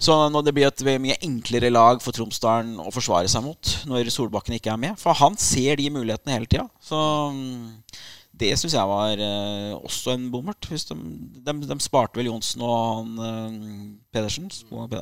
så 0.01 0.19
nå 0.33 0.43
det 0.45 0.55
blir 0.57 0.69
et 0.69 0.85
mye 1.03 1.21
enklere 1.25 1.71
lag 1.73 2.03
for 2.05 2.17
Tromsdalen 2.17 2.77
å 2.83 2.91
forsvare 2.95 3.31
seg 3.31 3.47
mot 3.47 3.77
når 3.91 4.11
Solbakken 4.15 4.59
ikke 4.59 4.75
er 4.75 4.83
med. 4.89 4.99
For 5.01 5.17
han 5.23 5.39
ser 5.41 5.79
de 5.81 5.89
mulighetene 5.95 6.37
hele 6.37 6.51
tida. 6.51 6.67
Så 6.83 6.99
mm, 7.35 7.87
det 8.45 8.51
syns 8.59 8.75
jeg 8.75 8.91
var 8.91 9.23
eh, 9.23 9.73
også 9.79 10.17
en 10.17 10.27
bommert. 10.35 10.67
Hvis 10.71 10.89
de, 10.91 10.99
de, 11.47 11.57
de 11.63 11.79
sparte 11.83 12.19
vel 12.19 12.33
Johnsen 12.33 12.65
og 12.67 12.77
han 12.83 13.25
eh, 13.31 13.57
Pedersen. 14.15 14.51
Og 14.75 14.99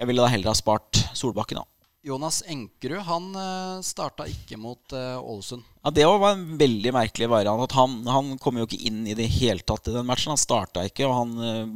jeg 0.00 0.08
ville 0.08 0.22
da 0.22 0.30
heller 0.32 0.52
ha 0.52 0.56
spart 0.56 1.02
Solbakken, 1.18 1.60
da. 1.60 1.79
Jonas 2.02 2.40
Enkerud 2.48 3.02
han 3.04 3.26
uh, 3.36 3.80
starta 3.84 4.24
ikke 4.28 4.56
mot 4.56 4.94
eh, 4.96 5.18
Ålesund. 5.20 5.66
Ja, 5.84 5.90
Det 5.92 6.06
var 6.08 6.30
en 6.32 6.56
veldig 6.60 6.92
merkelig 6.96 7.28
variant. 7.28 7.74
Han, 7.76 7.98
han 8.08 8.30
kom 8.40 8.56
jo 8.56 8.64
ikke 8.64 8.80
inn 8.88 9.02
i 9.04 9.16
det 9.16 9.26
hele 9.28 9.60
tatt 9.60 9.90
i 9.90 9.94
den 9.94 10.08
matchen. 10.08 10.32
Han 10.32 10.40
starta 10.40 10.86
ikke, 10.88 11.04
og 11.04 11.16
han 11.18 11.34
eh, 11.44 11.74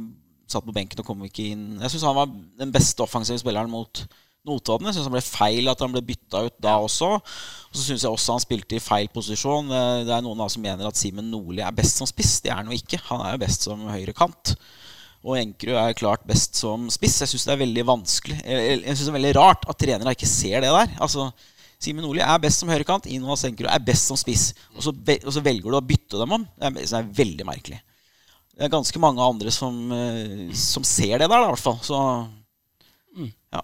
satt 0.49 0.65
på 0.65 0.73
benken 0.73 1.03
og 1.03 1.07
kom 1.11 1.21
ikke 1.27 1.51
inn. 1.53 1.65
Jeg 1.77 1.93
syns 1.93 2.07
han 2.09 2.17
var 2.17 2.31
den 2.61 2.73
beste 2.73 3.05
offensive 3.05 3.37
spilleren 3.41 3.69
mot 3.69 4.01
Notodden. 4.45 4.89
Jeg 4.89 4.97
syns 4.97 5.07
han 5.09 5.15
ble 5.15 5.23
feil 5.25 5.69
at 5.71 5.85
han 5.85 5.93
ble 5.93 6.01
bytta 6.05 6.41
ut 6.47 6.57
da 6.61 6.75
også. 6.81 7.11
Og 7.19 7.77
så 7.77 7.85
syns 7.85 8.05
jeg 8.05 8.13
også 8.13 8.35
han 8.39 8.43
spilte 8.43 8.77
i 8.77 8.81
feil 8.81 9.11
posisjon. 9.13 9.69
Eh, 9.69 10.01
Det 10.09 10.13
er 10.17 10.25
noen 10.25 10.41
av 10.41 10.49
oss 10.49 10.57
som 10.57 10.65
mener 10.65 10.89
at 10.89 10.97
Simen 10.97 11.29
Nordli 11.33 11.61
er 11.65 11.77
best 11.77 12.01
som 12.01 12.09
spiss. 12.09 12.39
Det 12.41 12.49
er 12.49 12.63
han 12.63 12.73
jo 12.73 12.77
ikke. 12.81 13.01
Han 13.11 13.21
er 13.27 13.37
jo 13.37 13.43
best 13.45 13.69
som 13.69 13.85
høyrekant. 13.93 14.55
Og 15.25 15.39
Enkerud 15.39 15.77
er 15.81 15.97
klart 15.97 16.25
best 16.29 16.57
som 16.59 16.85
spiss. 16.93 17.17
Jeg 17.23 17.31
syns 17.31 17.47
det 17.47 17.53
er 17.55 17.63
veldig 17.63 17.83
vanskelig 17.87 18.37
Jeg, 18.43 18.77
jeg 18.83 18.93
synes 18.93 19.07
det 19.07 19.11
er 19.11 19.17
veldig 19.17 19.35
rart 19.39 19.65
at 19.71 19.79
trenere 19.81 20.13
ikke 20.13 20.29
ser 20.29 20.61
det 20.61 20.69
der. 20.69 20.93
Altså 21.01 21.31
Simen 21.81 22.05
Oli 22.07 22.21
er 22.23 22.41
best 22.41 22.61
som 22.61 22.69
høyrekant. 22.71 23.09
Inovas 23.11 23.43
Enkerud 23.47 23.71
er 23.71 23.83
best 23.83 24.09
som 24.11 24.19
spiss. 24.19 24.51
Og 24.77 24.85
så, 24.85 24.93
velger 25.43 25.67
du 25.67 25.77
å 25.79 25.83
bytte 25.85 26.21
dem 26.21 26.37
om. 26.37 26.45
Det 26.55 26.69
er, 26.69 26.77
det 26.77 26.99
er 26.99 27.11
veldig 27.19 27.47
merkelig. 27.49 27.81
Det 28.55 28.67
er 28.67 28.71
ganske 28.71 29.01
mange 29.03 29.25
andre 29.25 29.51
som, 29.51 29.75
eh, 29.91 30.53
som 30.55 30.85
ser 30.87 31.17
det 31.19 31.27
der, 31.27 31.41
i 31.43 31.49
hvert 31.51 31.65
fall. 31.65 31.81
Så 31.83 31.99
ja, 33.19 33.63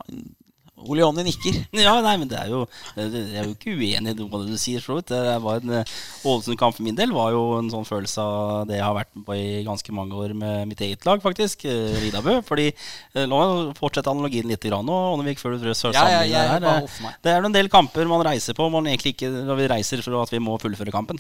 Ole 0.90 1.04
Jonny 1.04 1.24
nikker. 1.28 1.58
Ja, 1.78 1.94
nei, 2.02 2.14
men 2.22 2.30
det 2.32 2.38
er 2.40 2.50
jo 2.52 2.64
Jeg 2.98 3.24
er 3.38 3.46
jo 3.48 3.54
ikke 3.56 3.74
uenig 3.78 4.14
i 4.14 4.18
noe 4.18 4.30
av 4.38 4.46
det 4.46 4.56
du 4.56 4.60
sier. 4.62 4.84
Det 5.08 5.20
var 5.44 5.60
en 5.62 5.74
eh, 5.82 5.92
Ålesund-kamp 6.28 6.78
for 6.78 6.86
min 6.88 6.98
del 6.98 7.14
var 7.16 7.32
jo 7.36 7.44
en 7.60 7.70
sånn 7.74 7.86
følelse 7.88 8.24
av 8.24 8.66
det 8.70 8.80
jeg 8.80 8.86
har 8.86 8.96
vært 8.98 9.12
med 9.18 9.26
på 9.28 9.38
i 9.38 9.62
ganske 9.68 9.94
mange 9.96 10.18
år 10.18 10.34
med 10.38 10.72
mitt 10.72 10.82
eget 10.86 11.06
lag, 11.06 11.22
faktisk. 11.24 11.66
eh, 11.70 12.00
Ridabø. 12.06 12.40
Fordi 12.48 12.70
eh, 12.72 13.28
La 13.28 13.42
meg 13.42 13.76
fortsette 13.80 14.10
analogien 14.12 14.50
litt 14.50 14.66
grann 14.66 14.86
nå. 14.90 14.98
Ånevik, 15.18 15.40
før 15.42 15.56
du 15.58 15.62
frøs 15.68 15.86
Ja, 15.94 16.08
ja, 16.18 16.24
ja, 16.28 16.48
her. 16.56 16.68
eh. 16.82 17.14
Det 17.24 17.34
er 17.36 17.40
jo 17.42 17.52
en 17.52 17.56
del 17.60 17.70
kamper 17.72 18.10
man 18.10 18.26
reiser 18.26 18.58
på 18.58 18.70
man 18.74 18.90
egentlig 18.90 19.16
ikke 19.16 19.30
når 19.32 19.62
vi 19.64 19.72
reiser 19.76 20.02
for 20.06 20.22
at 20.24 20.34
vi 20.34 20.42
må 20.44 20.58
fullføre 20.62 20.94
kampen. 20.94 21.20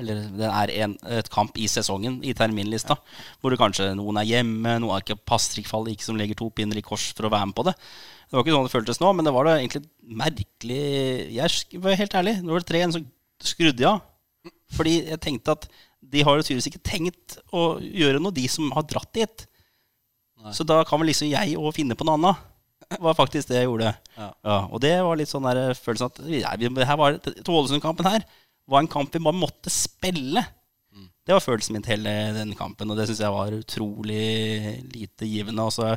Eller 0.00 0.20
det 0.38 0.46
er 0.48 0.70
en, 0.86 0.92
et 1.18 1.26
kamp 1.28 1.56
i 1.60 1.66
sesongen, 1.68 2.20
i 2.24 2.30
terminlista, 2.32 2.94
hvor 3.42 3.52
det 3.52 3.58
kanskje 3.60 3.90
noen 3.98 4.20
er 4.22 4.28
hjemme, 4.28 4.76
noen 4.80 4.94
er 4.94 5.02
ikke 5.02 5.18
pastrikkfall, 5.28 5.90
ikke 5.92 6.06
som 6.06 6.16
legger 6.16 6.38
to 6.38 6.46
pinner 6.56 6.78
i 6.78 6.84
kors 6.86 7.08
for 7.12 7.26
å 7.28 7.32
være 7.34 7.50
med 7.50 7.56
på 7.58 7.64
det. 7.68 7.74
Det 8.30 8.36
var 8.38 8.44
ikke 8.44 8.54
sånn 8.54 8.66
det 8.68 8.72
føltes 8.72 9.00
nå, 9.02 9.10
men 9.18 9.26
det 9.26 9.34
var 9.34 9.48
da 9.48 9.56
egentlig 9.58 9.82
merkelig 10.20 10.82
Jeg 11.34 11.80
var 11.82 11.98
helt 11.98 12.14
ærlig. 12.14 12.36
Når 12.38 12.46
det 12.46 12.56
var 12.56 12.66
tre 12.68 12.80
igjen, 12.80 12.94
så 12.94 13.50
skrudde 13.50 13.82
jeg 13.82 13.90
av. 13.90 14.04
Fordi 14.70 14.92
jeg 15.10 15.18
tenkte 15.24 15.56
at 15.56 15.66
de 16.10 16.22
har 16.26 16.38
jo 16.38 16.44
tydeligvis 16.46 16.68
ikke 16.70 16.84
tenkt 16.86 17.40
å 17.54 17.64
gjøre 17.82 18.20
noe, 18.22 18.34
de 18.34 18.46
som 18.50 18.70
har 18.76 18.86
dratt 18.86 19.10
dit. 19.18 19.46
Så 20.54 20.64
da 20.64 20.78
kan 20.88 21.02
vel 21.02 21.10
liksom 21.10 21.28
jeg 21.28 21.58
òg 21.58 21.74
finne 21.76 21.96
på 21.98 22.06
noe 22.06 22.16
annet. 22.16 22.46
Var 23.02 23.18
faktisk 23.18 23.50
det 23.50 23.60
jeg 23.60 23.68
gjorde. 23.68 23.90
Ja. 24.16 24.30
og 24.66 24.80
det 24.82 24.94
var 25.04 25.18
litt 25.18 25.30
sånn 25.30 25.46
der 25.46 25.74
følelsen 25.78 26.08
at 26.10 26.22
ja, 26.32 26.54
Ålesund-kampen 26.54 28.08
her 28.08 28.24
var 28.70 28.82
en 28.82 28.90
kamp 28.90 29.14
vi 29.14 29.22
bare 29.22 29.36
måtte 29.36 29.70
spille. 29.72 30.42
Det 31.26 31.36
var 31.36 31.44
følelsen 31.44 31.76
min 31.76 31.84
til 31.84 31.98
hele 31.98 32.12
den 32.34 32.54
kampen, 32.58 32.90
og 32.90 32.98
det 32.98 33.06
syns 33.06 33.20
jeg 33.22 33.34
var 33.34 33.54
utrolig 33.54 34.80
lite 34.90 35.28
givende. 35.28 35.62
Altså, 35.62 35.92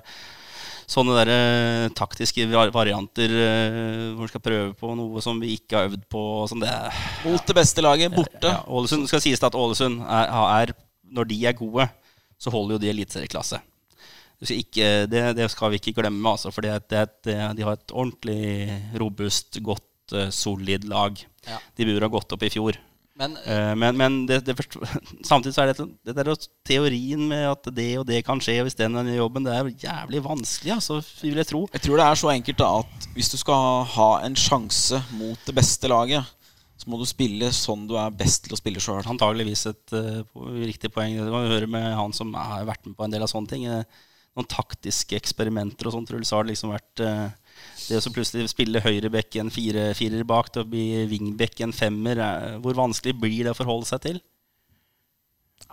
sånne 0.90 1.18
der, 1.20 1.32
eh, 1.34 1.90
taktiske 1.98 2.46
varianter 2.74 3.34
eh, 3.34 3.78
hvor 4.14 4.24
man 4.24 4.32
skal 4.32 4.44
prøve 4.46 4.72
på 4.80 4.94
noe 5.00 5.24
som 5.24 5.40
vi 5.42 5.56
ikke 5.58 5.78
har 5.78 5.92
øvd 5.92 6.08
på. 6.12 6.24
Sånn, 6.52 6.64
det, 6.64 6.74
Mot 7.26 7.46
det 7.50 7.58
beste 7.58 7.86
laget, 7.86 8.16
borte. 8.16 8.50
ja, 8.50 8.64
Ålesund 8.68 9.08
skal 9.12 9.24
sies 9.24 9.42
det 9.42 9.50
at 9.50 9.60
Ålesund 9.60 10.04
er, 10.04 10.34
er 10.64 10.76
Når 11.14 11.30
de 11.30 11.40
er 11.46 11.58
gode, 11.58 11.88
så 12.42 12.52
holder 12.54 12.76
jo 12.76 12.84
de 12.84 12.92
eliteserieklasse. 12.92 13.62
Det, 14.44 15.08
det 15.38 15.46
skal 15.54 15.72
vi 15.72 15.78
ikke 15.80 15.94
glemme, 16.02 16.34
altså, 16.34 16.52
for 16.52 16.66
det, 16.66 16.74
det, 16.92 17.04
det, 17.24 17.38
de 17.56 17.64
har 17.64 17.78
et 17.78 17.94
ordentlig 17.96 18.74
robust, 19.00 19.62
godt 19.64 19.86
godt, 20.04 20.20
eh, 20.20 20.30
solid 20.30 20.84
lag. 20.84 21.26
Ja. 21.46 21.60
De 21.76 21.86
burde 21.86 22.06
ha 22.06 22.10
gått 22.10 22.32
opp 22.32 22.44
i 22.44 22.50
fjor. 22.50 22.78
Men 23.20 23.36
uh, 23.46 23.74
men 23.78 23.98
men 24.00 24.16
det, 24.26 24.40
det 24.48 24.56
forst- 24.58 24.80
samtidig 25.30 25.54
så 25.54 25.62
er 25.64 25.70
det, 25.70 25.76
sånn- 25.78 25.92
det 26.06 26.16
der 26.18 26.32
teorien 26.66 27.28
med 27.30 27.44
at 27.52 27.68
det 27.76 27.90
og 28.02 28.08
det 28.10 28.24
kan 28.26 28.42
skje 28.42 28.56
hvis 28.66 28.78
den 28.80 28.98
er 28.98 29.12
i 29.12 29.20
jobben, 29.20 29.46
det 29.46 29.54
er 29.54 29.70
jævlig 29.84 30.24
vanskelig, 30.26 30.72
altså, 30.80 30.98
vil 31.22 31.38
jeg 31.38 31.50
tro. 31.52 31.62
Jeg 31.76 31.84
tror 31.86 32.02
det 32.02 32.08
er 32.08 32.22
så 32.24 32.32
enkelt 32.34 32.62
da 32.64 32.70
at 32.80 33.10
hvis 33.14 33.30
du 33.30 33.38
skal 33.38 33.84
ha 33.94 34.10
en 34.26 34.38
sjanse 34.40 34.98
mot 35.20 35.38
det 35.46 35.54
beste 35.60 35.92
laget, 35.92 36.26
så 36.82 36.90
må 36.90 36.98
du 37.00 37.06
spille 37.08 37.52
sånn 37.54 37.86
du 37.88 37.94
er 38.02 38.16
best 38.18 38.48
til 38.48 38.56
å 38.56 38.60
spille 38.60 38.82
sjøl. 38.82 39.06
Antageligvis 39.08 39.68
et 39.70 39.94
uh, 39.94 40.24
riktig 40.66 40.90
poeng. 40.92 41.14
Det 41.16 41.30
kan 41.30 41.46
vi 41.46 41.54
høre 41.54 41.70
med 41.70 41.86
han 41.96 42.16
som 42.18 42.34
har 42.34 42.66
vært 42.68 42.90
med 42.90 42.98
på 42.98 43.06
en 43.06 43.14
del 43.14 43.24
av 43.24 43.30
sånne 43.32 43.52
ting. 43.54 43.68
Eh, 43.70 43.86
noen 44.34 44.50
taktiske 44.50 45.16
eksperimenter 45.16 45.88
og 45.88 45.94
sånt, 45.96 46.10
Truls, 46.10 46.34
har 46.34 46.44
det 46.44 46.56
liksom 46.56 46.74
vært 46.74 47.04
eh, 47.06 47.30
det 47.94 48.02
å 48.02 48.04
så 48.04 48.12
plutselig 48.14 48.50
spille 48.52 48.82
høyreback 48.84 49.38
en 49.42 49.52
fire, 49.54 49.92
firer 49.98 50.26
bak 50.28 50.52
til 50.54 50.64
å 50.64 50.70
bli 50.70 51.06
wingback 51.12 51.62
en 51.66 51.76
femmer. 51.76 52.20
eh, 52.20 52.56
hvor 52.64 52.78
vanskelig 52.78 53.16
blir 53.22 53.44
det 53.46 53.54
å 53.54 53.60
forholde 53.60 53.90
seg 53.90 54.02
til? 54.08 54.22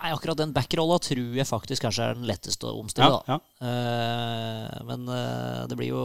Nei, 0.01 0.13
akkurat 0.15 0.39
den 0.39 0.55
backrolla 0.57 0.97
tror 1.03 1.35
jeg 1.37 1.49
faktisk 1.49 1.85
kanskje 1.85 2.07
er 2.07 2.17
den 2.17 2.29
letteste 2.29 2.69
å 2.69 2.79
omstille. 2.81 3.19
Ja, 3.29 3.37
da. 3.37 3.41
Uh, 3.61 4.87
men 4.89 5.11
uh, 5.11 5.67
det 5.69 5.77
blir 5.77 5.93
jo 5.93 6.05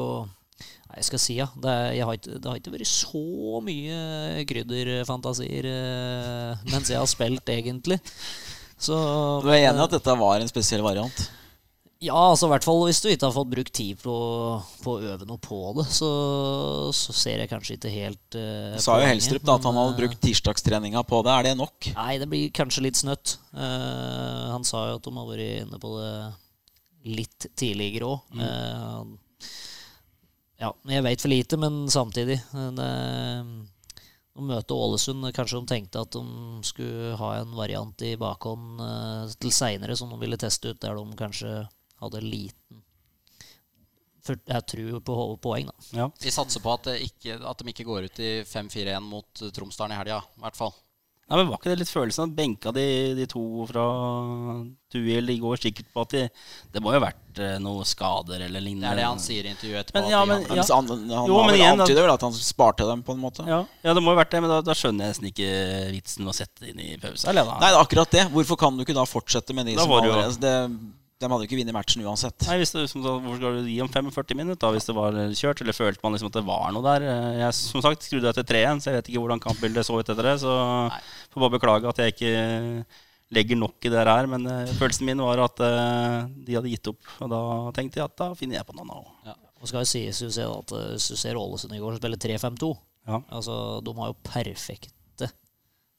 Nei, 0.56 1.00
jeg 1.02 1.08
skal 1.10 1.20
si, 1.20 1.36
ja. 1.40 1.48
Det, 1.60 1.72
er, 1.72 1.88
jeg 1.98 2.08
har 2.08 2.18
ikke, 2.18 2.36
det 2.40 2.50
har 2.50 2.60
ikke 2.60 2.74
vært 2.76 2.90
så 2.90 3.62
mye 3.66 4.44
krydderfantasier 4.48 5.68
uh, 5.68 6.68
mens 6.72 6.92
jeg 6.92 7.00
har 7.02 7.10
spilt, 7.12 7.50
egentlig. 7.52 7.98
Så 8.76 8.96
Du 9.44 9.50
er 9.50 9.66
enig 9.66 9.80
i 9.82 9.88
at 9.88 9.96
dette 9.96 10.16
var 10.20 10.40
en 10.40 10.52
spesiell 10.52 10.84
variant? 10.86 11.26
Ja, 12.04 12.18
altså 12.18 12.50
i 12.50 12.52
hvert 12.52 12.66
fall 12.68 12.82
hvis 12.84 13.00
du 13.02 13.08
ikke 13.08 13.30
har 13.30 13.34
fått 13.34 13.52
brukt 13.54 13.72
tid 13.74 14.00
på, 14.02 14.16
på 14.84 14.96
å 14.98 15.12
øve 15.14 15.28
noe 15.28 15.40
på 15.42 15.60
det, 15.78 15.86
så, 15.96 16.10
så 16.94 17.16
ser 17.16 17.40
jeg 17.42 17.50
kanskje 17.50 17.78
ikke 17.78 17.94
helt 17.94 18.38
uh, 18.38 18.76
Sa 18.84 18.98
jo 19.00 19.08
Helstrup 19.08 19.46
da 19.48 19.56
at 19.56 19.68
han 19.70 19.80
hadde 19.80 19.98
brukt 20.02 20.20
tirsdagstreninga 20.22 21.06
på 21.08 21.22
det. 21.26 21.34
Er 21.34 21.48
det 21.48 21.54
nok? 21.62 21.92
Nei, 21.96 22.18
det 22.22 22.28
blir 22.30 22.52
kanskje 22.56 22.84
litt 22.84 23.00
snøtt. 23.00 23.38
Uh, 23.56 24.52
han 24.52 24.68
sa 24.68 24.90
jo 24.90 25.00
at 25.00 25.08
de 25.08 25.16
har 25.16 25.30
vært 25.32 25.64
inne 25.64 25.80
på 25.82 25.94
det 25.96 26.12
litt 27.06 27.48
tidligere 27.58 28.10
òg. 28.10 28.36
ja, 30.60 30.72
jeg 30.90 31.06
vet 31.06 31.24
for 31.24 31.32
lite, 31.32 31.60
men 31.62 31.86
samtidig 31.92 32.40
eh, 32.42 32.70
det, 32.80 32.90
møte 34.36 34.76
Ålesund 34.76 35.30
Kanskje 35.36 35.62
de 35.62 35.70
tenkte 35.70 36.02
at 36.02 36.16
de 36.16 36.24
skulle 36.68 37.14
ha 37.20 37.32
en 37.40 37.54
variant 37.56 38.02
i 38.04 38.16
bakhånd 38.20 38.82
eh, 38.84 39.36
til 39.40 39.54
seinere 39.54 39.98
som 39.98 40.12
de 40.12 40.20
ville 40.22 40.40
teste 40.42 40.74
ut, 40.74 40.82
der 40.82 40.98
de 40.98 41.20
kanskje 41.20 41.54
hadde 42.08 42.24
liten 42.26 42.82
for 44.26 44.40
jeg 44.50 44.66
tror 44.72 45.02
på 45.06 45.16
poeng, 45.44 45.68
da. 45.70 45.76
Ja. 46.00 46.08
vi 46.22 46.34
satser 46.34 46.64
på 46.64 46.74
at, 46.74 46.88
det 46.90 46.96
ikke, 47.06 47.38
at 47.46 47.62
de 47.62 47.70
ikke 47.70 47.86
går 47.86 48.08
ut 48.10 48.24
i 48.26 48.32
5-4-1 48.50 49.06
mot 49.06 49.44
eh, 49.46 49.52
Tromsdalen 49.54 49.94
i 49.94 50.00
helga, 50.00 50.24
i 50.26 50.42
hvert 50.48 50.58
fall. 50.58 50.74
Nei, 51.26 51.40
men 51.40 51.48
Var 51.50 51.58
ikke 51.58 51.72
det 51.72 51.80
litt 51.80 51.90
følelsen 51.90 52.28
at 52.28 52.34
benka 52.38 52.70
de, 52.76 52.82
de 53.18 53.26
to 53.26 53.42
fra 53.66 53.84
Tuil 54.94 55.32
i 55.34 55.38
går 55.42 55.58
sikkert 55.58 55.88
på 55.94 56.04
at 56.04 56.12
de, 56.14 56.20
det 56.76 56.82
må 56.86 56.92
jo 56.94 57.00
ha 57.00 57.08
vært 57.08 57.40
noen 57.64 57.88
skader 57.90 58.44
eller 58.46 58.62
Det 58.62 58.86
er 58.92 59.00
det 59.02 59.08
han 59.08 59.22
sier 59.24 59.48
i 59.48 59.50
intervjuet 59.56 59.88
etterpå. 59.88 60.04
Men 60.04 60.12
ja, 60.14 60.20
men- 60.30 60.46
ja. 60.46 60.54
Men 60.54 60.70
Han, 60.70 60.92
han 61.10 61.32
Jo, 61.32 61.40
men 61.48 61.58
igjen, 61.58 61.82
antyder 61.82 62.06
vel 62.06 62.14
at 62.14 62.26
han 62.28 62.38
sparte 62.38 62.86
dem 62.86 63.02
på 63.02 63.16
en 63.18 63.24
måte? 63.24 63.46
Ja, 63.50 63.64
ja, 63.82 63.96
det 63.98 64.04
må 64.06 64.14
jo 64.14 64.20
ha 64.20 64.22
vært 64.22 64.36
det, 64.38 64.44
men 64.46 64.54
da, 64.54 64.60
da 64.70 64.78
skjønner 64.78 65.08
jeg 65.10 65.16
nesten 65.16 65.32
ikke 65.32 65.50
vitsen 65.98 66.28
med 66.28 66.36
å 66.36 66.38
sette 66.38 66.62
det 66.62 66.76
inn 66.76 66.84
i 66.86 66.92
pause. 67.02 67.26
Eller. 67.34 67.50
Nei, 67.58 67.72
det 67.74 67.74
er 67.74 67.82
akkurat 67.82 68.14
det. 68.20 68.28
Hvorfor 68.38 68.62
kan 68.62 68.78
du 68.78 68.86
ikke 68.86 68.98
da 68.98 69.08
fortsette 69.10 69.58
med 69.58 69.66
de 69.66 69.80
Da 69.80 69.88
som 69.88 69.98
allerede 69.98 70.54
De 71.22 71.30
hadde 71.32 71.46
jo 71.46 71.48
ikke 71.48 71.58
vunnet 71.62 71.76
matchen 71.78 72.04
uansett. 72.04 72.36
Nei, 72.50 72.58
hvis 72.60 72.74
det, 72.76 72.82
som, 72.92 73.00
så, 73.06 73.14
Hvorfor 73.24 73.38
skal 73.40 73.60
du 73.64 73.70
gi 73.72 73.78
om 73.80 73.88
45 73.92 74.36
minutter 74.36 74.60
da, 74.66 74.72
hvis 74.76 74.88
det 74.90 74.96
var 74.98 75.16
kjørt? 75.32 75.62
Eller 75.64 75.78
følte 75.78 76.04
man 76.04 76.12
liksom 76.16 76.28
at 76.28 76.36
det 76.36 76.44
var 76.50 76.74
noe 76.76 76.84
der? 76.84 77.06
Eh, 77.08 77.38
Jeg 77.40 77.56
som 77.56 77.84
sagt 77.86 78.04
skrudde 78.04 78.34
etter 78.34 78.44
3-1, 78.50 78.82
så 78.84 78.92
jeg 78.92 78.98
vet 79.00 79.12
ikke 79.14 79.22
hvordan 79.24 79.44
kampbildet 79.46 79.88
så 79.88 79.96
ut 79.96 80.12
etter 80.12 80.28
det. 80.28 80.34
Så 80.44 80.52
Nei. 80.92 81.00
får 81.32 81.46
bare 81.46 81.56
beklage 81.56 81.88
at 81.94 82.02
jeg 82.04 82.16
ikke 82.18 82.34
legger 83.40 83.58
nok 83.62 83.88
i 83.88 83.94
det 83.96 84.04
her. 84.12 84.28
Men 84.34 84.44
eh, 84.52 84.74
følelsen 84.76 85.08
min 85.08 85.24
var 85.24 85.40
at 85.46 85.64
uh, 85.64 86.28
de 86.46 86.58
hadde 86.60 86.74
gitt 86.74 86.92
opp. 86.92 87.08
Og 87.24 87.32
da 87.32 87.40
tenkte 87.80 88.02
jeg 88.04 88.10
at 88.12 88.18
da 88.20 88.30
finner 88.36 88.60
jeg 88.60 88.68
på 88.68 88.76
noe 88.76 88.90
nå. 88.92 89.00
Og 89.64 89.72
skal 89.72 89.86
jo 89.86 89.90
sies 89.96 90.20
jo 90.22 90.28
se 90.36 90.44
at 90.46 90.76
hvis 90.76 91.08
du 91.10 91.16
ser 91.18 91.40
Ålesund 91.40 91.74
i 91.74 91.80
går 91.82 91.96
spille 92.02 92.20
3-5-2 92.22 92.74
Ja. 93.08 93.22
Altså, 93.34 93.56
De 93.88 93.96
har 93.98 94.12
jo 94.12 94.20
perfekte 94.28 95.32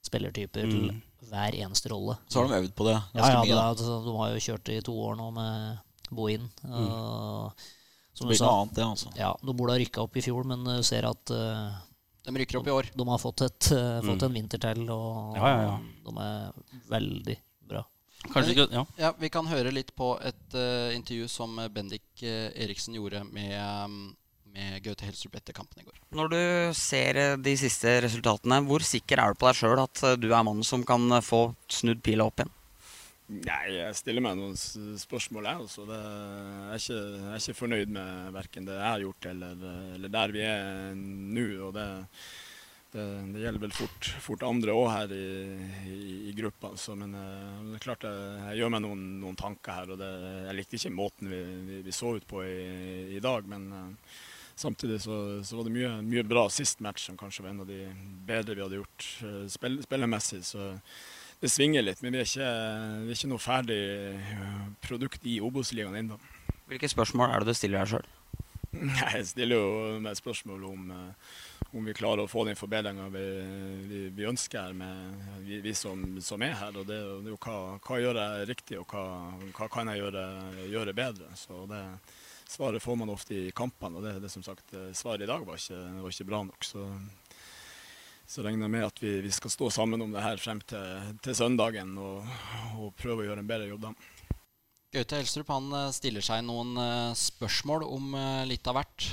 spillertyper 0.07 0.69
Mm. 0.69 1.01
Hver 1.31 1.55
eneste 1.63 1.91
rolle. 1.93 2.17
Så 2.29 2.41
har 2.43 2.49
de 2.49 2.61
øvd 2.63 2.75
på 2.79 2.87
det 2.89 2.95
Ja, 2.97 3.03
ganske 3.15 3.33
ja, 3.33 3.41
mye. 3.41 3.49
det 3.49 3.57
da. 3.57 3.63
er, 3.65 3.73
altså, 3.75 3.97
De 4.05 4.17
har 4.21 4.31
jo 4.35 4.45
kjørt 4.47 4.69
i 4.75 4.81
to 4.87 4.95
år 5.09 5.17
nå 5.19 5.31
med 5.37 5.79
Bohin. 6.17 6.45
Mm. 6.63 7.51
som 8.17 8.29
du 8.31 8.35
sa, 8.39 8.51
annet, 8.63 8.75
det, 8.79 8.85
altså. 8.87 9.11
ja, 9.19 9.33
de 9.43 9.55
burde 9.59 9.75
ha 9.75 9.81
rykka 9.83 10.05
opp 10.07 10.17
i 10.17 10.23
fjor, 10.25 10.45
men 10.49 10.63
du 10.65 10.83
ser 10.87 11.05
at 11.09 11.33
uh, 11.35 11.75
De 12.25 12.33
rykker 12.33 12.61
opp 12.61 12.67
i 12.71 12.73
år. 12.73 12.89
de 12.97 13.07
har 13.11 13.19
fått, 13.21 13.43
et, 13.45 13.69
uh, 13.77 13.99
fått 14.07 14.23
en 14.25 14.33
vinter 14.39 14.59
til, 14.63 14.87
og 14.91 15.35
Mm. 15.37 15.41
Ja, 15.43 15.49
ja, 15.49 15.63
ja. 15.67 15.79
de 16.07 16.15
er 16.23 16.53
veldig 16.89 17.37
bra. 17.69 17.83
Kanskje 18.33 18.55
ikke 18.55 18.69
Ja. 18.73 18.85
Ja, 18.99 19.13
Vi 19.21 19.29
kan 19.29 19.47
høre 19.47 19.71
litt 19.75 19.93
på 19.95 20.15
et 20.25 20.55
uh, 20.55 20.95
intervju 20.97 21.29
som 21.29 21.57
Bendik 21.75 22.23
eh, 22.23 22.49
Eriksen 22.65 22.95
gjorde 22.97 23.21
med, 23.31 23.53
um, 23.85 24.17
med 24.57 24.83
Gaute 24.85 25.07
Helstrup 25.07 25.37
etter 25.39 25.57
kampen 25.57 25.83
i 25.83 25.87
går. 25.87 25.97
Når 26.17 26.33
du 26.33 26.43
ser 26.77 27.21
eh, 27.21 27.39
de 27.41 27.57
siste 27.61 27.99
resultatene, 28.05 28.63
hvor 28.69 28.85
sikker 28.85 29.21
er 29.21 29.35
du 29.35 29.41
på 29.41 29.51
deg 29.51 29.59
sjøl 29.59 29.83
at 29.83 30.05
eh, 30.07 30.19
du 30.21 30.31
er 30.31 30.47
mannen 30.47 30.67
som 30.67 30.85
kan 30.87 31.05
eh, 31.13 31.25
få 31.25 31.49
snudd 31.73 32.03
pila 32.07 32.29
opp 32.31 32.41
igjen? 32.41 32.55
Nei, 33.27 33.63
jeg 33.75 33.95
stiller 33.99 34.23
meg 34.23 34.37
noen 34.39 34.55
spørsmål, 34.55 35.49
jeg. 35.51 35.63
Altså. 35.67 35.85
Det, 35.89 35.97
jeg, 35.99 36.67
er 36.71 36.83
ikke, 36.83 36.99
jeg 37.03 37.31
er 37.35 37.41
ikke 37.43 37.61
fornøyd 37.61 37.95
med 37.97 38.35
verken 38.37 38.69
det 38.69 38.77
jeg 38.77 38.87
har 38.87 39.03
gjort, 39.03 39.31
eller, 39.33 39.65
eller 39.97 40.13
der 40.15 40.35
vi 40.37 40.45
er 40.47 40.93
nå. 40.95 41.47
og 41.67 41.73
det, 41.75 41.87
det, 42.95 43.07
det 43.35 43.43
gjelder 43.43 43.65
vel 43.65 43.75
fort, 43.75 44.13
fort 44.29 44.47
andre 44.47 44.77
òg 44.79 44.87
her 44.93 45.17
i, 45.17 45.27
i, 45.91 45.99
i 46.31 46.37
gruppa. 46.39 46.71
Så, 46.79 46.95
men 46.95 47.19
det 47.19 47.81
er 47.81 47.85
klart 47.89 48.07
jeg, 48.07 48.31
jeg 48.45 48.63
gjør 48.63 48.73
meg 48.77 48.87
noen, 48.87 49.05
noen 49.25 49.43
tanker 49.43 49.81
her. 49.81 49.97
og 49.97 50.01
det, 50.05 50.13
Jeg 50.47 50.59
likte 50.61 50.79
ikke 50.79 50.95
måten 51.03 51.35
vi, 51.35 51.43
vi, 51.67 51.83
vi 51.89 51.99
så 51.99 52.15
ut 52.15 52.31
på 52.31 52.47
i, 52.47 52.57
i 53.19 53.25
dag. 53.27 53.51
men 53.51 53.69
Samtidig 54.57 55.03
så, 55.05 55.45
så 55.45 55.59
var 55.59 55.67
det 55.67 55.75
mye, 55.75 55.91
mye 56.01 56.23
bra 56.25 56.47
sist 56.49 56.81
match, 56.81 57.11
som 57.11 57.17
kanskje 57.21 57.45
var 57.45 57.53
en 57.53 57.61
av 57.61 57.69
de 57.69 57.83
bedre 58.25 58.57
vi 58.57 58.63
hadde 58.65 58.79
gjort 58.79 59.09
eh, 59.29 59.43
spill, 59.53 59.83
spillemessig. 59.85 60.41
Så 60.49 60.71
det 61.43 61.51
svinger 61.53 61.85
litt, 61.85 62.01
men 62.01 62.17
vi 62.17 62.23
er 62.23 62.31
ikke, 62.31 62.53
vi 63.05 63.13
er 63.13 63.19
ikke 63.19 63.29
noe 63.35 63.43
ferdig 63.45 63.81
eh, 64.17 64.63
produkt 64.87 65.29
i 65.29 65.37
Obos-ligaen 65.45 65.99
ennå. 66.01 66.17
Hvilke 66.71 66.89
spørsmål 66.89 67.35
er 67.35 67.45
det 67.45 67.53
du 67.53 67.59
stiller 67.59 67.85
deg 67.85 67.93
sjøl? 67.93 68.09
Jeg 69.13 69.27
stiller 69.29 69.61
jo 69.61 69.99
meg 70.01 70.17
spørsmål 70.17 70.65
om, 70.71 70.89
eh, 70.95 71.35
om 71.77 71.85
vi 71.85 71.97
klarer 72.01 72.25
å 72.25 72.31
få 72.31 72.47
den 72.49 72.57
forbedringa 72.57 73.11
vi, 73.13 73.25
vi, 73.91 74.03
vi 74.17 74.29
ønsker 74.31 74.73
med 74.77 75.43
vi, 75.45 75.61
vi 75.69 75.75
som, 75.77 76.15
som 76.25 76.41
er 76.49 76.57
her. 76.57 76.73
og 76.73 76.89
Det, 76.89 76.97
det 76.97 77.29
er 77.29 77.35
jo 77.35 77.43
hva, 77.45 77.59
hva 77.85 78.01
gjør 78.01 78.23
jeg 78.23 78.49
riktig, 78.55 78.81
og 78.81 78.89
hva, 78.89 79.05
hva 79.61 79.69
kan 79.69 79.93
jeg 79.93 80.01
gjøre, 80.01 80.25
gjøre 80.73 80.97
bedre. 80.97 81.29
Så 81.37 81.67
det 81.69 81.85
Svaret 82.47 82.83
får 82.83 82.97
man 82.97 83.11
ofte 83.11 83.35
i 83.35 83.53
kampene, 83.57 83.99
og 83.99 84.07
det, 84.07 84.17
det 84.23 84.31
som 84.33 84.45
sagt, 84.47 84.71
eh, 84.73 84.93
svaret 84.95 85.27
i 85.27 85.31
dag 85.31 85.47
var 85.47 85.59
ikke, 85.59 85.81
var 86.03 86.15
ikke 86.15 86.29
bra 86.29 86.43
nok. 86.47 86.67
Så, 86.67 86.87
så 88.27 88.45
regner 88.47 88.69
jeg 88.69 88.75
med 88.77 88.87
at 88.87 89.03
vi, 89.03 89.15
vi 89.27 89.33
skal 89.35 89.53
stå 89.53 89.71
sammen 89.75 90.03
om 90.03 90.15
det 90.15 90.25
her 90.25 90.41
frem 90.43 90.63
til, 90.67 91.15
til 91.27 91.37
søndagen 91.39 91.97
og, 91.99 92.27
og 92.79 92.93
prøve 92.99 93.25
å 93.25 93.29
gjøre 93.31 93.43
en 93.45 93.51
bedre 93.51 93.71
jobb 93.73 93.89
da. 93.89 93.95
Gaute 94.95 95.19
Helstrup 95.19 95.51
han 95.53 95.73
eh, 95.75 95.95
stiller 95.95 96.25
seg 96.25 96.45
noen 96.47 96.77
eh, 96.81 97.17
spørsmål 97.19 97.87
om 97.91 98.15
litt 98.47 98.71
av 98.71 98.79
hvert. 98.79 99.11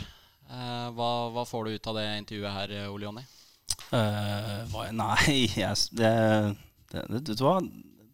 Eh, 0.52 0.88
Hva, 0.94 1.10
hva 1.34 1.46
får 1.48 1.66
du 1.66 1.78
ut 1.78 1.88
av 1.90 1.98
det 1.98 2.06
intervjuet 2.20 2.58
her, 2.58 2.76
eh, 2.78 2.92
Ole 2.92 3.08
Jonny? 3.08 3.24
Uh, 3.94 4.90
nei, 4.94 5.48
jeg, 5.64 5.76
det, 5.98 6.12
det, 6.92 7.02
det, 7.02 7.22
vet 7.22 7.32
du 7.40 7.44
hva? 7.46 7.58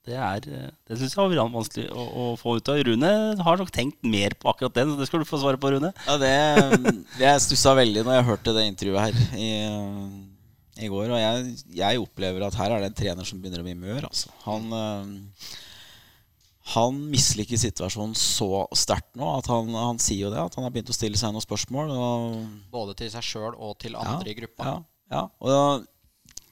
Det, 0.10 0.18
er, 0.18 0.47
eh, 0.49 0.72
det 0.89 0.97
syns 0.97 1.14
jeg 1.14 1.32
var 1.36 1.51
vanskelig 1.53 1.86
å, 1.93 2.05
å 2.10 2.26
få 2.39 2.55
ut 2.57 2.72
av. 2.74 2.80
Rune 2.88 3.12
har 3.45 3.62
nok 3.62 3.70
tenkt 3.76 4.01
mer 4.01 4.34
på 4.39 4.49
akkurat 4.51 4.74
den. 4.80 4.95
så 4.95 4.99
Det 5.03 5.07
skal 5.10 5.22
du 5.22 5.30
få 5.30 5.39
svare 5.41 5.60
på, 5.62 5.72
Rune. 5.76 5.91
Ja, 6.07 6.18
det, 6.22 6.34
jeg 7.22 7.45
stussa 7.45 7.76
veldig 7.78 8.03
når 8.07 8.18
jeg 8.20 8.28
hørte 8.32 8.55
det 8.57 8.66
intervjuet 8.72 9.05
her 9.05 9.39
i, 9.39 9.49
i 10.82 10.89
går. 10.91 11.14
Og 11.14 11.22
jeg, 11.22 11.55
jeg 11.78 12.01
opplever 12.01 12.47
at 12.47 12.57
her 12.60 12.76
er 12.76 12.84
det 12.84 12.91
en 12.91 12.99
trener 13.03 13.28
som 13.30 13.41
begynner 13.41 13.62
å 13.62 13.68
bli 13.68 13.78
mør. 13.78 14.07
Altså. 14.10 14.34
Han, 14.47 14.70
øh, 14.74 15.53
han 16.74 16.99
misliker 17.10 17.57
situasjonen 17.57 18.18
så 18.18 18.66
sterkt 18.78 19.16
nå 19.18 19.30
at 19.39 19.47
han, 19.49 19.72
han 19.74 20.01
sier 20.01 20.28
jo 20.28 20.34
det. 20.34 20.41
At 20.41 20.57
han 20.57 20.66
har 20.68 20.74
begynt 20.74 20.91
å 20.93 20.97
stille 20.97 21.18
seg 21.22 21.34
noen 21.36 21.45
spørsmål. 21.45 21.93
Og, 21.93 22.43
Både 22.74 22.97
til 22.99 23.14
seg 23.14 23.26
sjøl 23.26 23.53
og 23.55 23.78
til 23.82 23.97
andre 23.99 24.34
i 24.34 24.38
gruppa. 24.41 24.74
ja, 24.74 24.78
ja. 25.10 25.24
Og 25.41 25.88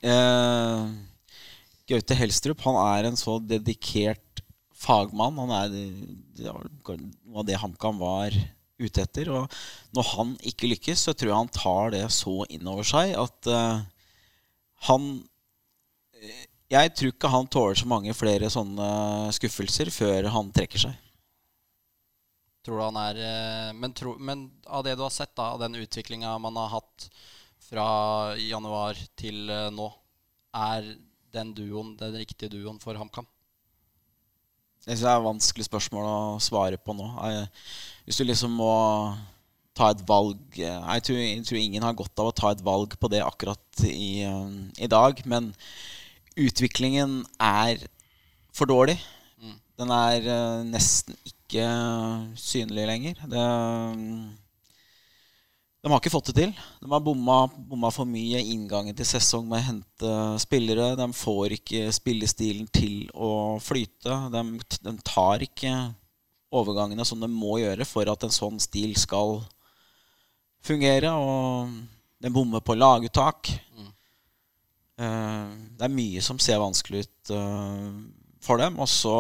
eh, 0.02 0.82
Gaute 1.88 2.18
Helstrup 2.20 2.62
han 2.66 2.78
er 2.82 3.08
en 3.08 3.20
så 3.20 3.38
dedikert 3.40 4.42
fagmann. 4.78 5.40
Han 5.40 5.54
er 5.56 5.76
noe 6.44 7.40
av 7.40 7.48
det 7.48 7.60
HamKam 7.62 8.02
var 8.02 8.36
ute 8.78 9.04
etter. 9.04 9.32
Og 9.34 9.58
når 9.96 10.12
han 10.14 10.36
ikke 10.52 10.70
lykkes, 10.74 11.08
så 11.08 11.16
tror 11.16 11.32
jeg 11.32 11.40
han 11.40 11.56
tar 11.56 11.96
det 11.96 12.04
så 12.14 12.42
inn 12.54 12.68
over 12.70 12.88
seg 12.88 13.16
at 13.18 13.50
uh, 13.50 13.82
han 14.88 15.10
eh, 16.22 16.46
Jeg 16.68 16.92
tror 16.94 17.14
ikke 17.14 17.32
han 17.32 17.48
tåler 17.48 17.80
så 17.80 17.88
mange 17.88 18.14
flere 18.14 18.50
sånne 18.52 19.32
skuffelser 19.36 19.90
før 19.94 20.28
han 20.34 20.52
trekker 20.54 20.84
seg. 20.84 20.98
Tror 22.68 22.78
du 22.78 22.84
han 22.84 23.00
er 23.00 23.22
eh, 23.24 23.72
men, 23.74 23.96
tro, 23.96 24.18
men 24.20 24.50
av 24.68 24.84
det 24.84 24.98
du 25.00 25.06
har 25.06 25.16
sett, 25.16 25.32
da, 25.40 25.54
av 25.56 25.64
den 25.64 25.80
utviklinga 25.80 26.36
man 26.44 26.60
har 26.60 26.76
hatt 26.76 27.08
fra 27.68 27.88
januar 28.38 29.00
til 29.20 29.48
nå, 29.74 29.88
er 30.56 30.92
den 31.38 31.54
duoen 31.56 31.96
den 32.00 32.18
riktige 32.20 32.52
duoen 32.54 32.82
for 32.82 32.98
HamKam? 32.98 33.28
Jeg 34.88 34.96
synes 34.96 35.04
det 35.06 35.10
er 35.12 35.20
et 35.20 35.28
vanskelig 35.28 35.66
spørsmål 35.68 36.06
å 36.08 36.20
svare 36.44 36.78
på 36.80 36.96
nå. 36.96 37.10
Hvis 38.08 38.22
du 38.22 38.24
liksom 38.28 38.54
må 38.56 38.72
ta 39.78 39.92
et 39.94 40.02
valg 40.08 40.40
eh, 40.58 40.80
Jeg 40.96 41.04
tror, 41.06 41.20
jeg 41.22 41.44
tror, 41.46 41.60
ingen 41.60 41.86
har 41.86 41.98
godt 41.98 42.24
av 42.24 42.32
å 42.32 42.36
ta 42.36 42.52
et 42.54 42.64
valg 42.66 42.96
på 42.98 43.10
det 43.12 43.22
akkurat 43.26 43.84
i, 43.86 44.24
eh, 44.26 44.56
i 44.82 44.90
dag. 44.90 45.22
Men 45.30 45.52
utviklingen 46.38 47.22
er 47.42 47.84
for 48.58 48.70
dårlig. 48.70 48.98
Mm. 49.42 49.56
Den 49.78 49.94
er 49.94 50.28
uh, 50.32 50.66
nesten 50.66 51.18
ikke 51.30 51.66
synlig 52.42 52.88
lenger. 52.90 53.22
Det, 53.30 53.44
de 55.88 55.94
har 55.94 56.02
ikke 56.02 56.12
fått 56.12 56.34
det 56.34 56.36
til. 56.36 56.52
De 56.82 56.90
har 56.92 57.04
bomma, 57.04 57.46
bomma 57.48 57.88
for 57.96 58.10
mye 58.10 58.42
inngangen 58.52 58.96
til 58.98 59.08
sesong 59.08 59.46
med 59.48 59.62
å 59.62 59.68
hente 59.70 60.16
spillere. 60.44 60.90
De 61.00 61.08
får 61.16 61.56
ikke 61.56 61.86
spillestilen 61.96 62.68
til 62.76 63.06
å 63.16 63.56
flyte. 63.64 64.18
De, 64.34 64.44
de, 64.84 64.94
tar 65.08 65.46
ikke 65.46 65.72
overgangene 66.52 67.06
som 67.08 67.24
de 67.24 67.32
må 67.32 67.62
gjøre 67.62 67.88
for 67.88 68.12
at 68.12 68.28
en 68.28 68.36
sånn 68.36 68.60
stil 68.60 68.98
skal 69.00 69.40
fungere. 70.68 71.14
Og 71.16 71.72
de 72.20 72.36
bommer 72.36 72.68
på 72.68 72.76
laguttak. 72.76 73.54
Mm. 73.72 73.90
Uh, 75.00 75.56
det 75.80 75.88
er 75.88 75.98
mye 76.04 76.26
som 76.26 76.42
ser 76.44 76.60
vanskelig 76.60 77.08
ut 77.08 77.36
uh, 77.38 77.96
for 78.44 78.60
dem. 78.60 78.76
Og 78.76 78.92
så 78.92 79.20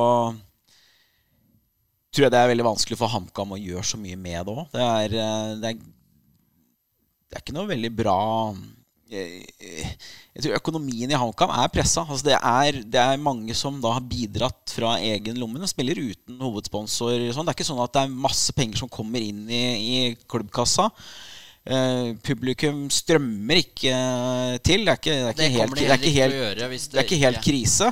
tror 2.12 2.28
jeg 2.28 2.36
det 2.36 2.44
er 2.44 2.52
veldig 2.52 2.74
vanskelig 2.74 3.00
for 3.00 3.16
HamKam 3.16 3.56
å 3.56 3.62
gjøre 3.62 3.88
så 3.88 4.04
mye 4.04 4.20
med 4.20 4.44
det 4.44 4.58
òg. 4.58 4.66
Det, 4.76 5.22
det 5.64 5.72
er 5.72 5.94
det 7.28 7.38
er 7.38 7.44
ikke 7.44 7.56
noe 7.58 7.70
veldig 7.70 7.94
bra 7.96 8.20
jeg, 9.12 9.46
jeg 10.36 10.44
tror 10.44 10.58
økonomien 10.58 11.12
i 11.12 11.18
HamKam 11.18 11.52
er 11.56 11.72
pressa. 11.72 12.04
Altså 12.04 12.28
det, 12.28 12.36
det, 12.92 13.00
er 13.02 13.24
mange 13.24 13.56
som 13.58 13.80
da 13.84 13.94
har 13.96 14.06
bidratt 14.06 14.74
fra 14.76 14.98
egen 15.00 15.40
lomme. 15.40 15.62
De 15.62 15.70
spiller 15.70 16.00
uten 16.00 16.40
hovedsponsor. 16.44 17.16
Sånn. 17.32 17.48
Det 17.48 17.54
er 17.54 17.58
ikke 17.58 17.70
sånn 17.70 17.84
at 17.84 17.96
det 17.96 18.04
er 18.04 18.20
masse 18.28 18.56
penger 18.58 18.84
som 18.84 18.92
kommer 18.92 19.24
inn 19.24 19.46
i, 19.48 19.64
i 19.78 19.98
klubbkassa. 20.30 20.90
Uh, 21.68 22.16
publikum 22.24 22.86
strømmer 22.94 23.60
ikke 23.64 23.96
til. 24.64 24.88
Det 24.88 24.94
er 24.94 25.02
ikke, 25.02 25.18
det 25.18 25.28
er 25.28 25.34
ikke 25.34 25.52
helt, 25.56 25.78
det 25.80 25.88
er 25.88 26.00
ikke 26.00 26.16
helt, 26.18 26.38
det 26.92 27.02
er 27.02 27.08
ikke 27.08 27.24
helt 27.26 27.44
krise. 27.44 27.92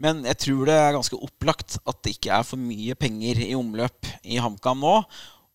Men 0.00 0.22
jeg 0.24 0.38
tror 0.46 0.62
det 0.68 0.78
er 0.80 0.94
ganske 0.96 1.18
opplagt 1.20 1.76
at 1.82 1.98
det 2.04 2.14
ikke 2.16 2.32
er 2.32 2.46
for 2.48 2.60
mye 2.60 2.96
penger 2.96 3.42
i 3.44 3.52
omløp 3.56 4.08
i 4.24 4.40
HamKam 4.40 4.80
nå. 4.80 4.96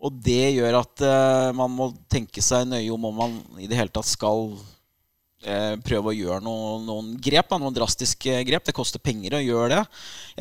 Og 0.03 0.15
det 0.25 0.55
gjør 0.57 0.81
at 0.81 1.03
uh, 1.07 1.49
man 1.55 1.71
må 1.71 1.89
tenke 2.11 2.43
seg 2.43 2.67
nøye 2.67 2.91
om 2.93 3.07
om 3.09 3.21
man 3.23 3.37
i 3.61 3.69
det 3.69 3.77
hele 3.79 3.93
tatt 3.93 4.09
skal 4.09 4.51
uh, 4.51 5.75
prøve 5.87 6.11
å 6.11 6.15
gjøre 6.15 6.43
noen, 6.43 6.83
noen 6.87 7.13
grep. 7.23 7.55
Noen 7.55 7.75
drastiske 7.75 8.41
grep. 8.47 8.67
Det 8.67 8.75
koster 8.75 9.01
penger 9.01 9.37
å 9.37 9.43
gjøre 9.43 9.71
det. 9.77 9.81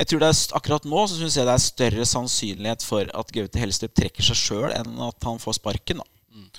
Jeg 0.01 0.11
tror 0.11 0.23
det 0.23 0.31
er, 0.33 0.41
Akkurat 0.59 0.87
nå 0.91 1.05
så 1.07 1.19
syns 1.19 1.39
jeg 1.39 1.47
det 1.47 1.55
er 1.55 1.65
større 1.65 2.07
sannsynlighet 2.11 2.85
for 2.85 3.09
at 3.21 3.35
Gaute 3.35 3.61
Helstrup 3.61 3.95
trekker 3.95 4.27
seg 4.27 4.41
sjøl, 4.41 4.69
enn 4.75 4.99
at 5.07 5.29
han 5.29 5.41
får 5.41 5.59
sparken. 5.61 6.03
da. 6.03 6.09
Mm. 6.35 6.49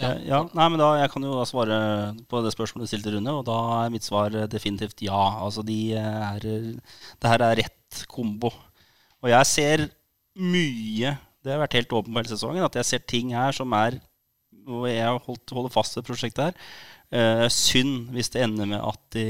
Ja, 0.00 0.14
ja, 0.24 0.38
nei, 0.56 0.66
men 0.72 0.80
da, 0.80 0.94
Jeg 0.96 1.10
kan 1.12 1.24
jo 1.26 1.34
da 1.36 1.42
svare 1.44 1.78
på 2.30 2.40
det 2.40 2.54
spørsmålet 2.54 2.88
du 2.88 2.92
stilte, 2.92 3.12
Rune. 3.16 3.34
Og 3.36 3.42
da 3.48 3.58
er 3.82 3.92
mitt 3.92 4.06
svar 4.06 4.32
definitivt 4.48 5.02
ja. 5.04 5.24
Altså, 5.44 5.64
de 5.66 5.80
er, 6.00 6.46
det 6.46 7.32
her 7.32 7.44
er 7.44 7.58
rett 7.64 8.04
kombo. 8.08 8.52
Og 9.20 9.28
jeg 9.28 9.48
ser 9.48 9.84
mye 10.40 11.16
det 11.44 11.54
har 11.54 11.62
vært 11.62 11.76
helt 11.78 11.92
åpen 11.96 12.12
på 12.12 12.22
hele 12.22 12.32
sesongen. 12.32 12.64
At 12.66 12.78
jeg 12.80 12.88
ser 12.88 13.04
ting 13.08 13.34
her 13.36 13.56
som 13.56 13.72
er 13.76 14.00
Og 14.70 14.84
jeg 14.90 15.20
holdt, 15.24 15.52
holder 15.56 15.72
fast 15.72 15.96
ved 15.96 16.04
prosjektet 16.06 16.50
her. 16.50 16.58
Uh, 17.10 17.48
synd 17.50 18.12
hvis 18.14 18.28
det 18.30 18.44
ender 18.44 18.68
med 18.70 18.78
at 18.78 19.00
de, 19.16 19.24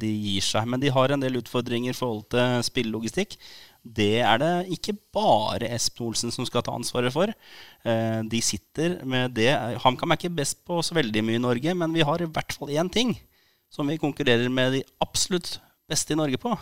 de, 0.00 0.08
gir 0.08 0.44
seg. 0.46 0.68
Men 0.70 0.80
de 0.80 0.92
har 0.94 1.12
en 1.12 1.20
del 1.20 1.36
utfordringer 1.40 1.92
i 1.92 1.96
forhold 1.96 2.22
til 2.32 2.62
spillelogistikk. 2.64 3.34
Det 3.80 4.20
er 4.24 4.40
det 4.40 4.52
ikke 4.76 4.94
bare 5.12 5.68
Espen 5.74 6.06
Olsen 6.06 6.32
som 6.32 6.46
skal 6.48 6.64
ta 6.64 6.72
ansvaret 6.72 7.12
for. 7.12 7.32
Uh, 7.84 8.22
de 8.30 8.40
sitter 8.40 9.00
med 9.04 9.34
det. 9.36 9.50
HamKam 9.84 10.14
er 10.14 10.20
ikke 10.20 10.38
best 10.38 10.62
på 10.64 10.80
så 10.86 10.96
veldig 10.96 11.26
mye 11.26 11.40
i 11.40 11.44
Norge, 11.44 11.76
men 11.76 11.96
vi 11.96 12.06
har 12.06 12.22
i 12.22 12.30
hvert 12.30 12.56
fall 12.56 12.72
én 12.72 12.92
ting 12.92 13.16
som 13.70 13.90
vi 13.90 14.00
konkurrerer 14.00 14.48
med 14.48 14.78
de 14.78 14.84
absolutt 15.02 15.58
beste 15.90 16.14
i 16.14 16.18
Norge 16.18 16.38
på. 16.40 16.54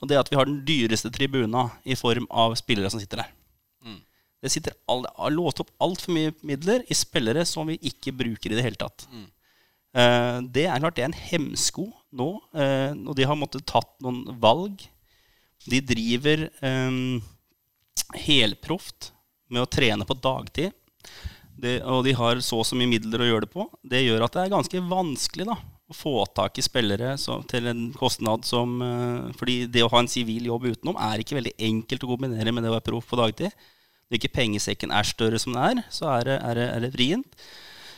Og 0.00 0.08
det 0.08 0.16
er 0.16 0.22
at 0.22 0.30
vi 0.32 0.38
har 0.38 0.48
den 0.48 0.62
dyreste 0.66 1.10
tribuna 1.12 1.68
i 1.84 1.98
form 1.98 2.30
av 2.30 2.56
spillere 2.58 2.90
som 2.92 3.02
sitter 3.02 3.24
der. 3.24 3.34
Det 4.46 4.52
sitter 4.54 4.76
all, 4.86 5.02
låst 5.34 5.64
opp 5.64 5.72
altfor 5.82 6.14
mye 6.14 6.34
midler 6.46 6.84
i 6.86 6.94
spillere 6.94 7.42
som 7.48 7.66
vi 7.66 7.80
ikke 7.90 8.14
bruker 8.14 8.52
i 8.52 8.58
det 8.58 8.62
hele 8.62 8.78
tatt. 8.78 9.08
Mm. 9.10 9.26
Uh, 9.96 10.38
det 10.52 10.66
er 10.68 10.82
klart 10.82 10.98
det 10.98 11.06
er 11.06 11.10
en 11.10 11.22
hemsko 11.32 11.86
nå, 12.16 12.28
uh, 12.54 12.92
og 13.08 13.14
de 13.18 13.26
har 13.26 13.38
måttet 13.38 13.66
tatt 13.68 13.90
noen 14.04 14.22
valg. 14.42 14.84
De 15.66 15.80
driver 15.82 16.46
um, 16.62 17.18
helproft 18.14 19.10
med 19.50 19.64
å 19.64 19.70
trene 19.70 20.06
på 20.06 20.18
dagtid. 20.20 20.74
Det, 21.56 21.78
og 21.88 22.04
de 22.04 22.12
har 22.14 22.42
så 22.44 22.60
og 22.60 22.68
så 22.68 22.76
mye 22.76 22.90
midler 22.90 23.24
å 23.24 23.30
gjøre 23.30 23.46
det 23.46 23.54
på. 23.54 23.64
Det 23.80 24.02
gjør 24.04 24.26
at 24.26 24.36
det 24.36 24.42
er 24.44 24.52
ganske 24.52 24.82
vanskelig 24.90 25.46
da, 25.48 25.56
å 25.56 25.96
få 25.96 26.12
tak 26.36 26.60
i 26.60 26.64
spillere 26.66 27.14
så, 27.18 27.38
til 27.48 27.70
en 27.70 27.86
kostnad 27.96 28.44
som 28.46 28.76
uh, 28.82 29.32
Fordi 29.38 29.64
det 29.70 29.84
å 29.86 29.90
ha 29.92 30.02
en 30.02 30.10
sivil 30.10 30.50
jobb 30.50 30.68
utenom 30.74 31.00
er 31.08 31.22
ikke 31.22 31.38
veldig 31.38 31.56
enkelt 31.70 32.04
å 32.04 32.12
kombinere 32.12 32.52
med 32.52 32.66
det 32.66 32.70
å 32.70 32.76
være 32.76 32.88
proff 32.90 33.08
på 33.10 33.18
dagtid 33.18 33.66
når 34.06 34.20
ikke 34.20 34.34
pengesekken 34.36 34.92
er 34.94 35.06
større 35.06 35.40
som 35.42 35.56
den 35.56 35.80
er, 35.82 35.86
så 35.92 36.10
er 36.14 36.28
det, 36.28 36.36
er 36.42 36.58
det, 36.58 36.66
er 36.74 36.84
det 36.84 36.92
vrient. 36.94 37.48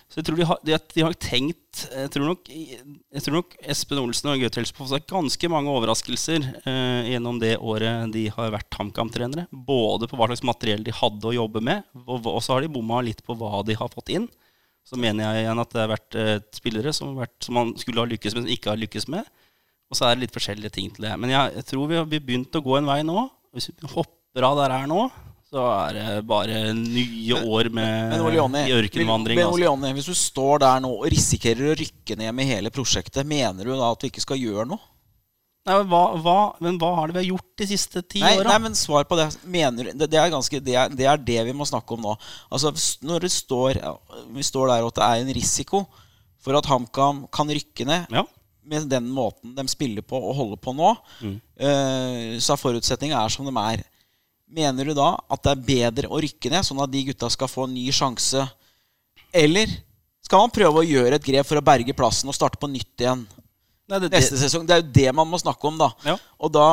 Så 0.08 0.22
jeg 0.22 0.24
tror 0.24 0.38
de 0.38 0.44
har, 0.48 0.60
de, 0.64 1.02
har, 1.04 1.14
tenkt 1.20 1.82
jeg 1.92 2.10
tror, 2.14 2.30
nok, 2.30 2.46
jeg 2.48 3.24
tror 3.24 3.34
nok 3.36 3.50
Espen 3.60 3.98
Olsen 4.00 4.30
og 4.32 4.40
Gaute 4.40 4.62
Helseth 4.62 4.80
har 4.80 5.02
ganske 5.10 5.50
mange 5.52 5.74
overraskelser 5.76 6.46
eh, 6.62 7.10
gjennom 7.12 7.36
det 7.42 7.58
året 7.60 8.08
de 8.14 8.24
har 8.32 8.54
vært 8.54 8.78
HamKam-trenere. 8.80 9.44
Både 9.52 10.08
på 10.08 10.16
hva 10.16 10.30
slags 10.30 10.46
materiell 10.48 10.86
de 10.86 10.96
hadde 10.96 11.28
å 11.28 11.34
jobbe 11.36 11.60
med, 11.60 11.84
og, 12.06 12.24
og 12.24 12.40
så 12.44 12.56
har 12.56 12.64
de 12.64 12.72
bomma 12.72 13.02
litt 13.04 13.20
på 13.26 13.36
hva 13.36 13.60
de 13.68 13.76
har 13.76 13.92
fått 13.92 14.14
inn. 14.16 14.24
Så 14.88 14.96
mener 14.96 15.26
jeg 15.26 15.44
igjen 15.44 15.60
at 15.60 15.76
det 15.76 15.84
har 15.84 15.92
vært 15.92 16.16
eh, 16.16 16.34
spillere 16.56 16.96
som, 16.96 17.12
vært, 17.18 17.36
som, 17.44 17.60
man 17.60 17.76
skulle 17.76 18.00
ha 18.00 18.08
lykkes 18.08 18.32
med, 18.32 18.46
som 18.46 18.56
ikke 18.56 18.72
har 18.72 18.80
lykkes 18.80 19.10
med. 19.12 19.28
Og 19.92 20.00
så 20.00 20.08
er 20.08 20.16
det 20.16 20.24
litt 20.24 20.36
forskjellige 20.36 20.72
ting 20.72 20.88
til 20.94 21.04
det. 21.04 21.12
Men 21.20 21.36
jeg, 21.36 21.52
jeg 21.60 21.68
tror 21.68 21.92
vi 21.92 22.00
har 22.00 22.08
begynt 22.08 22.56
å 22.56 22.64
gå 22.64 22.80
en 22.80 22.88
vei 22.88 23.02
nå. 23.04 23.28
Hvis 23.52 23.68
vi 23.68 23.92
hopper 23.92 24.48
av 24.48 24.56
der 24.62 24.72
her 24.72 24.88
nå, 24.88 25.02
så 25.48 25.64
er 25.64 25.96
det 25.96 26.26
bare 26.28 26.60
nye 26.76 27.38
år 27.40 27.70
med 27.72 28.12
men, 28.12 28.20
Olione, 28.28 28.66
ørkenvandring. 28.76 29.38
Men 29.38 29.46
altså. 29.46 29.56
Olione, 29.56 29.92
hvis 29.96 30.10
du 30.10 30.16
står 30.16 30.60
der 30.64 30.82
nå 30.84 30.90
og 30.98 31.08
risikerer 31.08 31.70
å 31.70 31.78
rykke 31.78 32.18
ned 32.20 32.36
med 32.36 32.50
hele 32.50 32.72
prosjektet, 32.74 33.24
mener 33.28 33.64
du 33.64 33.72
da 33.72 33.88
at 33.88 34.04
vi 34.04 34.10
ikke 34.12 34.24
skal 34.26 34.40
gjøre 34.40 34.68
noe? 34.68 34.82
Nei, 35.68 35.76
hva, 35.88 36.02
hva, 36.24 36.36
men 36.64 36.78
hva 36.80 36.94
har 36.96 37.08
det 37.08 37.16
vi 37.16 37.22
har 37.22 37.30
gjort 37.34 37.60
de 37.60 37.66
siste 37.68 38.02
ti 38.04 38.22
åra? 38.24 38.46
Nei, 38.46 38.58
men 38.64 38.76
svar 38.78 39.04
på 39.08 39.18
det. 39.18 39.26
Mener, 39.44 39.90
det, 39.92 40.08
det, 40.08 40.20
er 40.20 40.32
ganske, 40.32 40.60
det, 40.64 40.76
er, 40.80 40.92
det, 40.92 41.08
er, 41.08 41.20
det 41.20 41.42
vi 41.50 41.56
må 41.56 41.66
snakke 41.68 41.96
om 41.96 42.04
nå. 42.04 42.14
Altså, 42.52 42.72
Når 43.04 43.26
det 43.26 43.32
står, 43.34 43.80
vi 44.36 44.46
står 44.46 44.72
der 44.72 44.88
at 44.88 45.00
det 45.00 45.08
er 45.08 45.24
en 45.24 45.34
risiko 45.36 45.84
for 46.44 46.56
at 46.56 46.68
HamKam 46.70 47.26
kan 47.34 47.50
rykke 47.52 47.84
ned 47.88 48.14
ja. 48.14 48.24
med 48.68 48.88
den 48.88 49.08
måten 49.12 49.56
de 49.56 49.64
spiller 49.68 50.04
på 50.06 50.20
og 50.20 50.36
holder 50.38 50.60
på 50.62 50.76
nå, 50.76 50.94
mm. 51.20 51.36
uh, 51.60 52.36
så 52.40 52.54
er 52.54 52.62
forutsetninga 52.62 53.24
som 53.32 53.48
de 53.48 53.56
er. 53.64 53.84
Mener 54.48 54.88
du 54.88 54.94
da 54.96 55.10
at 55.28 55.42
det 55.44 55.52
er 55.52 55.66
bedre 55.66 56.08
å 56.08 56.20
rykke 56.22 56.50
ned, 56.52 56.64
sånn 56.64 56.80
at 56.80 56.92
de 56.92 57.04
gutta 57.10 57.28
skal 57.32 57.50
få 57.50 57.66
en 57.68 57.74
ny 57.76 57.88
sjanse? 57.92 58.46
Eller 59.36 59.72
skal 60.24 60.44
man 60.44 60.52
prøve 60.52 60.80
å 60.80 60.86
gjøre 60.86 61.18
et 61.18 61.24
grep 61.24 61.48
for 61.48 61.60
å 61.60 61.64
berge 61.64 61.96
plassen 61.96 62.28
og 62.30 62.36
starte 62.36 62.60
på 62.60 62.70
nytt 62.70 63.04
igjen 63.04 63.26
Nei, 63.88 63.98
det, 64.02 64.10
neste 64.12 64.36
det, 64.36 64.42
sesong? 64.42 64.66
Det 64.68 64.74
er 64.76 64.82
jo 64.82 64.88
det 64.98 65.12
man 65.16 65.28
må 65.28 65.40
snakke 65.40 65.68
om, 65.68 65.78
da. 65.80 65.88
Ja. 66.04 66.16
Og 66.44 66.52
da, 66.52 66.64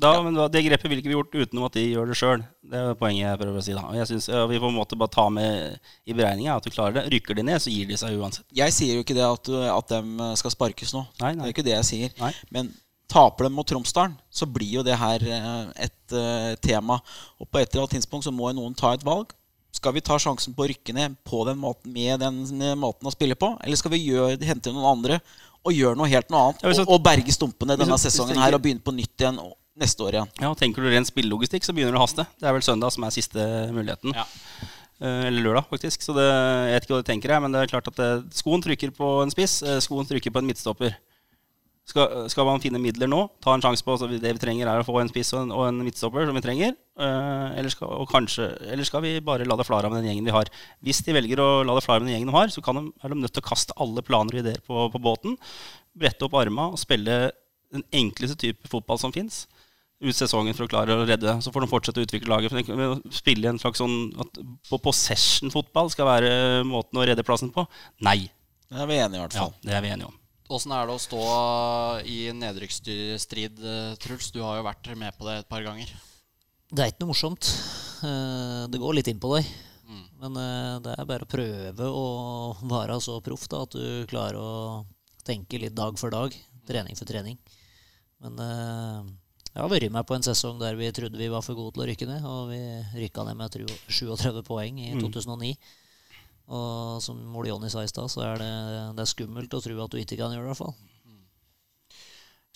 da, 0.00 0.10
ja. 0.18 0.24
men 0.24 0.36
Det 0.52 0.60
grepet 0.66 0.90
ville 0.90 1.00
ikke 1.00 1.12
vi 1.12 1.16
gjort 1.16 1.36
utenom 1.36 1.64
at 1.68 1.78
de 1.78 1.86
gjør 1.86 2.12
det 2.12 2.18
sjøl. 2.20 2.44
Det 2.72 2.82
er 2.82 2.98
poenget 3.00 3.24
jeg 3.24 3.40
prøver 3.40 3.60
å 3.60 3.64
si. 3.64 3.76
da 3.76 3.86
Og 3.88 3.96
jeg 3.96 4.10
synes, 4.10 4.28
Vi 4.50 4.60
på 4.60 4.68
en 4.68 4.76
måte 4.76 4.98
bare 5.00 5.14
ta 5.14 5.24
med 5.32 5.80
i 6.04 6.16
beregninga 6.16 6.58
at 6.58 6.68
du 6.68 6.72
klarer 6.74 6.98
det. 6.98 7.06
Rykker 7.14 7.40
de 7.40 7.46
ned, 7.48 7.64
så 7.64 7.72
gir 7.72 7.88
de 7.88 7.96
seg 8.00 8.20
uansett. 8.20 8.44
Jeg 8.52 8.76
sier 8.76 8.98
jo 8.98 9.06
ikke 9.06 9.16
det 9.16 9.24
at, 9.24 9.52
at 9.72 9.96
de 9.96 10.32
skal 10.40 10.56
sparkes 10.56 10.92
nå. 10.96 11.06
Nei, 11.22 11.32
nei. 11.32 11.46
Det 11.46 11.48
er 11.48 11.56
ikke 11.56 11.68
det 11.70 11.76
jeg 11.78 11.88
sier. 11.88 12.16
Nei. 12.20 12.32
Men 12.52 12.72
Taper 13.12 13.44
de 13.44 13.52
mot 13.52 13.68
Tromsdalen, 13.68 14.14
så 14.32 14.46
blir 14.48 14.78
jo 14.78 14.82
det 14.86 14.96
her 14.96 15.22
eh, 15.28 15.84
et 15.84 16.14
uh, 16.16 16.54
tema. 16.64 16.96
Og 17.36 17.48
på 17.50 17.60
et 17.60 17.68
eller 17.68 17.84
annet 17.84 17.98
tidspunkt 17.98 18.24
så 18.24 18.32
må 18.32 18.48
noen 18.56 18.76
ta 18.78 18.94
et 18.96 19.04
valg. 19.04 19.34
Skal 19.72 19.92
vi 19.96 20.02
ta 20.04 20.16
sjansen 20.20 20.54
på 20.56 20.64
å 20.64 20.68
rykke 20.70 20.94
ned 20.96 21.18
på 21.28 21.42
den 21.48 21.60
måten, 21.60 21.92
med 21.92 22.20
den 22.24 22.44
måten 22.80 23.08
å 23.08 23.12
spille 23.12 23.36
på? 23.36 23.54
Eller 23.64 23.80
skal 23.80 23.92
vi 23.94 24.04
gjøre, 24.04 24.40
hente 24.48 24.72
noen 24.72 24.88
andre 24.94 25.20
og 25.62 25.76
gjøre 25.76 25.96
noe 25.98 26.10
helt 26.10 26.32
noe 26.32 26.48
annet? 26.48 26.64
og, 26.66 26.88
og, 26.88 26.98
berge 27.04 27.34
stumpene 27.34 27.76
denne 27.78 27.98
sesongen 28.00 28.40
her 28.42 28.56
og 28.56 28.64
begynne 28.64 28.82
på 28.82 28.94
nytt 28.96 29.22
igjen 29.22 29.38
neste 29.78 30.04
år 30.04 30.18
igjen? 30.18 30.32
Ja, 30.42 30.50
Tenker 30.58 30.84
du 30.84 30.90
rent 30.92 31.08
spillelogistikk, 31.08 31.64
så 31.64 31.76
begynner 31.76 31.96
det 31.96 32.00
å 32.00 32.04
haste. 32.04 32.26
Det 32.40 32.48
er 32.48 32.56
vel 32.56 32.64
søndag 32.66 32.92
som 32.94 33.06
er 33.06 33.14
siste 33.14 33.46
muligheten. 33.72 34.16
Ja. 34.16 34.26
Eller 35.02 35.40
lørdag, 35.42 35.68
faktisk. 35.70 36.04
Så 36.04 36.14
det, 36.16 36.26
jeg 36.26 36.74
vet 36.76 36.84
ikke 36.86 36.96
hva 36.96 37.04
du 37.04 37.08
tenker, 37.08 37.36
her, 37.36 37.44
men 37.44 37.54
det 37.54 37.62
er 37.62 37.72
klart 37.72 37.88
at 37.92 37.96
det, 37.98 38.10
skoen 38.36 38.62
trykker 38.64 38.92
på 38.96 39.14
en 39.22 39.32
spiss. 39.32 39.60
skoen 39.84 40.08
trykker 40.08 40.34
på 40.34 40.42
en 40.42 40.50
midtstopper. 40.50 40.98
Skal, 41.82 42.28
skal 42.30 42.46
man 42.46 42.62
finne 42.62 42.78
midler 42.78 43.10
nå? 43.10 43.24
Ta 43.42 43.56
en 43.56 43.62
sjanse 43.64 43.82
på 43.82 43.96
så 43.98 44.06
Det 44.06 44.20
vi 44.22 44.40
trenger, 44.40 44.68
er 44.70 44.80
å 44.80 44.86
få 44.86 45.00
en 45.00 45.10
spiss 45.10 45.32
og 45.34 45.40
en, 45.42 45.50
og 45.54 45.64
en 45.66 45.80
midtstopper 45.82 46.28
som 46.28 46.36
vi 46.38 46.44
trenger. 46.44 46.76
Uh, 46.94 47.50
eller, 47.58 47.72
skal, 47.74 48.04
kanskje, 48.10 48.46
eller 48.70 48.86
skal 48.86 49.02
vi 49.02 49.16
bare 49.24 49.48
la 49.48 49.56
det 49.58 49.66
flare 49.66 49.90
med 49.90 50.00
den 50.00 50.12
gjengen 50.12 50.28
vi 50.28 50.36
har? 50.36 50.50
Hvis 50.84 51.02
de 51.02 51.16
velger 51.16 51.42
å 51.42 51.48
la 51.66 51.74
det 51.76 51.84
flare 51.84 52.02
med 52.02 52.10
den 52.10 52.16
gjengen 52.16 52.30
de 52.30 52.36
har, 52.36 52.52
så 52.54 52.62
kan 52.64 52.78
de, 52.78 52.84
er 53.02 53.12
de 53.12 53.18
nødt 53.18 53.34
til 53.34 53.42
å 53.42 53.48
kaste 53.50 53.76
alle 53.82 54.06
planer 54.06 54.38
og 54.38 54.44
ideer 54.44 54.62
på, 54.62 54.86
på 54.94 55.02
båten. 55.02 55.34
Brette 55.98 56.28
opp 56.28 56.38
arma 56.38 56.70
og 56.70 56.78
spille 56.80 57.18
den 57.72 57.84
enkleste 57.98 58.38
type 58.38 58.70
fotball 58.70 59.02
som 59.02 59.14
fins. 59.14 59.42
Ut 60.02 60.14
sesongen 60.14 60.54
for 60.54 60.66
å 60.66 60.70
klare 60.70 60.94
å 60.94 61.04
redde. 61.06 61.34
Så 61.42 61.50
får 61.54 61.66
de 61.66 61.70
fortsette 61.70 62.02
å 62.02 62.06
utvikle 62.06 62.30
laget. 62.30 62.54
For 62.54 63.12
spille 63.14 63.50
en 63.50 63.60
slags 63.62 63.82
sånn 63.82 63.98
at 64.22 64.40
på 64.70 64.80
possession-fotball 64.86 65.90
skal 65.94 66.10
være 66.10 66.32
måten 66.68 66.98
å 66.98 67.06
redde 67.10 67.26
plassen 67.26 67.52
på. 67.54 67.66
Nei. 68.06 68.20
Det 68.70 68.82
er 68.82 68.90
vi 68.90 68.98
enige 69.02 69.20
i 69.20 69.24
hvert 69.26 69.38
Ja, 69.38 69.46
det 69.62 69.78
er 69.78 69.84
vi 69.84 69.94
enige 69.94 70.10
om. 70.10 70.18
Åssen 70.52 70.72
er 70.76 70.88
det 70.88 70.94
å 70.94 71.00
stå 71.00 71.20
i 72.08 72.16
nedrykksstrid, 72.36 73.60
eh, 73.64 73.94
Truls? 74.02 74.30
Du 74.34 74.42
har 74.44 74.58
jo 74.58 74.66
vært 74.66 74.90
med 74.98 75.14
på 75.16 75.24
det 75.28 75.38
et 75.40 75.48
par 75.48 75.64
ganger. 75.64 75.88
Det 76.72 76.82
er 76.84 76.92
ikke 76.92 77.04
noe 77.04 77.12
morsomt. 77.12 77.48
Eh, 78.04 78.66
Det 78.72 78.80
går 78.80 78.94
litt 78.98 79.08
inn 79.08 79.20
på 79.22 79.30
deg. 79.36 79.48
Mm. 79.88 80.04
Men 80.20 80.36
eh, 80.42 80.78
det 80.84 80.96
er 80.98 81.08
bare 81.08 81.24
å 81.26 81.30
prøve 81.32 81.88
å 81.88 82.04
være 82.68 83.00
så 83.00 83.20
proff 83.24 83.48
da, 83.48 83.62
at 83.64 83.76
du 83.76 84.04
klarer 84.10 84.36
å 84.40 84.84
tenke 85.24 85.60
litt 85.60 85.74
dag 85.74 85.96
for 86.00 86.10
dag. 86.12 86.36
Trening 86.68 86.96
for 86.98 87.08
trening. 87.08 87.38
Men 88.22 88.36
jeg 88.38 89.58
har 89.58 89.68
vært 89.68 89.90
med 89.90 90.06
på 90.06 90.14
en 90.14 90.22
sesong 90.22 90.60
der 90.60 90.76
vi 90.78 90.92
trodde 90.94 91.18
vi 91.18 91.26
var 91.32 91.42
for 91.42 91.56
gode 91.58 91.74
til 91.74 91.82
å 91.82 91.86
rykke 91.90 92.06
ned. 92.06 92.24
Og 92.28 92.52
vi 92.52 92.60
rykka 93.02 93.24
ned 93.26 93.36
med 93.40 93.50
37 93.88 94.44
poeng 94.46 94.78
i 94.78 94.92
Mm. 94.94 95.00
2009. 96.52 96.62
Og 96.62 97.02
som 97.04 97.20
Ole 97.40 97.48
Jonny 97.48 97.70
sa 97.72 97.82
i 97.82 97.90
stad, 97.90 98.10
så 98.12 98.24
er 98.26 98.40
det, 98.42 98.52
det 98.98 99.04
er 99.04 99.10
skummelt 99.10 99.54
å 99.56 99.62
tro 99.64 99.78
at 99.84 99.94
du 99.94 100.00
ikke 100.00 100.18
kan 100.20 100.34
gjøre 100.34 100.44
det, 100.44 100.50
i 100.50 100.52
hvert 100.52 100.60
fall. 100.60 100.74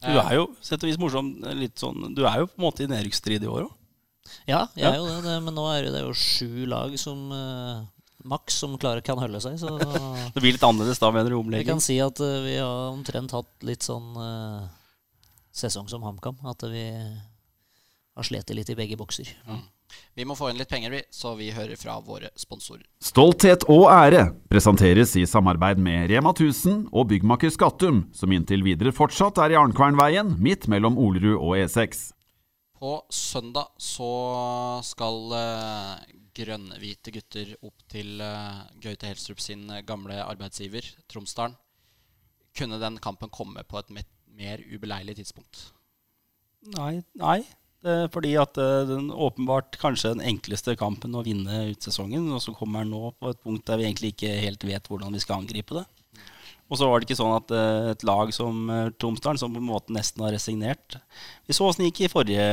Du 0.04 0.18
er 0.20 0.34
jo 0.36 0.46
sett 0.60 0.82
og 0.84 0.90
vis 0.90 1.00
morsom. 1.00 1.32
Litt 1.56 1.80
sånn, 1.80 2.12
du 2.14 2.26
er 2.28 2.42
jo 2.42 2.50
på 2.50 2.60
en 2.60 2.66
måte 2.66 2.84
i 2.84 2.90
nedrykksstrid 2.90 3.46
i 3.46 3.50
år 3.50 3.66
òg. 3.66 3.74
Ja, 4.46 4.66
jeg 4.74 4.84
Ja. 4.84 4.92
er 4.92 4.96
jo 4.98 5.20
det, 5.22 5.36
men 5.42 5.54
nå 5.54 5.64
er 5.72 5.86
det, 5.86 6.02
jo 6.02 6.12
sju 6.12 6.66
lag 6.66 6.96
som 6.98 7.30
eh, 7.32 7.86
maks 8.26 8.58
som 8.58 8.76
klarer, 8.78 9.00
kan 9.06 9.18
holde 9.18 9.40
seg. 9.40 9.56
Så 9.58 9.70
Det 10.34 10.42
blir 10.42 10.52
litt 10.52 10.66
annerledes 10.66 10.98
da, 10.98 11.10
mener 11.14 11.30
du, 11.30 11.38
vi 11.54 11.64
kan 11.64 11.80
si 11.80 11.98
at 12.02 12.20
uh, 12.20 12.42
vi 12.44 12.58
har 12.58 12.90
omtrent 12.90 13.32
hatt 13.32 13.66
litt 13.66 13.86
sånn 13.86 14.16
uh, 14.18 14.66
sesong 15.54 15.88
som 15.88 16.02
HamKam. 16.02 16.36
At 16.44 16.66
vi 16.68 16.90
har 16.90 18.26
slitt 18.26 18.50
litt 18.50 18.70
i 18.70 18.78
begge 18.78 18.98
bokser. 18.98 19.30
Vi 20.16 20.24
må 20.24 20.36
få 20.38 20.48
inn 20.50 20.58
litt 20.60 20.70
penger, 20.70 20.92
vi, 20.94 21.02
så 21.12 21.34
vi 21.36 21.50
hører 21.52 21.76
fra 21.76 21.98
våre 22.04 22.30
sponsorer. 22.40 22.86
Stolthet 23.04 23.66
og 23.72 23.86
ære 23.92 24.30
presenteres 24.48 25.12
i 25.20 25.26
samarbeid 25.28 25.80
med 25.82 26.08
Rema 26.12 26.32
1000 26.32 26.86
og 26.88 27.10
byggmaker 27.12 27.52
Skattum, 27.52 28.06
som 28.16 28.32
inntil 28.32 28.64
videre 28.66 28.94
fortsatt 28.96 29.40
er 29.44 29.52
i 29.54 29.58
Arnkvernveien, 29.60 30.34
midt 30.40 30.68
mellom 30.72 30.96
Olerud 31.00 31.36
og 31.36 31.56
E 31.58 31.66
E6. 31.66 32.10
På 32.76 32.98
søndag 33.12 33.72
så 33.80 34.10
skal 34.84 35.36
eh, 35.36 36.16
grønnhvite 36.36 37.12
gutter 37.14 37.54
opp 37.64 37.86
til 37.92 38.20
eh, 38.20 38.64
Gaute 38.84 39.08
Helstrup 39.08 39.40
sin 39.40 39.64
gamle 39.88 40.18
arbeidsgiver, 40.24 40.88
Tromsdalen. 41.08 41.56
Kunne 42.56 42.80
den 42.80 42.96
kampen 43.04 43.28
komme 43.28 43.64
på 43.68 43.80
et 43.80 43.92
mer 43.92 44.62
ubeleilig 44.72 45.18
tidspunkt? 45.20 45.66
Nei. 46.72 47.02
nei. 47.20 47.40
Er 47.84 48.08
fordi 48.12 48.32
at 48.40 48.56
eh, 48.60 48.86
den 48.88 49.10
åpenbart 49.12 49.76
kanskje 49.80 50.14
den 50.14 50.24
enkleste 50.24 50.76
kampen 50.78 51.14
å 51.14 51.24
vinne 51.26 51.66
ut 51.70 51.84
sesongen, 51.84 52.30
og 52.32 52.40
så 52.42 52.54
kommer 52.56 52.82
den 52.82 52.94
nå 52.94 53.12
på 53.18 53.30
et 53.30 53.42
punkt 53.44 53.66
der 53.68 53.80
vi 53.80 53.86
egentlig 53.88 54.14
ikke 54.14 54.32
helt 54.42 54.64
vet 54.66 54.88
hvordan 54.88 55.14
vi 55.14 55.22
skal 55.22 55.42
angripe 55.42 55.76
det. 55.76 55.84
Og 56.66 56.80
så 56.80 56.88
var 56.90 56.98
det 56.98 57.06
ikke 57.06 57.18
sånn 57.18 57.36
at 57.36 57.52
eh, 57.54 57.90
et 57.92 58.06
lag 58.08 58.32
som 58.34 58.64
Tromsdalen, 58.98 59.38
som 59.38 59.52
på 59.54 59.62
en 59.62 59.68
måte 59.68 59.94
nesten 59.94 60.24
har 60.24 60.32
resignert 60.34 60.96
Vi 61.46 61.54
så 61.54 61.68
åssen 61.68 61.84
det 61.84 61.92
gikk 61.92 62.06
i 62.08 62.10
forrige 62.10 62.46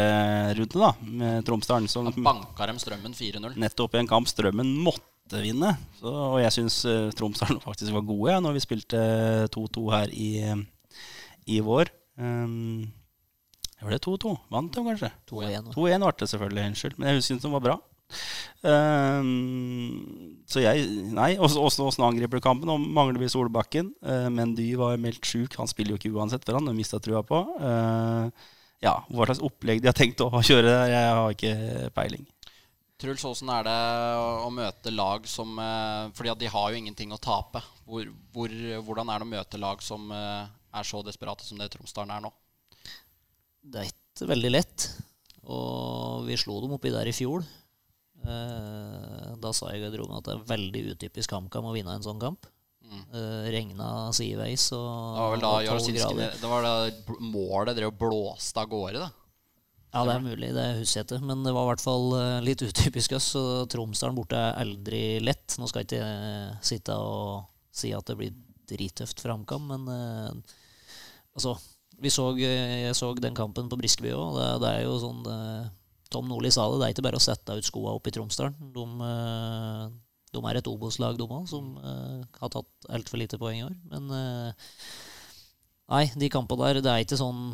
runde, 0.59 0.81
da, 0.83 0.91
med 1.01 1.47
Tromsdalen, 1.47 1.89
som 1.89 2.09
Da 2.09 2.13
banka 2.13 2.69
dem 2.69 2.81
Strømmen 2.81 3.17
4-0. 3.17 3.55
nettopp 3.63 3.95
i 3.95 4.03
en 4.03 4.11
kamp 4.11 4.29
Strømmen 4.29 4.75
måtte 4.85 5.39
vinne. 5.41 5.71
Så, 5.97 6.11
og 6.11 6.41
jeg 6.43 6.53
syns 6.59 6.81
Tromsdalen 7.17 7.63
faktisk 7.67 7.95
var 7.95 8.05
gode 8.05 8.35
ja, 8.35 8.43
når 8.43 8.59
vi 8.59 8.65
spilte 8.67 9.05
2-2 9.55 9.87
her 9.95 10.13
i, 10.13 10.33
i 11.49 11.63
vår. 11.63 11.89
Um, 12.19 12.91
var 13.83 13.95
det 13.95 14.03
2-2? 14.05 14.35
Vant 14.53 14.75
de 14.75 14.85
kanskje? 14.87 15.09
2-1. 15.31 15.73
2-1 15.75 16.05
ble 16.05 16.13
det 16.19 16.29
selvfølgelig, 16.31 16.69
unnskyld. 16.71 16.95
Men 16.99 17.09
jeg 17.11 17.25
syns 17.27 17.45
de 17.45 17.51
var 17.53 17.63
bra. 17.63 17.79
Um, 18.63 20.43
så 20.47 20.61
jeg 20.63 20.85
Nei, 21.13 21.33
åssen 21.41 22.05
angriper 22.05 22.39
du 22.39 22.45
kampen? 22.45 22.69
Nå 22.69 22.77
mangler 22.79 23.21
vi 23.21 23.31
Solbakken. 23.31 23.91
Uh, 24.05 24.29
Mendy 24.33 24.69
var 24.79 24.99
meldt 25.01 25.27
sjuk. 25.27 25.57
Han 25.59 25.69
spiller 25.71 25.95
jo 25.95 26.01
ikke 26.01 26.13
uansett 26.15 26.45
for 26.45 26.57
han, 26.57 26.69
det 26.69 26.75
mista 26.77 27.01
trua 27.03 27.23
på. 27.27 27.41
Uh, 27.59 28.29
ja, 28.83 28.97
hva 29.09 29.27
slags 29.27 29.43
opplegg 29.43 29.81
de 29.83 29.89
har 29.91 29.97
tenkt 29.97 30.23
å 30.23 30.29
kjøre 30.49 30.67
der, 30.69 30.93
jeg 30.93 31.11
har 31.17 31.35
ikke 31.37 31.91
peiling. 31.95 32.27
Truls, 33.03 33.23
åssen 33.27 33.49
er 33.51 33.65
det 33.67 33.79
å, 34.15 34.47
møte 34.53 34.91
lag 34.93 35.25
som 35.27 35.57
eh, 35.59 36.11
Fordi 36.15 36.35
de 36.39 36.51
har 36.53 36.69
jo 36.71 36.77
ingenting 36.77 37.11
å 37.11 37.17
tape. 37.19 37.59
Hvor, 37.83 38.05
hvor, 38.31 38.53
hvordan 38.85 39.09
er 39.11 39.19
det 39.19 39.27
å 39.27 39.31
møte 39.33 39.59
lag 39.59 39.81
som 39.83 40.13
er 40.13 40.87
så 40.87 41.01
desperate 41.03 41.43
som 41.43 41.59
det 41.59 41.67
Tromsdalen 41.73 42.13
er 42.15 42.23
nå? 42.23 42.31
Det 43.63 43.81
er 43.81 43.91
ikke 43.91 44.29
veldig 44.29 44.51
lett. 44.53 44.87
Og 45.43 46.23
vi 46.27 46.39
slo 46.39 46.59
dem 46.63 46.75
oppi 46.77 46.91
der 46.93 47.09
i 47.09 47.15
fjor. 47.15 47.43
Eh, 48.23 49.31
da 49.43 49.51
sa 49.55 49.71
jeg 49.71 49.81
i 49.81 49.85
garderoben 49.85 50.19
at 50.19 50.27
det 50.27 50.35
er 50.35 50.51
veldig 50.53 50.83
utypisk 50.93 51.33
HamKam 51.35 51.67
å 51.67 51.73
vinne 51.75 51.95
en 51.97 52.05
sånn 52.05 52.21
kamp. 52.21 52.47
Mm. 52.83 53.03
Uh, 53.15 53.45
regna 53.49 53.87
sideveis 54.13 54.67
og, 54.75 55.15
Det 55.15 55.23
var 55.23 55.39
da 55.39 55.51
og 55.73 55.85
12 55.87 56.19
Det 56.43 56.49
var 56.51 56.65
da 56.65 56.73
målet 57.23 57.77
drev 57.77 57.93
og 57.93 57.95
blåste 57.97 58.59
av 58.59 58.67
gårde, 58.69 59.01
da. 59.01 59.07
Ja, 59.93 60.01
det 60.07 60.13
er 60.15 60.23
mulig, 60.25 60.49
det 60.55 60.65
husker 60.79 60.99
jeg 60.99 61.05
ikke. 61.05 61.25
Men 61.29 61.43
det 61.45 61.53
var 61.53 61.67
i 61.67 61.69
hvert 61.69 61.83
fall 61.83 62.07
eh, 62.17 62.39
litt 62.41 62.63
utypisk 62.65 63.13
oss. 63.13 63.27
Så 63.35 63.43
Tromsdalen 63.69 64.17
borte 64.17 64.39
er 64.39 64.57
aldri 64.63 65.03
lett. 65.21 65.53
Nå 65.61 65.69
skal 65.69 65.83
jeg 65.83 65.91
ikke 65.91 66.07
eh, 66.07 66.55
sitte 66.65 66.95
og 66.97 67.45
si 67.73 67.91
at 67.93 68.09
det 68.09 68.17
blir 68.17 68.33
drittøft 68.69 69.21
for 69.21 69.33
HamKam, 69.33 69.69
men 69.69 69.85
uh, 69.91 70.55
altså 71.35 71.51
vi 72.03 72.11
så, 72.13 72.29
eh, 72.37 72.83
Jeg 72.87 72.95
så 72.99 73.13
den 73.15 73.35
kampen 73.37 73.69
på 73.71 73.79
Briskeby 73.79 74.13
òg. 74.13 74.37
Det, 74.37 74.47
det 74.63 74.71
er 74.71 74.85
jo 74.85 74.99
sånn 75.01 75.23
eh, 75.31 75.67
Tom 76.13 76.29
Nordli 76.29 76.51
sa 76.53 76.67
det, 76.69 76.79
det 76.81 76.87
er 76.87 76.95
ikke 76.95 77.07
bare 77.07 77.21
å 77.21 77.23
sette 77.23 77.57
ut 77.57 77.67
skoa 77.67 77.95
opp 77.97 78.07
i 78.07 78.13
Tromsdalen. 78.13 78.55
De, 78.75 78.85
eh, 79.09 79.83
de 80.33 80.43
er 80.49 80.59
et 80.59 80.69
Obos-lag, 80.69 81.17
de 81.17 81.25
òg, 81.25 81.47
som 81.49 81.75
har 81.77 82.49
tatt 82.49 82.87
altfor 82.89 83.21
lite 83.21 83.37
poeng 83.37 83.59
i 83.59 83.65
år. 83.67 83.75
Men 83.91 84.07
nei, 85.93 86.07
de 86.17 86.29
kampene 86.33 86.71
der, 86.71 86.81
det 86.81 86.89
er 86.89 87.03
ikke 87.05 87.19
sånn 87.19 87.53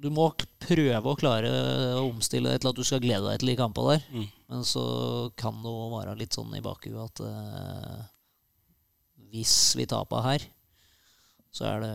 du 0.00 0.08
må 0.12 0.30
prøve 0.62 1.12
å 1.12 1.18
klare 1.18 1.50
å 1.98 2.06
omstille 2.06 2.54
deg 2.54 2.62
til 2.62 2.70
at 2.70 2.78
du 2.78 2.86
skal 2.86 3.02
glede 3.02 3.26
deg 3.26 3.42
til 3.42 3.52
de 3.52 3.58
kampene 3.58 3.96
der. 3.96 4.06
Mm. 4.14 4.28
Men 4.52 4.64
så 4.66 4.84
kan 5.38 5.60
det 5.60 5.72
òg 5.72 5.92
være 5.98 6.16
litt 6.20 6.36
sånn 6.36 6.54
i 6.56 6.62
bakhuet 6.64 7.02
at 7.04 7.22
eh, 7.26 7.98
hvis 9.30 9.56
vi 9.78 9.86
taper 9.90 10.24
her, 10.24 10.46
så 11.54 11.66
er 11.68 11.84
det 11.84 11.94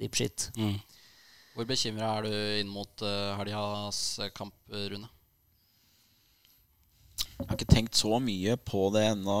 deep 0.00 0.18
shit. 0.18 0.48
Mm. 0.56 0.78
Hvor 1.56 1.68
bekymra 1.68 2.08
er 2.18 2.26
du 2.26 2.34
inn 2.60 2.72
mot 2.72 3.04
uh, 3.04 3.36
helgas 3.38 4.00
kamp, 4.36 4.54
Rune? 4.70 5.08
Jeg 7.36 7.44
har 7.44 7.56
ikke 7.56 7.68
tenkt 7.68 7.96
så 7.98 8.16
mye 8.20 8.56
på 8.64 8.86
det 8.94 9.06
ennå. 9.10 9.38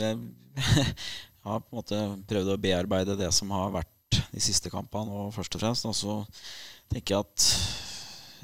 Jeg 0.00 0.18
har 1.44 1.62
på 1.62 1.70
en 1.72 1.78
måte 1.80 2.00
prøvd 2.28 2.52
å 2.54 2.60
bearbeide 2.60 3.16
det 3.20 3.30
som 3.36 3.52
har 3.52 3.72
vært 3.74 4.20
de 4.32 4.40
siste 4.42 4.72
kampene, 4.72 5.12
og 5.12 5.34
først 5.36 5.56
og 5.56 5.62
fremst. 5.62 5.88
Og 5.88 5.96
så 5.96 6.16
tenker 6.92 7.14
jeg 7.14 7.26
at 7.26 7.48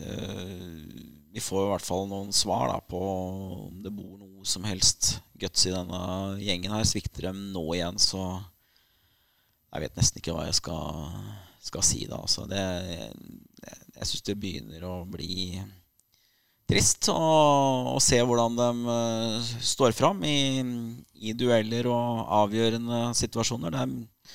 eh, 0.05 1.05
vi 1.35 1.43
får 1.43 1.65
i 1.65 1.71
hvert 1.73 1.87
fall 1.87 2.09
noen 2.11 2.33
svar 2.37 2.69
da, 2.71 2.81
på 2.85 3.01
om 3.69 3.81
det 3.85 3.93
bor 3.95 4.19
noe 4.21 4.45
som 4.49 4.67
helst 4.69 5.17
guts 5.41 5.65
i 5.69 5.75
denne 5.75 6.03
gjengen 6.45 6.77
her. 6.77 6.85
Svikter 6.89 7.31
dem 7.31 7.41
nå 7.55 7.65
igjen, 7.75 8.01
så 8.01 8.27
jeg 9.75 9.83
vet 9.85 9.99
nesten 9.99 10.23
ikke 10.23 10.37
hva 10.37 10.47
jeg 10.47 10.57
skal, 10.61 11.09
skal 11.67 11.85
si 11.87 12.05
da. 12.07 12.23
Altså, 12.23 12.47
det, 12.51 12.63
jeg 12.63 13.35
jeg 13.95 14.11
syns 14.11 14.27
det 14.27 14.39
begynner 14.41 14.87
å 14.89 14.95
bli 15.07 15.61
trist 16.69 17.11
å, 17.13 17.97
se 18.03 18.19
hvordan 18.25 18.57
de 18.59 18.71
eh, 18.95 19.53
står 19.75 19.95
fram 19.97 20.23
i, 20.27 20.39
i 21.29 21.35
dueller 21.37 21.89
og 21.93 22.25
avgjørende 22.43 23.07
situasjoner. 23.17 23.75
De, 23.77 24.33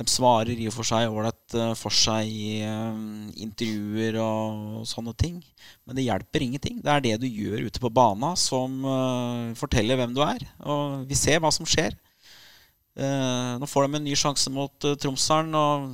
de 0.00 0.06
svarer 0.08 0.56
i 0.56 0.68
og 0.70 0.74
for 0.74 0.88
seg 0.88 1.10
ålreit 1.10 1.56
eh, 1.58 1.74
for 1.78 1.94
seg 1.94 2.30
i 2.30 2.62
eh, 2.64 3.02
intervjuer 3.44 4.16
og 4.22 4.86
sånne 4.88 5.14
ting. 5.20 5.42
Men 5.84 5.98
det 5.98 6.06
hjelper 6.06 6.46
ingenting. 6.46 6.80
Det 6.80 6.94
er 6.94 7.04
det 7.04 7.18
du 7.22 7.28
gjør 7.28 7.68
ute 7.68 7.82
på 7.82 7.92
bana 7.92 8.32
som 8.38 8.80
forteller 9.58 10.00
hvem 10.00 10.16
du 10.16 10.22
er. 10.24 10.46
Og 10.64 11.04
vi 11.10 11.18
ser 11.18 11.42
hva 11.42 11.52
som 11.54 11.68
skjer. 11.68 11.98
Eh, 12.92 13.52
nå 13.58 13.66
får 13.68 13.86
de 13.86 13.96
en 13.96 14.04
ny 14.04 14.16
sjanse 14.18 14.50
mot 14.52 14.84
uh, 14.84 14.96
Tromsdalen, 15.00 15.54
og 15.56 15.86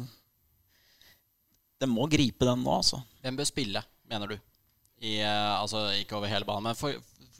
de 1.78 1.86
må 1.90 2.09
gripe 2.11 2.46
den 2.46 2.64
nå, 2.64 2.72
altså. 2.74 2.99
Hvem 3.22 3.38
bør 3.38 3.46
spille, 3.46 3.82
mener 4.11 4.32
du? 4.32 4.38
I, 4.99 5.20
eh, 5.22 5.53
altså 5.61 5.84
ikke 5.94 6.16
over 6.18 6.30
hele 6.30 6.46
banen, 6.49 6.66
men 6.66 6.78
for, 6.78 6.96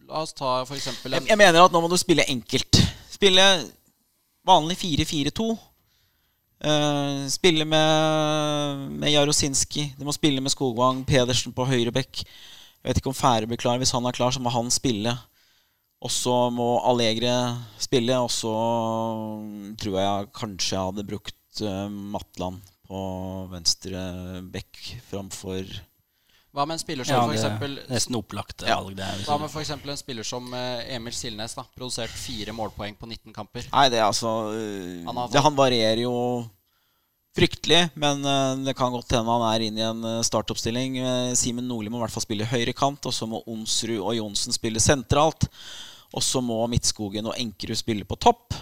la 0.07 0.23
oss 0.23 0.37
ta 0.37 0.61
for 0.63 0.79
eksempel 0.79 1.17
Jeg, 1.17 1.25
en, 1.25 1.33
jeg 1.33 1.41
mener 1.41 1.65
at 1.65 1.75
nå 1.75 1.81
må 1.83 1.91
du 1.91 1.99
spille 1.99 2.29
enkelt. 2.31 2.79
Spille 3.11 3.47
vanlig 4.47 4.79
4-4-2. 4.79 5.49
Uh, 6.59 7.27
spille 7.31 7.67
med, 7.67 8.87
med 8.99 9.11
Jarosinski. 9.11 9.89
De 9.99 10.07
må 10.07 10.15
spille 10.15 10.43
med 10.43 10.55
Skogvang. 10.55 11.03
Pedersen 11.07 11.55
på 11.55 11.67
høyre 11.67 11.93
bekk. 11.95 12.23
Jeg 12.23 12.87
vet 12.93 13.03
ikke 13.03 13.11
om 13.11 13.19
Færøy 13.19 13.51
blir 13.51 13.61
klar. 13.61 13.79
Hvis 13.83 13.95
han 13.95 14.07
er 14.07 14.15
klar, 14.15 14.31
så 14.35 14.43
må 14.43 14.55
han 14.55 14.71
spille. 14.75 15.17
Og 15.99 16.13
så 16.15 16.35
må 16.55 16.67
Allegre 16.87 17.35
spille. 17.83 18.15
Og 18.23 18.31
så 18.31 18.55
tror 19.81 19.99
jeg 20.01 20.33
kanskje 20.37 20.77
jeg 20.77 20.91
hadde 20.93 21.07
brukt 21.09 21.63
uh, 21.65 21.87
Matland 21.91 22.63
på 22.89 23.01
venstre 23.53 24.01
bekk 24.49 24.79
framfor 25.11 25.67
Hva 26.57 26.65
med 26.65 26.79
en 26.79 26.81
spiller 26.81 27.05
som 27.05 27.19
Ja, 27.19 27.25
for 27.27 27.37
eksempel 27.37 27.75
nesten 27.91 28.17
opplagt 28.17 28.65
Ja. 28.65 28.79
valg. 28.81 28.97
Det 28.97 29.09
Hva 29.27 29.37
med 29.43 29.51
for 29.53 29.61
eksempel 29.61 29.93
en 29.93 30.01
spiller 30.01 30.25
som 30.25 30.47
eh, 30.57 30.87
Emil 30.97 31.13
Silnes? 31.13 31.53
da 31.59 31.67
Produsert 31.77 32.15
fire 32.17 32.55
målpoeng 32.57 32.97
på 32.97 33.07
19 33.11 33.35
kamper. 33.37 33.69
Nei, 33.75 33.89
det 33.93 34.01
er 34.01 34.07
altså 34.07 34.33
øh, 34.55 35.05
Han 35.05 35.21
har 35.21 35.29
det, 35.35 35.43
Han 35.45 35.59
varierer 35.59 36.01
jo 36.07 36.15
fryktelig, 37.37 37.89
men 37.99 38.25
øh, 38.25 38.65
det 38.67 38.75
kan 38.79 38.95
godt 38.95 39.13
hende 39.15 39.31
han 39.35 39.45
er 39.49 39.67
inne 39.67 39.83
i 39.83 39.87
en 39.87 40.05
øh, 40.05 40.23
startoppstilling. 40.27 40.99
Eh, 40.99 41.35
Simen 41.39 41.69
Nordli 41.69 41.91
må 41.93 42.01
i 42.01 42.05
hvert 42.07 42.15
fall 42.15 42.25
spille 42.25 42.49
høyre 42.49 42.75
kant, 42.77 43.07
og 43.07 43.15
så 43.15 43.29
må 43.31 43.43
Onsrud 43.47 44.01
og 44.01 44.17
Johnsen 44.17 44.57
spille 44.57 44.83
sentralt. 44.83 45.49
Og 46.17 46.25
så 46.25 46.41
må 46.41 46.57
Midtskogen 46.73 47.29
og 47.29 47.37
Enkerud 47.37 47.77
spille 47.77 48.07
på 48.09 48.17
topp. 48.17 48.57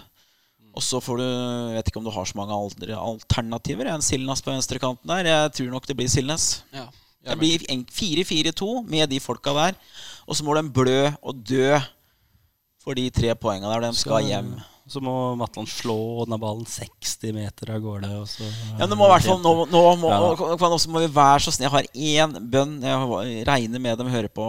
Og 0.77 0.83
så 0.83 0.99
får 1.01 1.17
du 1.17 1.23
Jeg 1.25 1.77
vet 1.77 1.87
ikke 1.89 1.99
om 2.01 2.05
du 2.05 2.13
har 2.13 2.25
så 2.27 2.37
mange 2.37 2.53
andre 2.53 2.97
alternativer. 2.99 3.87
En 3.89 4.03
Silnes 4.03 4.43
på 4.43 4.51
venstrekanten 4.51 5.09
der. 5.09 5.25
Jeg 5.25 5.53
tror 5.57 5.71
nok 5.73 5.87
det 5.87 5.95
blir 5.97 6.11
Silnes. 6.11 6.63
Ja. 6.75 6.85
Det 7.27 7.37
blir 7.39 7.63
4-4-2 7.65 8.83
med 8.87 9.09
de 9.09 9.19
folka 9.19 9.55
der. 9.55 9.79
Og 10.27 10.35
så 10.35 10.45
må 10.45 10.53
de 10.55 10.67
blø 10.69 11.09
og 11.21 11.39
dø 11.41 11.79
for 12.83 12.95
de 12.99 13.09
tre 13.09 13.33
poengene 13.35 13.71
der. 13.73 13.87
De 13.87 13.97
skal 13.97 14.27
hjem. 14.27 14.53
Så 14.87 15.01
må 15.03 15.13
Matland 15.35 15.67
slå 15.67 15.97
denne 16.23 16.37
ballen 16.39 16.63
60 16.67 17.33
meter 17.35 17.73
av 17.75 17.81
gårde. 17.83 18.11
Og 18.21 18.27
så, 18.31 18.45
Ja, 18.47 18.85
men 18.85 18.93
det 18.93 18.97
må 18.99 19.09
i 19.09 19.11
hvert 19.11 19.25
fall 19.27 19.41
Nå, 19.43 19.51
nå 19.67 19.81
må, 19.99 20.11
Ja. 20.13 20.59
også 20.69 20.89
må 20.93 21.01
vi 21.03 21.09
være 21.11 21.41
så 21.43 21.51
snill 21.51 21.67
Jeg 21.67 21.73
har 21.75 21.89
én 21.93 22.37
bønn. 22.51 22.77
Jeg 22.81 23.47
regner 23.47 23.79
med 23.83 23.97
dem 23.99 24.07
hører 24.07 24.31
på. 24.31 24.45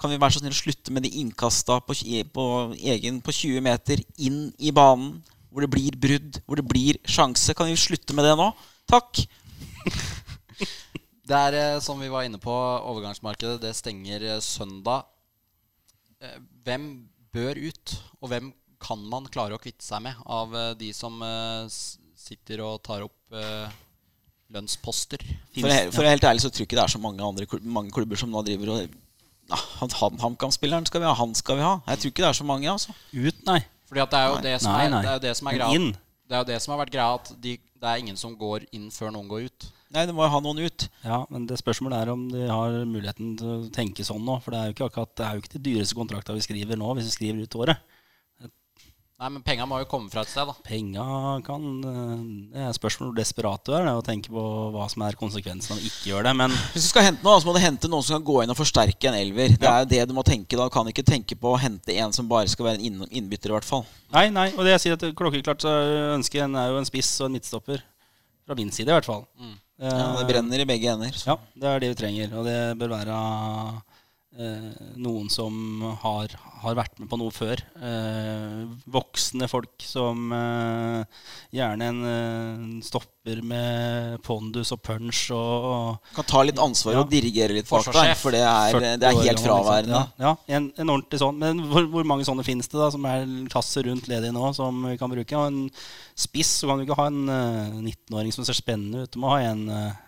Kan 0.00 0.10
vi 0.10 0.18
være 0.18 0.34
så 0.34 0.42
snill 0.42 0.56
å 0.56 0.58
slutte 0.58 0.90
med 0.90 1.04
de 1.06 1.12
innkasta 1.22 1.78
på, 1.86 1.94
på 2.34 2.46
egen 2.74 3.20
på 3.22 3.30
20 3.30 3.60
meter 3.62 4.02
inn 4.18 4.52
i 4.58 4.72
banen? 4.74 5.22
Hvor 5.50 5.62
det 5.62 5.70
blir 5.70 5.94
brudd, 5.98 6.42
hvor 6.46 6.56
det 6.56 6.66
blir 6.66 6.98
sjanse. 7.06 7.54
Kan 7.54 7.66
vi 7.70 7.78
slutte 7.78 8.14
med 8.14 8.24
det 8.24 8.36
nå? 8.38 8.50
Takk. 8.90 9.22
Det 11.30 11.38
er 11.38 11.54
eh, 11.54 11.80
som 11.80 12.00
vi 12.02 12.08
var 12.10 12.24
inne 12.26 12.40
på, 12.42 12.50
overgangsmarkedet 12.90 13.60
det 13.62 13.76
stenger 13.78 14.24
eh, 14.26 14.40
søndag. 14.42 15.04
Eh, 16.18 16.40
Hvem 16.66 16.88
bør 17.30 17.60
ut, 17.70 17.92
og 18.18 18.32
hvem 18.32 18.48
kan 18.80 19.02
man 19.12 19.26
klare 19.32 19.56
å 19.56 19.60
kvitte 19.62 19.84
seg 19.84 20.02
med 20.06 20.18
av 20.26 20.54
eh, 20.56 20.70
de 20.80 20.90
som 20.96 21.20
eh, 21.26 21.66
sitter 22.20 22.62
og 22.64 22.80
tar 22.86 23.04
opp 23.06 23.36
eh, 23.36 23.68
lønnsposter? 24.54 25.22
For, 25.54 25.68
he- 25.70 25.90
for 25.92 26.02
å 26.02 26.06
være 26.06 26.16
helt 26.16 26.28
ærlig 26.32 26.42
så 26.44 26.50
tror 26.50 26.64
jeg 26.64 26.70
ikke 26.70 26.78
det 26.80 26.86
er 26.86 26.94
så 26.96 27.02
mange 27.02 27.24
andre 27.26 27.46
klubber, 27.50 27.70
mange 27.80 27.94
klubber 27.94 28.20
som 28.20 28.32
nå 28.32 28.42
driver 28.46 28.72
og 28.74 28.98
ja, 29.50 29.58
HamKam-spilleren 30.22 30.86
skal 30.86 31.02
vi 31.02 31.08
ha, 31.10 31.14
han 31.18 31.32
skal 31.38 31.58
vi 31.58 31.64
ha. 31.66 31.74
Jeg 31.90 32.02
tror 32.02 32.12
ikke 32.12 32.22
det 32.24 32.28
er 32.30 32.38
så 32.38 32.46
mange. 32.46 32.70
altså 32.70 32.94
Ut, 33.12 33.40
nei. 33.48 33.60
Fordi 33.90 34.04
at 34.04 34.12
det 34.14 34.18
er 34.20 34.28
jo 34.30 34.38
det 34.44 34.54
som 34.62 34.70
Nei, 34.76 34.84
er, 34.86 34.90
nei. 34.94 35.00
det 35.02 35.10
er, 35.10 35.16
jo 35.18 35.22
det 35.26 35.32
som 35.40 35.48
er 35.50 35.56
greia. 35.58 35.80
Det 36.30 36.36
er 36.36 36.42
jo 36.44 36.48
det 36.52 36.58
som 36.62 36.72
har 36.76 36.78
vært 36.84 36.92
greia, 36.94 37.14
at 37.18 37.30
de, 37.42 37.54
det 37.82 37.88
er 37.90 38.02
ingen 38.04 38.18
som 38.20 38.36
går 38.38 38.68
inn 38.76 38.84
før 38.94 39.10
noen 39.16 39.26
går 39.32 39.48
ut. 39.48 39.66
Nei, 39.90 40.04
det 40.06 40.14
må 40.14 40.22
jo 40.22 40.30
ha 40.30 40.38
noen 40.44 40.60
ut. 40.62 40.84
Ja, 41.02 41.16
men 41.34 41.48
det 41.50 41.56
spørsmålet 41.58 41.98
er 42.04 42.12
om 42.12 42.28
de 42.30 42.44
har 42.46 42.76
muligheten 42.86 43.32
til 43.40 43.48
å 43.50 43.56
tenke 43.74 44.06
sånn 44.06 44.22
nå. 44.22 44.36
For 44.44 44.54
det 44.54 44.60
er 44.60 44.68
jo 44.70 44.76
ikke 44.76 44.86
akkurat 44.92 45.16
Det 45.18 45.24
er 45.26 45.34
jo 45.34 45.42
ikke 45.42 45.54
de 45.56 45.62
dyreste 45.66 45.98
kontrakta 45.98 46.36
vi 46.36 46.44
skriver 46.46 46.78
nå, 46.78 46.92
hvis 47.00 47.08
vi 47.10 47.16
skriver 47.16 47.42
ut 47.48 47.56
året. 47.64 47.82
Nei, 49.20 49.28
men 49.34 49.42
penga 49.44 49.66
må 49.68 49.76
jo 49.82 49.84
komme 49.84 50.08
fra 50.08 50.22
et 50.24 50.30
sted, 50.32 50.48
da. 50.48 50.54
Penga 50.64 51.04
kan 51.44 51.64
eh, 51.84 52.20
Det 52.54 52.62
er 52.64 52.72
spørsmål 52.72 53.10
hvor 53.10 53.18
desperat 53.18 53.66
du 53.68 53.74
er. 53.76 53.82
Det 53.84 53.90
er 53.92 53.98
å 54.00 54.04
tenke 54.06 54.32
på 54.32 54.44
hva 54.72 54.86
som 54.88 55.02
er 55.04 55.18
konsekvensen 55.20 55.74
av 55.74 55.82
å 55.82 55.84
ikke 55.90 56.08
gjøre 56.08 56.24
det. 56.30 56.32
Men 56.40 56.54
Hvis 56.72 56.86
du 56.86 56.88
skal 56.88 57.04
hente 57.10 57.26
noe, 57.26 57.36
så 57.42 57.50
må 57.50 57.52
du 57.52 57.60
hente 57.60 57.90
noen 57.92 58.06
som 58.06 58.16
kan 58.16 58.24
gå 58.30 58.38
inn 58.46 58.54
og 58.54 58.56
forsterke 58.56 59.10
en 59.10 59.18
elver. 59.18 59.58
Det 59.60 59.68
er 59.68 59.82
jo 59.84 59.90
det 59.92 60.00
du 60.08 60.14
må 60.16 60.24
tenke 60.24 60.56
da. 60.56 60.64
Du 60.70 60.72
kan 60.72 60.88
ikke 60.88 61.04
tenke 61.04 61.36
på 61.36 61.52
å 61.52 61.60
hente 61.60 61.92
en 62.00 62.16
som 62.16 62.30
bare 62.32 62.48
skal 62.48 62.70
være 62.70 62.80
en 62.80 62.86
inn- 62.88 63.10
innbytter, 63.20 63.52
i 63.52 63.58
hvert 63.58 63.68
fall. 63.68 63.84
nei, 64.16 64.30
nei. 64.32 64.48
Og 64.56 64.64
det 64.64 64.72
jeg 64.78 64.86
sier 64.86 64.96
at 64.96 65.04
klokkeklart 65.20 65.68
så 65.68 65.76
ønsker 66.16 66.46
en 66.48 66.56
er 66.56 66.72
jo 66.72 66.80
en 66.80 66.88
spiss 66.88 67.12
og 67.20 67.28
en 67.28 67.36
midtstopper. 67.36 67.84
Fra 68.48 68.56
min 68.56 68.72
side, 68.72 68.88
i 68.88 68.96
hvert 68.96 69.06
fall. 69.06 69.26
Mm. 69.38 69.52
Eh, 69.84 69.92
Ja, 70.00 70.08
det 70.16 70.26
brenner 70.32 70.64
i 70.64 70.68
begge 70.72 70.90
ender. 70.96 71.12
Ja, 71.28 71.36
det 71.60 71.68
er 71.74 71.84
det 71.84 71.92
vi 71.92 72.00
trenger. 72.00 72.32
Og 72.40 72.48
det 72.48 72.56
bør 72.80 72.96
være 72.96 73.20
eh, 74.40 74.70
noen 74.96 75.28
som 75.32 75.54
har, 76.02 76.32
har 76.60 76.76
vært 76.78 76.98
med 77.00 77.08
på 77.10 77.18
noe 77.20 77.32
før. 77.34 77.60
Eh, 77.80 78.64
voksne 78.90 79.48
folk 79.50 79.84
som 79.84 80.30
eh, 80.36 81.24
gjerne 81.56 81.90
en 81.90 82.00
en 82.10 82.80
stopper 82.84 83.40
med 83.46 84.20
pondus 84.24 84.72
og 84.74 84.80
punch 84.84 85.22
og 85.36 85.98
Kan 86.16 86.28
ta 86.28 86.42
litt 86.46 86.60
ansvar 86.62 86.94
Ja. 86.96 87.02
og 87.04 87.10
dirigere 87.12 87.56
litt 87.56 87.68
bak 87.68 87.88
deg, 87.92 88.12
for 88.18 88.34
det 88.34 88.42
er, 88.42 88.96
det 89.00 89.08
er 89.08 89.22
helt 89.22 89.40
fraværende. 89.40 89.40
Liksom. 89.40 89.64
fraværende. 89.64 90.02
Ja, 90.18 90.34
ja 90.48 90.56
en, 90.58 90.68
en 90.76 90.92
ordentlig 90.96 91.20
sånn. 91.22 91.38
Men 91.40 91.64
hvor, 91.70 91.86
hvor 91.92 92.08
mange 92.08 92.26
sånne 92.28 92.46
finnes 92.46 92.70
det, 92.70 92.78
da, 92.80 92.90
som 92.94 93.04
er 93.08 93.26
klasser 93.52 93.86
rundt 93.88 94.08
ledig 94.10 94.32
nå, 94.36 94.52
som 94.56 94.84
vi 94.88 94.96
kan 95.00 95.12
bruke? 95.12 95.36
Og 95.36 95.50
en 95.50 95.60
spiss, 96.18 96.54
så 96.60 96.70
kan 96.70 96.80
du 96.80 96.86
ikke 96.86 96.98
ha 97.00 97.08
en 97.10 97.24
eh, 97.28 97.80
19-åring 97.92 98.32
som 98.34 98.46
ser 98.46 98.58
spennende 98.58 99.04
ut. 99.04 99.12
Du 99.12 99.20
må 99.22 99.32
ha 99.34 99.42
en 99.50 99.66
eh, 99.68 100.06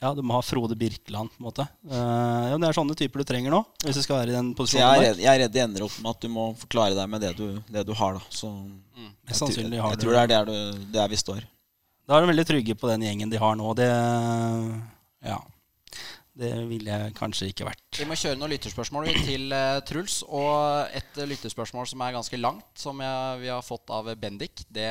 ja, 0.00 0.10
du 0.16 0.22
må 0.24 0.38
ha 0.38 0.40
Frode 0.44 0.76
Birkeland, 0.80 1.28
på 1.34 1.42
en 1.42 1.46
måte. 1.50 1.66
Uh, 1.84 2.48
ja, 2.48 2.56
det 2.56 2.70
er 2.70 2.76
sånne 2.78 2.96
typer 2.96 3.20
du 3.20 3.28
trenger 3.28 3.52
nå, 3.52 3.60
hvis 3.84 3.98
du 4.00 4.02
skal 4.04 4.22
være 4.22 4.32
i 4.32 4.36
den 4.38 4.50
posisjonen 4.56 4.86
jeg 4.86 4.90
er, 4.90 5.00
der. 5.02 5.10
redd, 5.10 5.22
jeg 5.26 5.30
er 5.34 5.42
redd 5.44 5.54
det 5.56 5.62
ender 5.66 5.84
opp 5.86 5.96
med 6.00 6.10
at 6.14 6.24
du 6.24 6.28
må 6.32 6.46
forklare 6.62 6.96
deg 6.96 7.12
med 7.12 7.24
det 7.26 7.32
du, 7.36 7.46
det 7.68 7.84
du 7.88 7.92
har. 7.98 8.16
da 8.16 8.22
Så 8.32 8.48
jeg, 8.48 9.10
Mest 9.28 9.36
tror- 9.36 9.40
sannsynlig 9.44 9.80
jeg 9.82 10.02
tror 10.04 10.16
det 10.16 10.22
er 10.24 10.32
der, 10.34 10.50
du, 10.50 10.84
der 10.96 11.12
vi 11.12 11.20
står. 11.20 11.44
Da 12.08 12.16
er 12.16 12.24
de 12.24 12.32
veldig 12.32 12.46
trygge 12.48 12.74
på 12.80 12.88
den 12.90 13.04
gjengen 13.06 13.30
de 13.30 13.38
har 13.38 13.56
nå. 13.60 13.74
Det 13.78 13.90
Ja. 15.28 15.38
Det 16.40 16.50
ville 16.70 16.88
jeg 16.88 17.12
kanskje 17.18 17.50
ikke 17.50 17.66
vært. 17.66 17.98
Vi 17.98 18.06
må 18.08 18.16
kjøre 18.16 18.38
noen 18.38 18.52
lytterspørsmål 18.54 19.08
til 19.26 19.50
eh, 19.52 19.80
Truls. 19.84 20.20
Og 20.24 20.88
et 20.96 21.18
lytterspørsmål 21.28 21.88
som 21.90 22.00
er 22.06 22.14
ganske 22.16 22.38
langt, 22.40 22.70
som 22.80 23.02
jeg, 23.04 23.40
vi 23.42 23.50
har 23.52 23.60
fått 23.66 23.90
av 23.92 24.08
Bendik. 24.16 24.62
Det, 24.72 24.86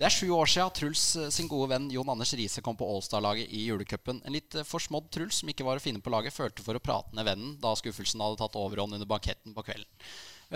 det 0.00 0.06
er 0.08 0.14
sju 0.14 0.30
år 0.32 0.48
siden 0.48 0.72
Truls 0.72 1.02
eh, 1.20 1.28
sin 1.28 1.48
gode 1.48 1.68
venn 1.74 1.90
Jon 1.92 2.08
Anders 2.08 2.32
Riise 2.32 2.62
kom 2.64 2.76
på 2.78 2.86
Allstar-laget 2.88 3.50
i 3.52 3.66
julecupen. 3.66 4.22
En 4.24 4.32
litt 4.32 4.54
eh, 4.56 4.64
forsmådd 4.64 5.10
Truls 5.12 5.42
som 5.42 5.50
ikke 5.52 5.66
var 5.66 5.76
å 5.76 5.84
finne 5.84 6.00
på 6.00 6.12
laget, 6.14 6.32
følte 6.32 6.64
for 6.64 6.78
å 6.78 6.80
prate 6.80 7.12
med 7.12 7.28
vennen 7.28 7.58
da 7.60 7.74
skuffelsen 7.76 8.22
hadde 8.24 8.40
tatt 8.40 8.56
overhånd 8.56 8.96
under 8.96 9.10
banketten 9.10 9.52
på 9.52 9.64
kvelden. 9.66 9.90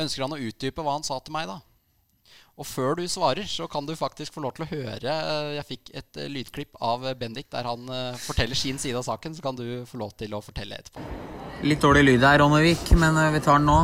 Ønsker 0.00 0.24
han 0.24 0.32
å 0.32 0.40
utdype 0.40 0.80
hva 0.80 0.96
han 0.96 1.04
sa 1.04 1.18
til 1.20 1.36
meg, 1.36 1.52
da? 1.52 1.58
Og 2.56 2.64
før 2.70 2.96
du 2.96 3.04
svarer, 3.10 3.44
så 3.50 3.68
kan 3.68 3.84
du 3.84 3.92
faktisk 3.98 4.32
få 4.32 4.46
lov 4.46 4.56
til 4.56 4.64
å 4.64 4.70
høre 4.70 5.12
eh, 5.12 5.52
Jeg 5.58 5.68
fikk 5.74 5.92
et 6.00 6.22
lydklipp 6.32 6.80
av 6.80 7.04
Bendik 7.20 7.52
der 7.52 7.68
han 7.68 7.84
forteller 8.24 8.56
sin 8.56 8.80
side 8.80 8.96
av 8.96 9.04
saken. 9.10 9.36
Så 9.36 9.44
kan 9.44 9.60
du 9.60 9.84
få 9.90 10.00
lov 10.00 10.16
til 10.16 10.32
å 10.32 10.40
fortelle 10.40 10.80
etterpå. 10.80 11.04
Litt 11.68 11.84
dårlig 11.84 12.08
lyd 12.08 12.24
her, 12.24 12.40
Ronnevik, 12.40 12.96
men 12.96 13.20
vi 13.36 13.44
tar 13.44 13.60
den 13.60 13.68
nå. 13.68 13.78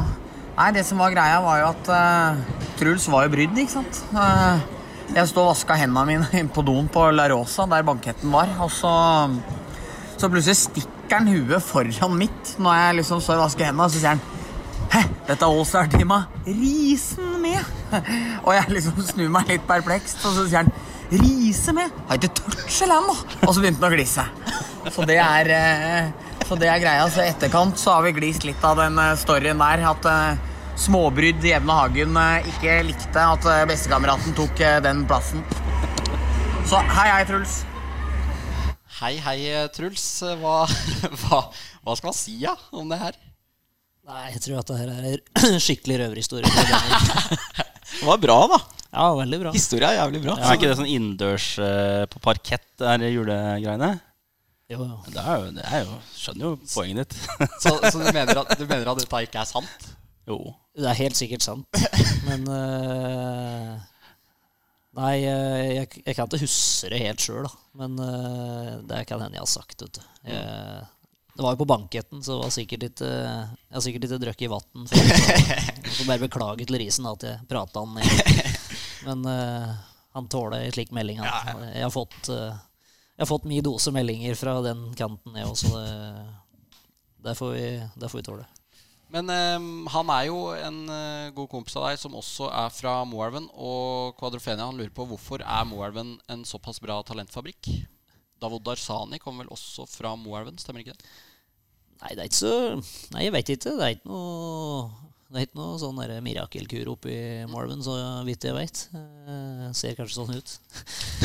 Nei, 0.57 0.73
det 0.77 0.89
som 0.89 0.99
var 1.01 1.13
greia, 1.13 1.39
var 1.45 1.61
jo 1.61 1.71
at 1.71 1.89
uh, 1.89 2.61
Truls 2.81 3.07
var 3.13 3.29
jo 3.29 3.37
brydd, 3.37 3.57
ikke 3.61 3.77
sant. 3.79 4.07
Eh, 4.17 4.80
jeg 5.15 5.31
sto 5.31 5.43
og 5.43 5.53
vaska 5.53 5.77
hendene 5.81 6.07
mine 6.07 6.45
på 6.55 6.65
doen 6.67 6.89
på 6.93 7.07
La 7.15 7.29
Rosa, 7.33 7.67
der 7.71 7.87
banketten 7.87 8.33
var, 8.33 8.51
og 8.61 8.71
så 8.71 8.93
Så 10.21 10.29
plutselig 10.29 10.57
stikker 10.57 11.17
han 11.17 11.29
huet 11.33 11.65
foran 11.65 12.13
mitt 12.19 12.55
når 12.61 12.75
jeg 12.77 12.97
liksom 13.01 13.23
står 13.25 13.39
og 13.39 13.47
vasker 13.47 13.71
hendene, 13.71 13.87
og 13.87 13.91
så 13.91 14.03
sier 14.03 14.15
han 14.15 14.21
Hæ, 14.91 15.05
dette 15.29 15.47
er 15.47 15.53
Allstar-teama. 15.55 16.17
Risen 16.47 17.37
med! 17.39 17.63
Og 18.47 18.51
jeg 18.57 18.73
liksom 18.75 18.97
snur 19.07 19.29
meg 19.31 19.47
litt 19.47 19.63
perplekst, 19.69 20.25
og 20.27 20.35
så 20.35 20.47
sier 20.49 20.65
han 20.65 20.73
Rise 21.11 21.75
med? 21.75 21.95
Har 22.09 22.19
ikke 22.19 22.33
touchel 22.39 22.91
da! 22.91 23.15
Og 23.47 23.55
så 23.55 23.63
begynte 23.63 23.83
han 23.83 23.87
å 23.87 23.95
glise. 23.95 24.25
Så 24.91 25.07
det 25.07 25.21
er 25.23 25.51
eh, 25.55 26.11
Så 26.47 26.59
det 26.59 26.69
er 26.71 26.83
greia. 26.83 27.07
Så 27.11 27.23
i 27.23 27.31
etterkant 27.31 27.79
så 27.79 27.97
har 27.97 28.07
vi 28.07 28.15
glist 28.19 28.47
litt 28.47 28.63
av 28.67 28.79
den 28.79 28.99
eh, 28.99 29.17
storyen 29.19 29.63
der. 29.63 29.83
At 29.91 30.07
eh, 30.11 30.50
småbrydd 30.81 31.45
Jevne 31.45 31.75
Hagen 31.77 32.17
eh, 32.17 32.47
ikke 32.49 32.77
likte 32.89 33.25
at 33.35 33.49
eh, 33.53 33.65
bestekameraten 33.69 34.33
tok 34.37 34.63
eh, 34.65 34.79
den 34.85 35.03
plassen. 35.09 35.43
Så 36.69 36.81
hei, 36.97 37.09
hei, 37.11 37.25
Truls. 37.29 37.57
Hei, 39.01 39.13
hei, 39.21 39.39
Truls. 39.75 40.07
Hva, 40.41 40.63
hva, 41.25 41.43
hva 41.85 41.99
skal 41.99 42.09
man 42.09 42.17
si 42.17 42.39
ja, 42.41 42.55
om 42.73 42.89
det 42.93 43.01
her? 43.03 43.21
Nei, 44.09 44.25
jeg 44.33 44.45
tror 44.47 44.63
at 44.63 44.73
det 44.73 44.79
her 44.81 45.13
er 45.13 45.61
skikkelig 45.67 46.01
røverhistorie. 46.05 46.49
Det 47.91 48.07
var 48.09 48.21
bra, 48.23 48.41
da. 48.49 48.63
Ja, 48.91 49.07
veldig 49.21 49.39
bra. 49.45 49.53
Historia 49.55 49.93
er 49.93 50.01
jævlig 50.01 50.25
bra. 50.25 50.41
Er 50.41 50.57
ikke 50.57 50.71
det 50.71 50.81
sånn 50.81 50.89
innendørs 50.89 51.53
på 52.11 52.25
parkett, 52.25 52.71
de 52.81 53.13
julegreiene? 53.13 53.93
Jo, 54.71 54.81
jo. 54.87 54.99
Det 55.11 55.21
er 55.21 55.33
jo, 55.37 55.55
det 55.59 55.65
er 55.67 55.81
jo 55.83 55.97
Skjønner 56.15 56.47
jo 56.47 56.57
poenget 56.63 57.03
ditt. 57.03 57.49
Så, 57.59 57.75
så 57.83 57.97
du, 57.99 58.07
mener 58.15 58.39
at, 58.39 58.53
du 58.55 58.65
mener 58.65 58.93
at 58.95 59.03
dette 59.03 59.27
ikke 59.27 59.43
er 59.43 59.51
sant? 59.51 59.91
jo. 60.31 60.55
Det 60.77 60.87
er 60.87 61.01
helt 61.01 61.19
sikkert 61.19 61.45
sant. 61.45 61.81
Men 62.29 62.47
uh, 62.47 63.79
Nei, 65.01 65.21
eh, 65.23 65.67
jeg, 65.71 66.01
jeg 66.03 66.17
kan 66.17 66.27
ikke 66.27 66.43
huske 66.43 66.89
det 66.91 67.03
helt 67.05 67.23
sjøl. 67.23 67.47
Men 67.79 67.99
uh, 67.99 68.81
det 68.87 69.05
kan 69.09 69.23
hende 69.23 69.39
jeg 69.39 69.45
har 69.45 69.51
sagt, 69.51 69.85
det. 69.85 70.07
Jeg, 70.27 70.87
det 71.31 71.45
var 71.47 71.55
jo 71.55 71.61
på 71.63 71.69
banketten, 71.71 72.23
så 72.27 72.41
var 72.41 72.51
sikkert 72.53 72.83
litt 72.85 73.01
Jeg 73.01 73.77
har 73.77 73.85
sikkert 73.85 74.05
litt 74.05 74.25
drukket 74.27 74.49
i 74.49 74.51
vann. 74.51 74.89
Får 74.91 76.09
bare 76.09 76.25
beklage 76.27 76.67
til 76.67 76.81
Risen 76.83 77.07
at 77.09 77.25
jeg 77.25 77.47
prata 77.49 77.85
han 77.85 77.95
ned. 77.97 78.43
Men 79.07 79.25
uh, 79.31 79.71
han 80.19 80.29
tåler 80.29 80.67
en 80.67 80.75
slik 80.75 80.91
melding. 80.95 81.23
Han. 81.23 81.65
Jeg, 81.71 81.87
har 81.87 81.95
fått, 81.95 82.29
jeg 82.29 83.23
har 83.23 83.31
fått 83.31 83.47
mye 83.49 83.65
dose 83.65 83.95
meldinger 83.95 84.35
fra 84.37 84.59
den 84.67 84.89
kanten, 84.99 85.39
jeg 85.39 85.49
også. 85.49 85.71
Det, 85.79 86.25
det, 87.31 87.37
får 87.39 87.55
vi, 87.55 87.69
det 87.95 88.11
får 88.11 88.21
vi 88.21 88.27
tåle. 88.27 88.49
Men 89.11 89.31
um, 89.31 89.87
han 89.91 90.13
er 90.15 90.29
jo 90.29 90.39
en 90.55 90.79
uh, 90.87 91.33
god 91.35 91.49
kompis 91.51 91.75
av 91.79 91.89
deg 91.89 91.99
som 91.99 92.15
også 92.19 92.51
er 92.55 92.71
fra 92.75 93.01
Moelven. 93.09 93.49
Og 93.55 94.15
Kvadrofenia 94.21 94.69
han 94.69 94.79
lurer 94.79 94.93
på 94.95 95.09
hvorfor 95.11 95.43
er 95.43 95.67
Moelven 95.67 96.15
en 96.31 96.47
såpass 96.47 96.79
bra 96.83 97.01
talentfabrikk? 97.07 97.73
Davod 98.41 98.65
Darzani 98.65 99.19
kommer 99.21 99.45
vel 99.45 99.53
også 99.53 99.85
fra 99.91 100.15
Moelven, 100.17 100.59
stemmer 100.63 100.85
ikke 100.85 100.95
det? 100.95 101.13
Nei, 102.01 102.15
det 102.15 102.23
er 102.23 102.31
ikke 102.31 102.39
så 102.39 102.55
Nei, 103.13 103.27
jeg 103.27 103.35
vet 103.35 103.51
ikke. 103.53 103.75
Det 103.77 103.87
er 103.87 103.97
ikke 103.99 104.13
noe 104.13 105.11
det 105.31 105.39
er 105.39 105.45
ikke 105.47 105.61
noe 105.61 105.77
sånn 105.79 105.99
der 106.01 106.17
mirakelkur 106.27 106.89
oppi 106.91 107.13
i 107.15 107.45
Marvin, 107.47 107.85
så 107.87 107.93
vidt 108.27 108.49
jeg 108.49 108.57
vet. 108.57 108.81
Eh, 108.99 109.69
ser 109.79 109.95
kanskje 109.95 110.17
sånn 110.17 110.33
ut. 110.35 110.55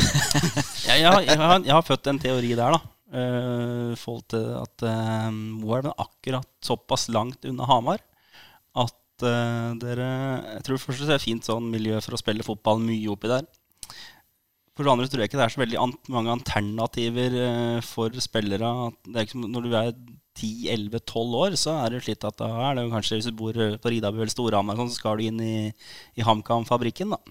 jeg, 0.86 1.00
jeg, 1.00 1.08
har, 1.10 1.24
jeg, 1.26 1.40
har, 1.40 1.56
jeg, 1.64 1.72
har, 1.74 1.82
født 1.82 2.12
en 2.12 2.20
teori 2.22 2.52
der, 2.52 2.76
da. 2.76 2.95
Uh, 3.06 3.94
forhold 3.94 4.24
til 4.32 4.46
at 4.58 4.82
uh, 4.82 5.28
Moelv 5.30 5.92
er 5.92 6.00
akkurat 6.02 6.48
såpass 6.58 7.06
langt 7.14 7.44
unna 7.46 7.68
Hamar 7.70 8.00
at 8.74 9.22
uh, 9.22 9.76
dere 9.78 10.08
Jeg 10.56 10.64
tror 10.66 10.80
først 10.82 11.06
det 11.06 11.14
er 11.14 11.22
fint 11.22 11.46
sånn 11.46 11.68
miljø 11.70 12.00
for 12.02 12.16
å 12.16 12.18
spille 12.18 12.46
fotball 12.46 12.82
mye 12.82 13.12
oppi 13.12 13.30
der. 13.30 13.46
For 14.74 14.82
det 14.82 14.92
andre 14.92 15.06
tror 15.08 15.22
jeg 15.22 15.30
ikke 15.30 15.38
det 15.38 15.46
er 15.46 15.54
så 15.54 15.62
veldig 15.62 15.86
mange 16.16 16.34
alternativer 16.34 17.38
uh, 17.38 17.78
for 17.86 18.18
spillere. 18.18 18.72
Er 19.14 19.22
ikke, 19.22 19.44
når 19.54 19.68
du 19.68 19.78
er 19.78 19.94
10-11-12 20.42 21.38
år, 21.44 21.56
så 21.62 21.78
er 21.84 21.94
det 21.94 22.02
slitt 22.04 22.26
at 22.26 22.42
da 22.42 22.50
er 22.66 22.76
det 22.76 22.90
kanskje 22.92 23.20
Hvis 23.20 23.30
du 23.30 23.38
bor 23.38 23.54
på 23.54 23.94
Ridabu 23.94 24.18
eller 24.18 24.34
Storhamar, 24.34 24.82
så 24.82 24.98
skal 24.98 25.22
du 25.22 25.30
inn 25.30 25.40
i, 25.40 25.56
i 26.18 26.26
HamKam-fabrikken. 26.26 27.14
da 27.14 27.22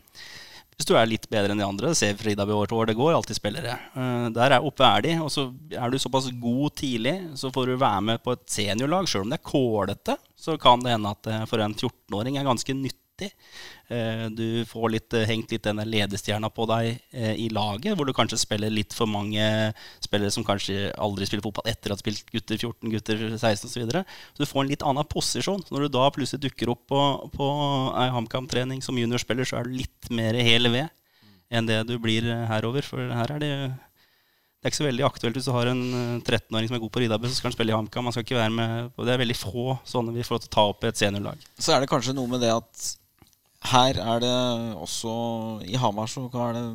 hvis 0.76 0.90
du 0.90 0.94
er 1.00 1.08
litt 1.08 1.30
bedre 1.32 1.54
enn 1.54 1.62
de 1.62 1.68
andre, 1.68 1.94
ser 1.96 2.18
Frida 2.20 2.46
til 2.46 2.76
år, 2.78 2.90
det 2.90 2.98
går 3.00 3.14
alltid 3.16 3.38
spillere. 3.38 3.78
Uh, 3.96 4.28
der 4.36 4.58
er 4.58 4.66
oppe 4.66 4.84
er 4.88 5.06
de, 5.06 5.16
og 5.24 5.32
så 5.32 5.48
er 5.72 5.92
du 5.92 6.00
såpass 6.02 6.28
god 6.42 6.76
tidlig, 6.82 7.16
så 7.40 7.52
får 7.56 7.72
du 7.72 7.80
være 7.80 8.04
med 8.12 8.24
på 8.26 8.36
et 8.36 8.44
seniorlag. 8.52 9.08
Sjøl 9.08 9.26
om 9.26 9.32
det 9.32 9.40
er 9.40 9.50
kålete, 9.52 10.18
så 10.36 10.58
kan 10.62 10.84
det 10.84 10.96
hende 10.96 11.16
at 11.16 11.32
for 11.50 11.64
en 11.64 11.76
14-åring 11.76 12.40
er 12.40 12.48
ganske 12.48 12.76
nyttig. 12.76 13.05
Eh, 13.24 14.26
du 14.30 14.66
får 14.68 14.90
litt, 14.90 15.14
eh, 15.14 15.26
hengt 15.30 15.52
litt 15.52 15.64
denne 15.64 15.86
ledestjerna 15.88 16.50
på 16.52 16.66
deg 16.68 17.00
eh, 17.14 17.36
i 17.40 17.48
laget, 17.54 17.96
hvor 17.96 18.08
du 18.08 18.14
kanskje 18.16 18.40
spiller 18.42 18.74
litt 18.74 18.94
for 18.98 19.08
mange 19.08 19.46
spillere 20.04 20.34
som 20.34 20.44
kanskje 20.44 20.90
aldri 21.00 21.28
spiller 21.30 21.46
fotball 21.46 21.70
etter 21.72 21.94
at 21.94 22.02
de 22.02 22.12
har 22.12 22.18
spilt 22.18 22.34
gutter 22.34 22.60
14, 22.60 22.92
gutter 22.92 23.24
16 23.38 23.70
osv. 23.70 23.72
Så, 23.76 23.84
videre. 23.84 24.04
så 24.34 24.44
du 24.44 24.50
får 24.50 24.64
en 24.64 24.74
litt 24.74 24.86
annen 24.86 25.08
posisjon. 25.08 25.64
Når 25.72 25.86
du 25.86 25.96
da 25.96 26.10
plutselig 26.12 26.50
dukker 26.50 26.74
opp 26.76 26.86
på, 26.92 27.02
på 27.36 27.50
ei 28.02 28.12
HamKam-trening 28.16 28.84
som 28.84 29.00
juniorspiller, 29.00 29.48
så 29.48 29.62
er 29.62 29.68
du 29.68 29.80
litt 29.80 30.12
mer 30.12 30.36
hele 30.36 30.74
ved 30.74 30.92
enn 31.54 31.68
det 31.70 31.84
du 31.88 31.96
blir 32.02 32.26
herover. 32.50 32.84
For 32.84 33.14
her 33.16 33.38
er 33.38 33.44
det 33.44 33.52
det 34.66 34.72
er 34.72 34.74
ikke 34.74 34.82
så 34.82 34.88
veldig 34.88 35.04
aktuelt 35.06 35.36
hvis 35.38 35.46
du 35.46 35.54
har 35.54 35.70
en 35.70 35.82
13-åring 36.26 36.66
som 36.66 36.74
er 36.74 36.80
god 36.82 36.92
på 36.96 37.02
Ridabu, 37.04 37.28
så 37.30 37.36
skal 37.38 37.52
han 37.52 37.54
spille 37.54 37.70
i 37.70 37.76
HamKam. 37.76 38.08
Det 38.10 39.14
er 39.14 39.20
veldig 39.22 39.36
få 39.38 39.76
sånne 39.86 40.16
vi 40.16 40.26
får 40.26 40.42
til 40.42 40.50
å 40.50 40.54
ta 40.56 40.64
opp 40.72 40.82
i 40.82 40.90
et 40.90 40.98
seniorlag. 40.98 41.44
Så 41.54 41.76
er 41.76 41.84
det 41.84 41.90
kanskje 41.92 42.16
noe 42.18 42.32
med 42.32 42.42
det 42.42 42.50
at 42.50 42.88
her 43.72 44.00
er 44.02 44.24
det 44.24 44.36
også 44.78 45.12
I 45.66 45.78
Hamar 45.82 46.10
så 46.12 46.26
er 46.30 46.58
det 46.58 46.66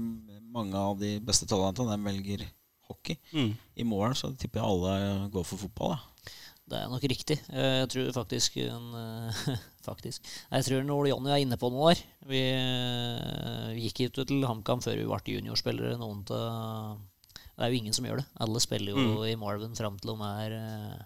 mange 0.50 0.76
av 0.76 0.98
de 1.00 1.18
beste 1.22 1.46
talentene 1.48 1.94
de 1.94 2.06
velger 2.08 2.46
hockey. 2.90 3.18
Mm. 3.30 3.52
I 3.78 3.86
morgen 3.86 4.16
så 4.18 4.32
tipper 4.34 4.60
jeg 4.60 4.66
alle 4.66 5.28
går 5.30 5.46
for 5.46 5.62
fotball. 5.62 5.94
Da. 5.94 6.34
Det 6.70 6.78
er 6.78 6.90
nok 6.90 7.04
riktig. 7.10 7.36
Jeg 7.50 7.90
tror 7.90 8.10
faktisk, 8.14 8.58
en, 8.62 8.90
faktisk. 9.88 10.26
Jeg 10.50 10.66
tror 10.66 10.92
Ole 10.94 11.10
Jonny 11.10 11.32
er 11.34 11.42
inne 11.42 11.58
på 11.58 11.70
noe 11.72 11.94
der 11.94 12.02
Vi, 12.30 12.42
vi 13.74 13.86
gikk 13.88 14.04
ut 14.06 14.20
til 14.30 14.46
HamKam 14.46 14.82
før 14.84 14.98
vi 15.00 15.08
ble 15.08 15.36
juniorspillere. 15.38 15.98
Noen 15.98 16.22
til, 16.28 16.44
det 17.56 17.66
er 17.66 17.72
jo 17.74 17.80
ingen 17.80 17.96
som 17.96 18.06
gjør 18.06 18.22
det. 18.22 18.28
Alle 18.42 18.62
spiller 18.62 18.94
jo 18.94 19.02
mm. 19.02 19.26
i 19.32 19.38
Marvin 19.38 19.74
fram 19.78 19.98
til 19.98 20.14
de 20.14 20.30
er 20.44 20.56
eh, 20.60 21.02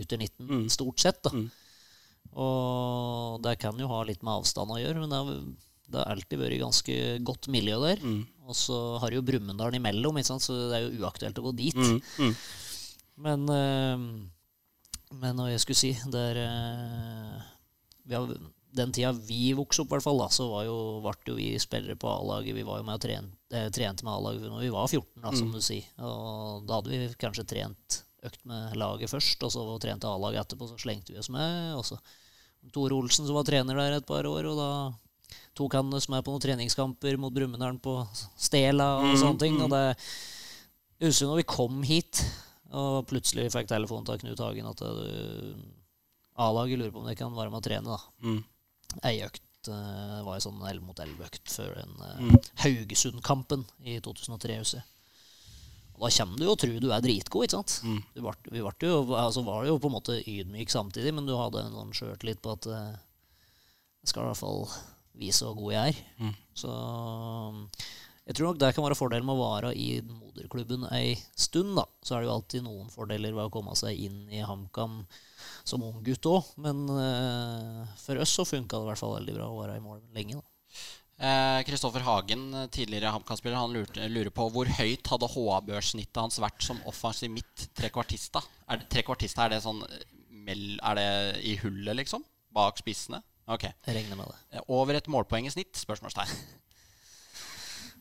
gutter 0.00 0.20
19, 0.20 0.46
mm. 0.46 0.68
stort 0.72 1.02
sett. 1.02 1.22
da 1.24 1.32
mm. 1.34 1.48
Og 2.30 3.40
det 3.44 3.56
kan 3.62 3.78
jo 3.80 3.88
ha 3.90 4.02
litt 4.06 4.22
med 4.22 4.40
avstand 4.40 4.70
å 4.72 4.78
gjøre, 4.80 5.02
men 5.02 5.10
det 5.12 5.18
har, 5.18 5.40
det 5.90 5.98
har 5.98 6.12
alltid 6.14 6.40
vært 6.40 6.62
ganske 6.62 6.98
godt 7.26 7.50
miljø 7.52 7.80
der. 7.82 8.04
Mm. 8.04 8.20
Og 8.50 8.56
så 8.58 8.76
har 9.02 9.14
jo 9.14 9.22
Brumunddal 9.26 9.78
imellom, 9.78 10.18
så 10.26 10.38
det 10.70 10.78
er 10.78 10.86
jo 10.86 11.04
uaktuelt 11.04 11.38
å 11.38 11.46
gå 11.48 11.56
dit. 11.58 11.78
Mm. 11.78 11.98
Mm. 12.18 12.36
Men, 13.26 13.50
øh, 13.54 14.06
men 15.20 15.42
hva 15.42 15.50
jeg 15.50 15.62
skulle 15.62 15.80
si 15.80 15.92
det 16.10 16.24
er, 16.32 16.40
øh, 16.46 17.42
har, 18.14 18.32
Den 18.70 18.92
tida 18.94 19.10
vi 19.12 19.50
vokste 19.58 19.82
opp, 19.82 19.90
hvert 19.90 20.04
fall, 20.04 20.20
da, 20.22 20.28
så 20.30 20.46
var 20.46 20.62
jo, 20.68 20.76
ble 21.02 21.14
jo 21.26 21.34
vi 21.34 21.48
spillere 21.58 21.98
på 21.98 22.06
A-laget. 22.06 22.54
Vi 22.54 22.66
var 22.66 22.78
jo 22.78 22.86
med 22.86 23.00
og 23.00 23.02
trente, 23.02 23.40
eh, 23.50 23.66
trente 23.74 24.06
med 24.06 24.14
A-laget 24.14 24.46
når 24.46 24.62
vi 24.62 24.70
var 24.70 24.86
14, 24.86 25.24
da, 25.24 25.32
som 25.34 25.50
mm. 25.50 25.56
du 25.56 25.64
sier. 25.66 25.88
Og 25.98 26.68
da 26.68 26.78
hadde 26.78 26.92
vi 26.94 27.08
kanskje 27.18 27.48
trent 27.50 27.98
økt 28.26 28.42
med 28.48 28.76
laget 28.80 29.12
først, 29.12 29.42
og 29.46 29.52
så 29.54 29.64
trente 29.82 30.08
A-laget 30.08 30.44
etterpå. 30.44 30.68
Så 30.70 30.80
slengte 30.82 31.14
vi 31.14 31.20
oss 31.20 31.30
med. 31.32 31.74
Og 31.78 31.84
så 31.86 31.98
Tore 32.74 32.96
Olsen 32.96 33.26
som 33.26 33.38
var 33.38 33.46
trener 33.48 33.78
der 33.78 33.96
et 33.98 34.08
par 34.08 34.26
år, 34.28 34.50
og 34.50 34.58
da 34.58 34.70
tok 35.56 35.78
han 35.78 35.96
oss 35.96 36.08
med 36.12 36.24
på 36.24 36.34
noen 36.34 36.44
treningskamper 36.44 37.16
mot 37.20 37.34
Brumunddal 37.34 37.78
på 37.82 37.96
Stela 38.38 38.92
og 39.00 39.10
mm, 39.10 39.18
sånne 39.22 39.42
ting. 39.42 39.58
Og 39.60 39.70
mm. 39.70 39.74
det 39.74 39.84
Jeg 41.00 41.12
husker 41.12 41.30
når 41.30 41.40
vi 41.40 41.50
kom 41.56 41.82
hit, 41.88 42.22
og 42.76 43.04
plutselig 43.10 43.50
fikk 43.54 43.70
telefon 43.70 44.06
til 44.06 44.20
Knut 44.22 44.42
Hagen 44.44 44.68
at 44.70 44.82
eh, 44.86 45.54
A-laget 46.40 46.78
lurer 46.80 46.92
på 46.94 47.02
om 47.02 47.08
de 47.08 47.16
kan 47.18 47.32
være 47.36 47.52
med 47.52 47.60
å 47.60 47.66
trene. 47.66 47.96
da. 47.96 48.26
Mm. 48.26 48.42
Ei 49.06 49.16
økt 49.24 49.70
uh, 49.70 50.20
var 50.26 50.36
en 50.36 50.44
sånn 50.44 50.62
11 50.62 50.84
mot 50.86 51.02
11-økt 51.02 51.52
før 51.52 51.74
den 51.78 51.92
uh, 52.00 52.22
mm. 52.30 52.38
Haugesund-kampen 52.64 53.66
i 53.84 53.98
2003. 54.02 54.56
husker 54.62 54.80
jeg. 54.80 54.88
Da 56.00 56.10
kommer 56.16 56.40
du 56.40 56.46
jo 56.46 56.54
og 56.54 56.60
tror 56.62 56.78
du 56.80 56.88
er 56.90 57.04
dritgod. 57.04 57.46
ikke 57.46 57.58
sant? 57.58 57.76
Mm. 57.84 58.00
Ble, 58.24 58.34
vi 58.48 58.64
ble 58.64 58.88
jo, 58.88 59.02
altså 59.18 59.44
var 59.46 59.68
jo 59.68 59.78
på 59.80 59.90
en 59.90 59.96
måte 59.98 60.18
ydmyk 60.20 60.72
samtidig, 60.72 61.12
men 61.16 61.28
du 61.28 61.36
hadde 61.36 61.64
en 61.64 61.76
sånn 61.76 61.96
sjøltillit 61.96 62.40
på 62.44 62.54
at 62.56 62.68
uh, 62.70 62.98
jeg 64.00 64.12
skal 64.12 64.24
i 64.24 64.30
hvert 64.30 64.40
fall 64.40 64.64
vise 65.20 65.44
hvor 65.44 65.58
god 65.58 65.74
jeg 65.76 65.94
er. 65.94 66.04
Mm. 66.20 66.36
Så 66.56 66.70
jeg 68.30 68.36
tror 68.36 68.50
nok 68.50 68.60
det 68.62 68.70
kan 68.76 68.84
være 68.86 68.98
fordelen 68.98 69.26
med 69.26 69.36
å 69.36 69.48
være 69.48 69.72
i 69.74 69.88
moderklubben 70.06 70.86
ei 70.94 71.16
stund. 71.34 71.74
da. 71.78 71.86
Så 72.04 72.14
er 72.14 72.22
det 72.22 72.30
jo 72.30 72.36
alltid 72.36 72.64
noen 72.66 72.92
fordeler 72.92 73.34
ved 73.34 73.48
å 73.48 73.52
komme 73.52 73.74
seg 73.78 73.98
inn 73.98 74.22
i 74.32 74.44
HamKam 74.46 75.02
som 75.66 75.84
ung 75.84 76.00
gutt 76.06 76.28
òg. 76.30 76.52
Men 76.62 76.84
uh, 76.88 77.82
for 78.00 78.22
oss 78.22 78.36
så 78.38 78.46
funka 78.48 78.78
det 78.78 78.86
i 78.86 78.90
hvert 78.92 79.02
fall 79.02 79.18
veldig 79.18 79.36
bra 79.36 79.50
å 79.50 79.60
være 79.60 79.80
i 79.80 79.84
mål 79.84 80.00
lenge. 80.16 80.40
da. 80.40 80.49
Kristoffer 81.20 82.00
eh, 82.00 82.06
Hagen, 82.06 82.44
tidligere 82.72 83.12
HamKam-spiller, 83.12 83.58
han 83.60 83.74
lurer, 83.74 84.08
lurer, 84.08 84.30
på 84.32 84.46
hvor 84.54 84.70
høyt 84.78 85.10
hadde 85.12 85.28
HA-børssnittet 85.34 86.16
hans 86.16 86.40
vært 86.40 86.64
som 86.64 86.80
offensiv 86.88 87.32
midt 87.34 87.66
trekvartista? 87.76 88.40
Er 88.70 88.80
det, 88.80 88.88
trekvartista, 88.94 89.44
er 89.44 89.56
det 89.56 89.64
sånn 89.64 89.82
Er 89.84 90.96
det 90.96 91.10
i 91.44 91.58
hullet, 91.60 91.98
liksom? 92.00 92.24
Bak 92.56 92.80
spissene? 92.80 93.20
Ok. 93.50 93.68
Jeg 93.68 93.96
regner 93.98 94.16
med 94.16 94.32
det. 94.32 94.40
Eh, 94.56 94.64
over 94.72 94.96
et 94.96 95.12
målpoeng 95.12 95.46
i 95.46 95.52
snitt? 95.52 95.76
Spørsmålstegn. 95.76 96.32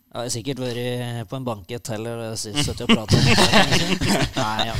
Jeg 0.09 0.17
har 0.17 0.31
sikkert 0.33 0.61
vært 0.63 1.27
på 1.29 1.37
en 1.37 1.43
banket 1.45 1.91
heller 1.93 2.31
sittet 2.39 2.79
og 2.81 2.89
pratet. 2.89 3.27
Nei, 4.39 4.71
ja. 4.71 4.77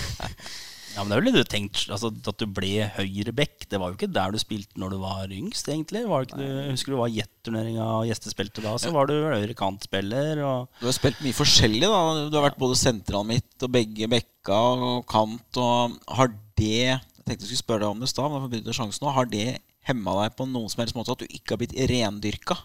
Ja, 0.96 1.04
men 1.04 1.12
det 1.12 1.16
er 1.16 1.22
jo 1.22 1.30
det 1.30 1.44
du 1.44 1.50
tenkt 1.52 1.84
altså, 1.94 2.10
At 2.10 2.42
du 2.42 2.46
ble 2.50 2.88
høyreback. 2.96 3.68
Det 3.70 3.80
var 3.80 3.92
jo 3.92 3.98
ikke 3.98 4.10
der 4.12 4.34
du 4.34 4.40
spilte 4.42 4.82
når 4.82 4.96
du 4.96 4.98
var 5.04 5.34
yngst, 5.34 5.70
egentlig. 5.70 6.02
Var 6.10 6.26
ikke, 6.26 6.40
jeg 6.42 6.74
husker 6.74 6.96
du 6.96 7.00
var 7.00 7.14
jetturneringa 7.14 7.86
og 8.00 8.10
gjestespilte 8.10 8.64
da. 8.66 8.74
Så 8.82 8.94
var 8.96 9.10
du 9.10 9.16
høyre 9.16 9.56
kantspiller. 9.58 10.42
Og... 10.48 10.82
Du 10.82 10.88
har 10.90 10.98
spilt 10.98 11.22
mye 11.26 11.38
forskjellig, 11.38 11.86
da. 11.86 12.02
Du 12.32 12.40
har 12.40 12.48
vært 12.50 12.60
både 12.62 12.80
sentral 12.80 13.28
midt 13.30 13.68
og 13.68 13.74
begge 13.76 14.10
bekka 14.12 14.60
og 14.90 15.06
kant. 15.10 15.62
Og 15.62 16.00
har 16.20 16.34
det 16.60 16.74
Jeg 16.90 17.00
tenkte 17.24 17.46
jeg 17.46 17.54
skulle 17.54 17.64
spørre 17.64 17.86
deg 17.86 17.94
om 17.94 18.02
det 18.02 18.10
i 18.10 18.16
stad, 18.16 18.34
men 18.34 18.58
jeg 18.58 18.66
får 18.66 18.82
sjansen 18.82 19.06
nå. 19.06 19.16
Har 19.16 19.30
det 19.30 19.48
hemma 19.90 20.18
deg 20.24 20.36
på 20.38 20.50
noen 20.50 20.70
som 20.72 20.84
helst 20.84 20.98
måte 20.98 21.14
at 21.14 21.22
du 21.22 21.30
ikke 21.30 21.56
har 21.56 21.62
blitt 21.62 21.78
rendyrka? 21.92 22.58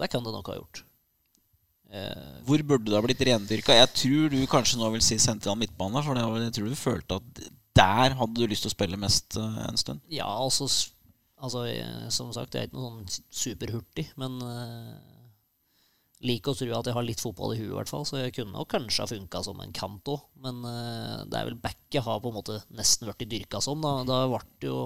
Det 0.00 0.10
kan 0.10 0.24
det 0.26 0.34
nok 0.34 0.50
ha 0.50 0.58
gjort. 0.58 0.84
Eh, 1.90 2.34
hvor 2.46 2.62
burde 2.62 2.86
det 2.86 2.94
ha 2.94 3.02
blitt 3.02 3.22
rendyrka? 3.26 3.74
Jeg 3.74 3.90
tror 3.96 4.30
du 4.30 4.38
kanskje 4.50 4.78
nå 4.78 4.90
vil 4.94 5.02
si 5.04 5.18
sentral 5.18 5.58
midtbane. 5.58 6.02
For 6.06 6.18
jeg 6.18 6.54
tror 6.56 6.70
du 6.70 6.78
følte 6.78 7.18
at 7.18 7.44
der 7.80 8.16
hadde 8.18 8.38
du 8.38 8.50
lyst 8.50 8.66
til 8.66 8.70
å 8.70 8.74
spille 8.74 8.98
mest 9.00 9.38
uh, 9.38 9.62
en 9.68 9.78
stund. 9.78 10.02
Ja, 10.10 10.26
altså, 10.28 10.66
altså 11.38 11.64
Som 12.12 12.32
sagt, 12.34 12.54
jeg 12.54 12.66
er 12.66 12.68
ikke 12.68 12.78
noe 12.78 12.90
sånn 12.90 13.30
superhurtig. 13.42 14.06
Men 14.20 14.38
uh, 14.42 14.94
liker 16.26 16.52
å 16.52 16.58
tro 16.58 16.70
at 16.76 16.90
jeg 16.90 16.96
har 16.96 17.06
litt 17.06 17.22
fotball 17.22 17.54
i 17.54 17.60
huet, 17.60 17.72
i 17.72 17.76
hvert 17.78 17.92
fall. 17.92 18.06
Så 18.06 18.20
jeg 18.20 18.36
kunne 18.36 18.54
nok 18.54 18.70
kanskje 18.70 19.06
ha 19.06 19.10
funka 19.10 19.42
som 19.46 19.62
en 19.62 19.74
kant 19.74 20.14
òg. 20.14 20.22
Men 20.44 20.62
uh, 20.66 21.26
det 21.26 21.40
er 21.40 21.50
vel 21.50 21.58
backet 21.62 22.06
har 22.06 22.22
på 22.22 22.30
en 22.30 22.38
måte 22.38 22.60
nesten 22.76 23.10
blitt 23.10 23.30
dyrka 23.30 23.62
som. 23.64 23.82
Da, 23.82 24.00
da 24.06 24.24
ble 24.30 24.44
det 24.62 24.70
jo 24.70 24.84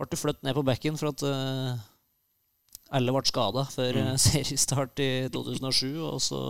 ble 0.00 0.16
flyttet 0.16 0.46
ned 0.46 0.56
på 0.56 0.64
bekken 0.64 0.96
for 0.96 1.12
at 1.12 1.24
uh, 1.28 1.80
alle 2.90 3.14
ble 3.14 3.22
skada 3.28 3.66
før 3.70 4.00
mm. 4.00 4.16
seriestart 4.28 5.02
i 5.04 5.10
2007. 5.32 5.86
Og 6.08 6.18
så 6.24 6.40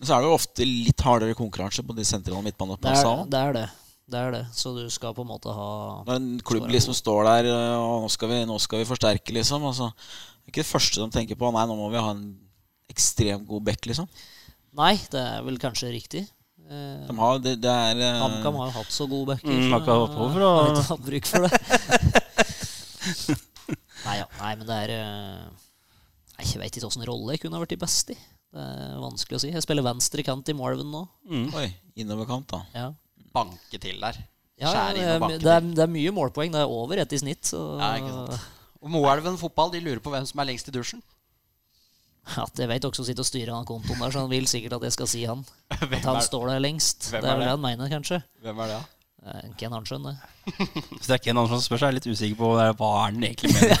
Men 0.00 0.08
så 0.08 0.16
er 0.16 0.24
det 0.24 0.30
jo 0.30 0.38
ofte 0.38 0.66
litt 0.66 1.04
hardere 1.06 1.36
konkurranse 1.38 1.84
på 1.86 1.96
de 1.96 2.06
sentrale 2.08 2.42
midtbaneplassene. 2.46 3.28
Det, 3.30 3.44
er 3.50 3.56
det. 3.58 3.66
Det 4.10 4.18
er 4.18 4.34
det. 4.34 4.42
Så 4.56 4.72
du 4.76 4.82
skal 4.90 5.14
på 5.16 5.22
en 5.26 5.30
måte 5.30 5.52
ha 5.54 5.70
Når 6.08 6.16
en 6.16 6.30
klubb 6.46 6.68
liksom 6.72 6.96
står 6.96 7.28
der 7.28 7.52
og 7.76 8.06
nå 8.06 8.10
skal 8.12 8.32
vi, 8.32 8.42
nå 8.48 8.58
skal 8.62 8.82
vi 8.82 8.88
forsterke, 8.88 9.36
liksom. 9.36 9.64
Altså, 9.68 9.90
det 9.94 10.48
er 10.48 10.54
ikke 10.54 10.64
det 10.64 10.72
første 10.72 11.04
de 11.04 11.10
tenker 11.14 11.38
på. 11.38 11.52
Nei, 11.54 11.66
nå 11.68 11.78
må 11.78 11.90
vi 11.92 12.02
ha 12.02 12.10
en 12.16 12.26
ekstremt 12.90 13.46
god 13.46 13.62
back, 13.68 13.86
liksom? 13.86 14.08
Nei, 14.80 14.94
det 15.12 15.20
er 15.20 15.42
vel 15.46 15.58
kanskje 15.62 15.92
riktig. 15.92 16.24
Eh, 16.70 17.06
De 17.06 17.14
har, 17.18 17.38
det, 17.42 17.56
det 17.62 17.70
er 17.70 18.02
eh, 18.06 18.18
HamKam 18.22 18.58
har 18.62 18.70
jo 18.70 18.74
hatt 18.78 18.92
så 18.94 19.06
gode 19.10 19.34
backer. 19.34 19.50
Mm, 19.50 19.68
så 19.68 19.78
akkurat 19.80 20.16
for 20.16 20.46
å- 20.46 20.56
har 20.56 20.72
ikke 20.72 20.90
hatt 20.90 21.06
bruk 21.06 21.30
for 21.30 21.40
det. 21.46 21.52
nei, 24.06 24.16
ja, 24.20 24.26
nei, 24.40 24.52
men 24.58 24.68
det 24.68 24.78
er 24.86 24.92
eh, 24.96 25.66
Jeg 26.40 26.60
veit 26.62 26.76
ikke 26.76 26.88
åssen 26.88 27.06
rolle 27.08 27.36
jeg 27.36 27.44
kunne 27.44 27.58
ha 27.58 27.64
vært 27.64 27.76
i 27.76 27.80
best 27.80 28.12
i. 28.14 28.18
Det 28.50 28.64
er 28.66 28.96
vanskelig 28.98 29.38
å 29.38 29.42
si. 29.44 29.52
Jeg 29.54 29.62
spiller 29.62 29.86
venstre 29.86 30.24
kant 30.26 30.48
i 30.50 30.56
Marvin 30.58 30.90
nå. 30.90 31.04
Oi, 31.30 31.68
innoverkant, 32.02 32.50
da. 32.50 32.64
Ja. 32.74 32.88
Banke 33.34 33.78
til 33.78 34.00
der. 34.02 34.18
Ja, 34.60 34.72
det, 34.92 35.04
er, 35.06 35.22
det, 35.40 35.46
er, 35.48 35.62
det 35.64 35.84
er 35.84 35.92
mye 35.92 36.10
målpoeng. 36.12 36.50
Det 36.52 36.60
er 36.60 36.72
over 36.72 37.00
ett 37.00 37.14
i 37.16 37.20
snitt. 37.22 37.46
Så 37.48 37.60
Ja, 37.80 37.94
ikke 38.00 38.10
sant. 38.12 38.48
Og 38.80 38.92
Moelven 38.92 39.36
fotball 39.40 39.72
de 39.74 39.80
lurer 39.84 40.00
på 40.02 40.12
hvem 40.12 40.26
som 40.28 40.40
er 40.40 40.48
lengst 40.50 40.68
i 40.68 40.74
dusjen. 40.74 41.02
Ja, 42.30 42.44
jeg 42.58 42.68
vet 42.68 42.84
også 42.84 43.04
sitter 43.06 43.24
og 43.24 43.28
styrer 43.28 43.52
han 43.54 43.66
kontoen 43.68 44.00
der, 44.00 44.12
så 44.12 44.22
han 44.24 44.30
vil 44.32 44.46
sikkert 44.48 44.76
at 44.76 44.84
jeg 44.88 44.94
skal 44.96 45.08
si 45.10 45.22
han. 45.28 45.44
At 45.80 46.04
han 46.04 46.20
står 46.24 46.50
der 46.52 46.62
lengst. 46.62 47.08
Hvem 47.10 47.24
det 47.24 47.30
er 47.30 47.38
vel 47.38 47.46
det? 47.46 47.52
han 47.54 47.62
mener, 47.64 47.90
kanskje. 47.92 48.20
Hvem 48.44 48.60
er 48.64 48.72
det, 48.72 48.76
da? 48.76 48.99
Ken 49.60 49.74
Arntzen, 49.76 50.06
det. 50.06 50.14
Hvis 50.96 51.06
det 51.06 51.16
er 51.18 51.20
Ken 51.20 51.36
Arntzen 51.36 51.58
som 51.58 51.64
spør, 51.66 51.80
så 51.82 51.86
er 51.86 51.92
jeg 51.92 51.98
litt 51.98 52.08
usikker 52.08 52.38
på 52.40 52.52
hva 52.56 52.62
er 53.04 53.12
den 53.12 53.26
egentlig 53.28 53.52
mener. 53.52 53.76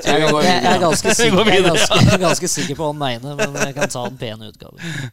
Jeg, 0.00 0.20
jeg, 0.20 0.44
jeg 0.44 0.68
er 0.70 0.80
ganske 0.80 1.14
sikker, 1.14 1.48
jeg 1.48 1.60
er 1.60 1.66
ganske, 1.66 2.18
ganske 2.20 2.48
sikker 2.50 2.76
på 2.76 2.84
hva 2.84 2.90
han 2.92 3.00
mener, 3.00 3.36
men 3.38 3.56
jeg 3.62 3.74
kan 3.76 3.92
ta 3.92 4.04
den 4.08 4.18
pene 4.20 4.48
utgaven. 4.50 5.10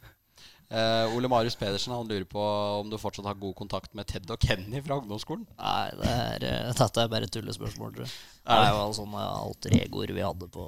Uh, 0.68 1.16
Ole 1.16 1.30
Marius 1.32 1.56
Pedersen 1.56 1.94
han 1.96 2.10
lurer 2.10 2.26
på 2.28 2.44
om 2.82 2.90
du 2.92 2.98
fortsatt 3.00 3.28
har 3.30 3.38
god 3.40 3.56
kontakt 3.56 3.94
med 3.96 4.08
Ted 4.10 4.28
og 4.34 4.42
Kenny 4.44 4.82
fra 4.84 4.98
ungdomsskolen. 5.00 5.46
Nei, 5.60 5.86
det 5.96 6.12
er, 6.12 6.48
eh, 6.50 6.72
dette 6.76 7.04
er 7.04 7.12
bare 7.12 7.30
tullespørsmål, 7.32 7.94
tror 7.96 8.04
jeg. 8.08 8.16
Det 8.44 8.58
er 8.58 8.72
jo 8.74 8.82
alle 8.82 8.98
sånne 8.98 9.28
alter 9.46 9.78
egoer 9.80 10.12
vi 10.18 10.26
hadde 10.26 10.50
på 10.52 10.68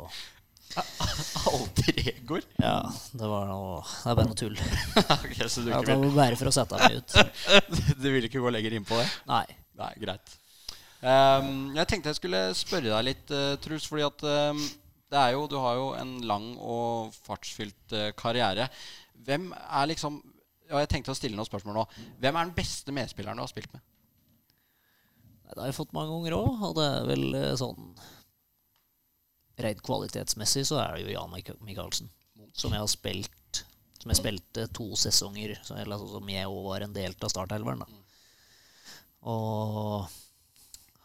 Alter 1.50 2.02
egoer. 2.04 2.46
Ja, 2.62 2.76
det 3.18 3.30
var 3.30 3.48
noe 3.50 3.80
Det 3.82 4.12
er 4.12 4.18
bare 4.20 4.30
noe 4.30 4.38
tull. 4.38 4.60
okay, 5.16 5.48
så 5.48 5.64
du, 5.66 5.72
Ja, 5.72 5.80
ikke 5.82 5.96
det 5.96 6.04
vil, 6.04 6.18
bare 6.18 6.38
for 6.40 6.52
å 6.52 6.54
sette 6.54 6.80
meg 6.80 7.00
ut. 7.00 7.16
du 8.04 8.08
vil 8.14 8.28
ikke 8.30 8.44
gå 8.44 8.54
lenger 8.54 8.78
inn 8.78 8.88
på 8.88 9.00
det? 9.00 9.08
Nei. 9.30 9.46
Nei, 9.80 9.94
greit. 10.02 10.36
Um, 11.00 11.70
jeg 11.78 11.88
tenkte 11.88 12.12
jeg 12.12 12.20
skulle 12.20 12.42
spørre 12.60 12.92
deg 12.92 13.06
litt, 13.08 13.30
uh, 13.32 13.54
Truls, 13.64 13.86
fordi 13.88 14.04
at 14.04 14.26
um, 14.52 14.60
det 15.10 15.20
er 15.22 15.34
jo, 15.38 15.46
du 15.50 15.56
har 15.64 15.78
jo 15.80 15.86
en 15.98 16.18
lang 16.28 16.50
og 16.60 17.16
fartsfylt 17.26 17.96
uh, 17.96 18.10
karriere. 18.20 18.68
Hvem 19.26 19.54
er 19.56 19.90
liksom 19.94 20.20
Ja, 20.70 20.84
jeg 20.84 20.92
tenkte 20.92 21.16
å 21.16 21.18
stille 21.18 21.34
noen 21.34 21.48
spørsmål 21.48 21.80
nå. 21.80 21.84
Hvem 22.22 22.36
er 22.36 22.46
den 22.46 22.58
beste 22.58 22.94
medspilleren 22.94 23.40
du 23.40 23.42
har 23.42 23.50
spilt 23.50 23.72
med? 23.74 23.82
Det 25.50 25.58
har 25.58 25.72
jeg 25.72 25.80
fått 25.80 25.96
mange 25.98 26.14
ganger 26.14 26.36
òg, 26.38 26.60
og 26.68 26.76
det 26.78 26.84
er 26.86 27.08
vel 27.10 27.24
eh, 27.40 27.56
sånn 27.58 27.88
Rent 29.60 29.82
kvalitetsmessig 29.84 30.66
så 30.70 30.80
er 30.84 30.96
det 30.96 31.08
jo 31.08 31.16
Jan 31.18 31.34
Michaelsen, 31.66 32.10
som 32.56 32.74
jeg 32.74 32.84
har 32.84 32.92
spilt 32.92 33.64
Som 34.00 34.14
jeg 34.14 34.22
spilte 34.22 34.68
to 34.72 34.94
sesonger, 34.96 35.58
så, 35.60 35.76
eller, 35.76 35.98
altså, 35.98 36.14
som 36.14 36.30
jeg 36.32 36.48
òg 36.48 36.62
var 36.70 36.86
en 36.86 36.94
del 36.96 37.16
av 37.20 37.32
startelveren. 37.34 37.82
Og 39.28 40.08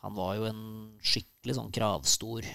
han 0.05 0.15
var 0.15 0.37
jo 0.39 0.45
en 0.47 0.61
skikkelig 1.03 1.57
sånn 1.57 1.73
kravstor 1.75 2.47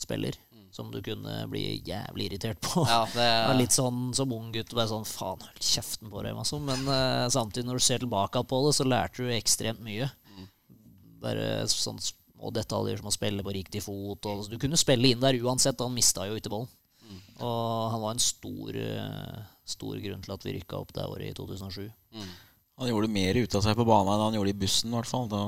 spiller, 0.00 0.34
som 0.74 0.90
du 0.90 0.98
kunne 1.04 1.44
bli 1.52 1.82
jævlig 1.86 2.26
irritert 2.30 2.58
på. 2.64 2.82
Ja, 2.88 3.04
det, 3.14 3.28
litt 3.60 3.76
sånn 3.76 4.10
som 4.16 4.34
ung 4.34 4.50
gutt 4.54 4.74
bare 4.74 4.90
sånn 4.90 5.06
Faen, 5.06 5.44
hold 5.44 5.62
kjeften 5.62 6.10
på 6.10 6.24
deg, 6.26 6.34
altså. 6.34 6.58
Men 6.64 6.82
uh, 6.88 7.28
samtidig, 7.30 7.68
når 7.68 7.78
du 7.78 7.86
ser 7.86 8.02
tilbake 8.02 8.42
på 8.42 8.62
det, 8.66 8.74
så 8.78 8.88
lærte 8.88 9.22
du 9.22 9.34
ekstremt 9.36 9.86
mye. 9.86 10.10
Bare 11.20 11.68
sånn 11.70 12.00
små 12.40 12.50
detaljer 12.56 13.00
som 13.00 13.10
å 13.10 13.14
spille 13.14 13.44
på 13.44 13.52
riktig 13.52 13.82
fot. 13.84 14.24
Og, 14.26 14.48
du 14.48 14.58
kunne 14.58 14.78
spille 14.80 15.12
inn 15.12 15.20
der 15.20 15.38
uansett. 15.44 15.80
Han 15.80 15.94
mista 15.94 16.26
jo 16.26 16.38
ikke 16.38 16.50
ballen. 16.52 16.68
Og 17.40 17.90
han 17.90 18.00
var 18.02 18.14
en 18.14 18.22
stor, 18.22 18.76
eh, 18.76 19.40
stor 19.64 19.96
grunn 19.98 20.22
til 20.22 20.32
at 20.34 20.44
vi 20.44 20.52
rykka 20.58 20.78
opp 20.78 20.92
det 20.92 21.06
året 21.08 21.30
i 21.30 21.34
2007. 21.34 21.90
Han 22.78 22.88
gjorde 22.88 23.08
mer 23.12 23.34
ut 23.34 23.54
av 23.54 23.64
seg 23.64 23.76
på 23.76 23.84
banen 23.84 24.12
enn 24.14 24.26
han 24.28 24.36
gjorde 24.38 24.52
i 24.52 24.60
bussen, 24.60 24.92
i 24.92 24.96
hvert 24.96 25.08
fall. 25.08 25.26
Da, 25.28 25.40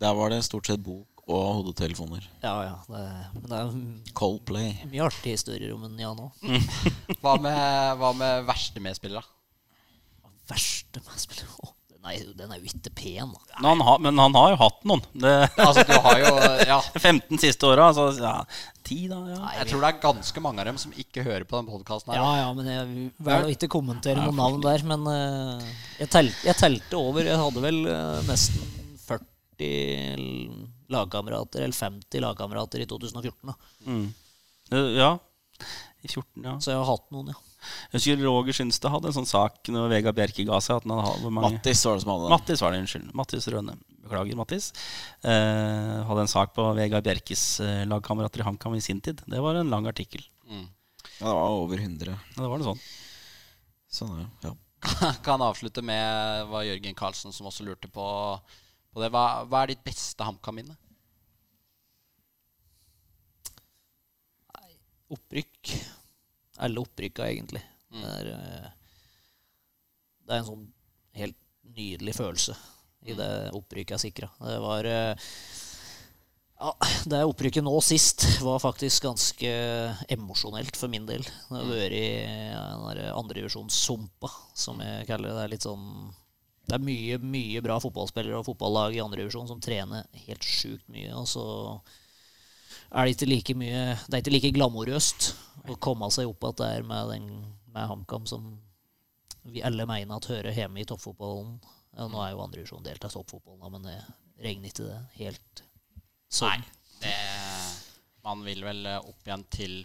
der 0.00 0.14
var 0.14 0.30
det 0.30 0.44
stort 0.46 0.66
sett 0.66 0.82
bok 0.82 1.24
og 1.26 1.44
hodetelefoner. 1.60 2.24
Ja, 2.42 2.54
ja. 2.64 2.78
Det, 2.88 3.04
men 3.34 3.46
det 3.50 3.60
er 3.60 4.14
Coldplay. 4.14 4.74
mye 4.90 5.06
artige 5.06 5.36
historier 5.36 5.74
om 5.74 5.84
en 5.86 5.98
Jan 5.98 6.20
òg. 6.20 6.44
hva, 7.22 7.36
med, 7.40 7.98
hva 8.00 8.12
med 8.16 8.44
verste 8.48 8.82
medspiller, 8.84 9.22
da? 9.22 10.30
Verste 10.50 11.00
med 11.00 11.20
spiller 11.20 11.48
Åh, 11.64 11.72
er, 12.10 12.24
den 12.36 12.52
er 12.52 12.60
jo 12.60 12.68
ikke 12.68 12.92
pen, 12.94 13.32
da. 13.32 13.58
Men 13.58 13.68
han, 13.70 13.82
har, 13.88 13.98
men 14.04 14.20
han 14.20 14.36
har 14.36 14.52
jo 14.52 14.58
hatt 14.60 14.84
noen. 14.88 15.02
Det, 15.24 15.32
Altså, 15.64 15.84
du 15.88 15.94
har 16.04 16.20
jo 16.22 16.32
Ja. 16.68 16.78
15 17.00 17.40
siste 17.42 17.68
åra. 17.68 17.88
Altså, 17.90 18.10
ja, 18.20 18.34
10 18.84 19.08
da, 19.12 19.20
ja. 19.32 19.40
Jeg 19.60 19.70
tror 19.70 19.84
det 19.84 19.90
er 19.90 20.00
ganske 20.02 20.44
mange 20.44 20.62
av 20.62 20.68
dem 20.68 20.80
som 20.80 20.94
ikke 21.04 21.24
hører 21.24 21.46
på 21.48 21.56
den 21.58 21.70
podkasten. 21.70 22.14
Ja, 22.16 22.28
ja, 22.42 22.48
men 22.56 22.68
jeg 22.68 23.10
velger 23.28 23.48
å 23.48 23.54
ikke 23.54 23.70
kommentere 23.72 24.20
noen 24.20 24.40
navn 24.40 24.64
der. 24.64 24.84
Men 24.90 25.08
uh, 25.08 25.72
jeg, 26.00 26.34
jeg 26.44 26.58
telte 26.60 27.00
over. 27.00 27.24
Jeg 27.30 27.40
hadde 27.40 27.64
vel 27.64 27.80
uh, 27.88 28.20
nesten 28.28 28.74
40 29.06 30.74
lagkamerater, 30.92 31.64
eller 31.64 31.78
50 31.78 32.24
lagkamerater 32.26 32.84
i 32.84 32.88
2014. 32.90 33.38
da. 33.48 33.56
Mm. 33.88 34.06
Ja. 34.98 35.14
I 36.04 36.08
14, 36.10 36.44
ja. 36.44 36.58
Så 36.60 36.74
jeg 36.74 36.80
har 36.80 36.88
hatt 36.90 37.08
noen, 37.14 37.32
ja. 37.32 37.40
Jeg 37.92 37.98
husker 37.98 38.24
Roger 38.26 38.56
Skynstad 38.56 38.92
hadde 38.94 39.10
en 39.10 39.16
sånn 39.16 39.28
sak 39.28 39.70
når 39.72 39.90
Vegard 39.92 40.18
Bjerke 40.18 40.46
ga 40.48 40.60
seg. 40.64 40.82
At 40.82 40.88
han 40.88 41.02
hadde, 41.04 41.32
mange? 41.32 41.54
Mattis 41.56 41.84
var 41.86 41.98
det 41.98 42.04
som 42.04 42.12
hadde 42.14 42.26
det. 42.26 42.32
Mattis 42.34 42.64
var 42.64 42.74
det, 42.74 42.80
unnskyld. 42.84 43.10
Mattis 43.20 43.48
Røne. 43.54 43.76
Beklager, 44.04 44.38
Mattis. 44.40 44.70
Eh, 45.24 45.96
hadde 46.10 46.26
en 46.26 46.32
sak 46.34 46.54
på 46.56 46.66
Vegard 46.76 47.06
Bjerkes 47.06 47.44
eh, 47.64 47.84
lagkamerater 47.88 48.44
i 48.44 48.48
HamKam 48.48 48.76
i 48.76 48.84
sin 48.84 49.00
tid. 49.04 49.22
Det 49.26 49.40
var 49.44 49.60
en 49.60 49.72
lang 49.72 49.88
artikkel. 49.90 50.24
Ja, 51.20 51.30
det 51.30 51.32
var 51.32 51.56
over 51.62 51.80
100. 51.80 52.12
Ja, 52.12 52.42
det 52.42 52.50
var 52.50 52.60
det 52.60 52.68
sånn. 52.68 52.84
Sånn, 53.94 54.14
det, 54.18 54.50
ja. 54.50 54.54
Kan 55.26 55.42
avslutte 55.44 55.82
med 55.84 56.48
hva 56.50 56.64
Jørgen 56.66 56.96
Karlsen, 56.98 57.32
som 57.32 57.48
også 57.48 57.64
lurte 57.66 57.88
på, 57.92 58.06
på 58.92 59.02
det. 59.02 59.12
Hva, 59.14 59.44
hva 59.48 59.62
er 59.64 59.72
ditt 59.72 59.84
beste 59.86 60.26
HamKam-minne? 60.26 60.76
Opprykk. 65.14 65.74
Alle 66.62 66.82
opprykka, 66.84 67.26
egentlig. 67.26 67.62
Det, 67.94 68.14
er, 68.20 68.30
eh, 68.34 68.70
det 70.24 70.34
er 70.34 70.40
en 70.40 70.48
sånn 70.48 70.64
helt 71.18 71.38
nydelig 71.74 72.14
følelse 72.16 72.56
i 73.04 73.14
det 73.18 73.30
opprykket 73.56 73.98
er 73.98 74.02
sikra. 74.02 74.30
Det 74.40 74.56
var 74.62 74.88
eh, 74.88 75.30
ja, 76.60 76.72
Det 77.10 77.22
opprykket 77.28 77.66
nå 77.66 77.74
sist 77.84 78.24
var 78.42 78.62
faktisk 78.62 79.04
ganske 79.08 79.54
emosjonelt 80.14 80.78
for 80.78 80.92
min 80.92 81.06
del. 81.08 81.24
Det 81.24 81.58
har 81.58 81.68
vært 81.68 81.96
i 81.98 82.06
ja, 82.54 82.62
den 82.72 82.86
der 82.88 83.10
andredivisjonssumpa, 83.12 84.30
som 84.56 84.80
jeg 84.84 85.08
kaller 85.10 85.30
det. 85.30 85.38
Det 85.38 85.46
er 85.46 85.56
litt 85.56 85.68
sånn 85.68 85.88
det 86.64 86.78
er 86.78 86.80
mye 86.80 87.18
mye 87.20 87.60
bra 87.60 87.76
fotballspillere 87.82 88.38
og 88.38 88.46
fotballag 88.46 88.94
i 88.96 89.02
andredivisjon 89.04 89.50
som 89.50 89.60
trener 89.60 90.06
helt 90.24 90.46
sjukt 90.48 90.86
mye. 90.88 91.10
Og 91.12 91.28
så 91.28 91.44
er 92.90 93.06
det 93.06 93.14
ikke 93.16 93.30
like 93.30 93.54
mye 93.58 93.80
Det 94.06 94.16
er 94.16 94.22
ikke 94.22 94.34
like 94.34 94.52
glamorøst 94.56 95.30
å 95.68 95.78
komme 95.82 96.10
seg 96.12 96.28
opp 96.28 96.50
at 96.50 96.60
det 96.60 96.70
er 96.78 96.86
med, 96.86 97.30
med 97.72 97.88
HamKam 97.90 98.26
som 98.28 98.52
vi 99.44 99.62
alle 99.64 99.86
mener 99.88 100.16
at 100.16 100.28
hører 100.30 100.56
hjemme 100.56 100.80
i 100.80 100.86
toppfotballen. 100.88 101.58
Ja, 101.94 102.08
nå 102.08 102.20
er 102.24 102.32
jo 102.32 102.42
andredivisjon 102.44 102.84
delt 102.84 103.04
av 103.04 103.12
toppfotballen, 103.12 103.74
men 103.76 103.88
det 103.88 103.98
regner 104.44 104.70
ikke 104.70 104.88
det 104.88 105.00
helt 105.18 105.64
sånn. 106.32 106.64
Det, 107.02 107.14
man 108.24 108.44
vil 108.46 108.64
vel 108.64 108.86
eh, 108.88 109.02
opp 109.02 109.28
igjen 109.28 109.44
til 109.52 109.76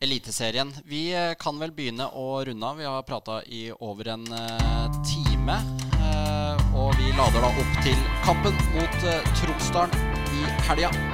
Eliteserien. 0.00 0.72
Vi 0.88 1.04
eh, 1.14 1.36
kan 1.40 1.60
vel 1.60 1.74
begynne 1.76 2.08
å 2.16 2.42
runde 2.44 2.66
av. 2.66 2.80
Vi 2.80 2.88
har 2.88 3.06
prata 3.08 3.40
i 3.46 3.68
over 3.78 4.14
en 4.16 4.26
eh, 4.26 5.00
time. 5.06 5.60
og 6.80 6.94
vi 6.96 7.10
lader 7.16 7.42
da 7.42 7.50
opp 7.50 7.80
til 7.84 8.04
kampen 8.24 8.54
mot 8.74 9.00
Tromsdalen 9.40 9.96
i 10.40 10.44
helga. 10.68 11.09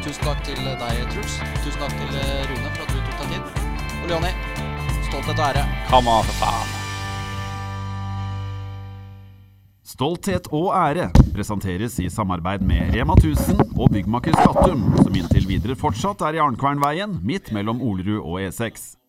Tusen 0.00 0.24
takk 0.24 0.38
til 0.46 0.56
deg, 0.64 1.00
Truls. 1.12 1.34
Tusen 1.60 1.82
takk 1.82 1.92
til 1.92 2.14
eh, 2.16 2.44
Rune 2.48 2.70
for 2.72 2.86
at 2.86 2.92
du 2.92 3.00
tok 3.04 3.18
deg 3.20 3.34
tid. 3.34 3.64
Og 4.00 4.06
Leoni, 4.08 4.30
stolthet 5.10 5.34
og 5.34 5.42
ære. 5.44 5.64
Come 5.90 6.14
on, 6.14 6.28
for 6.30 6.38
faen. 6.40 6.70
Stolthet 9.90 10.48
og 10.56 10.70
ære 10.72 11.10
presenteres 11.34 11.98
i 12.00 12.08
samarbeid 12.08 12.64
med 12.64 12.94
Rema 12.96 13.18
1000 13.18 13.60
og 13.76 13.92
byggmaker 13.92 14.38
Skattum, 14.38 14.86
som 15.02 15.20
inntil 15.20 15.44
videre 15.50 15.76
fortsatt 15.76 16.24
er 16.24 16.38
i 16.38 16.42
Arnkvernveien, 16.46 17.18
midt 17.20 17.52
mellom 17.52 17.84
Olerud 17.84 18.22
og 18.22 18.40
E6. 18.46 18.99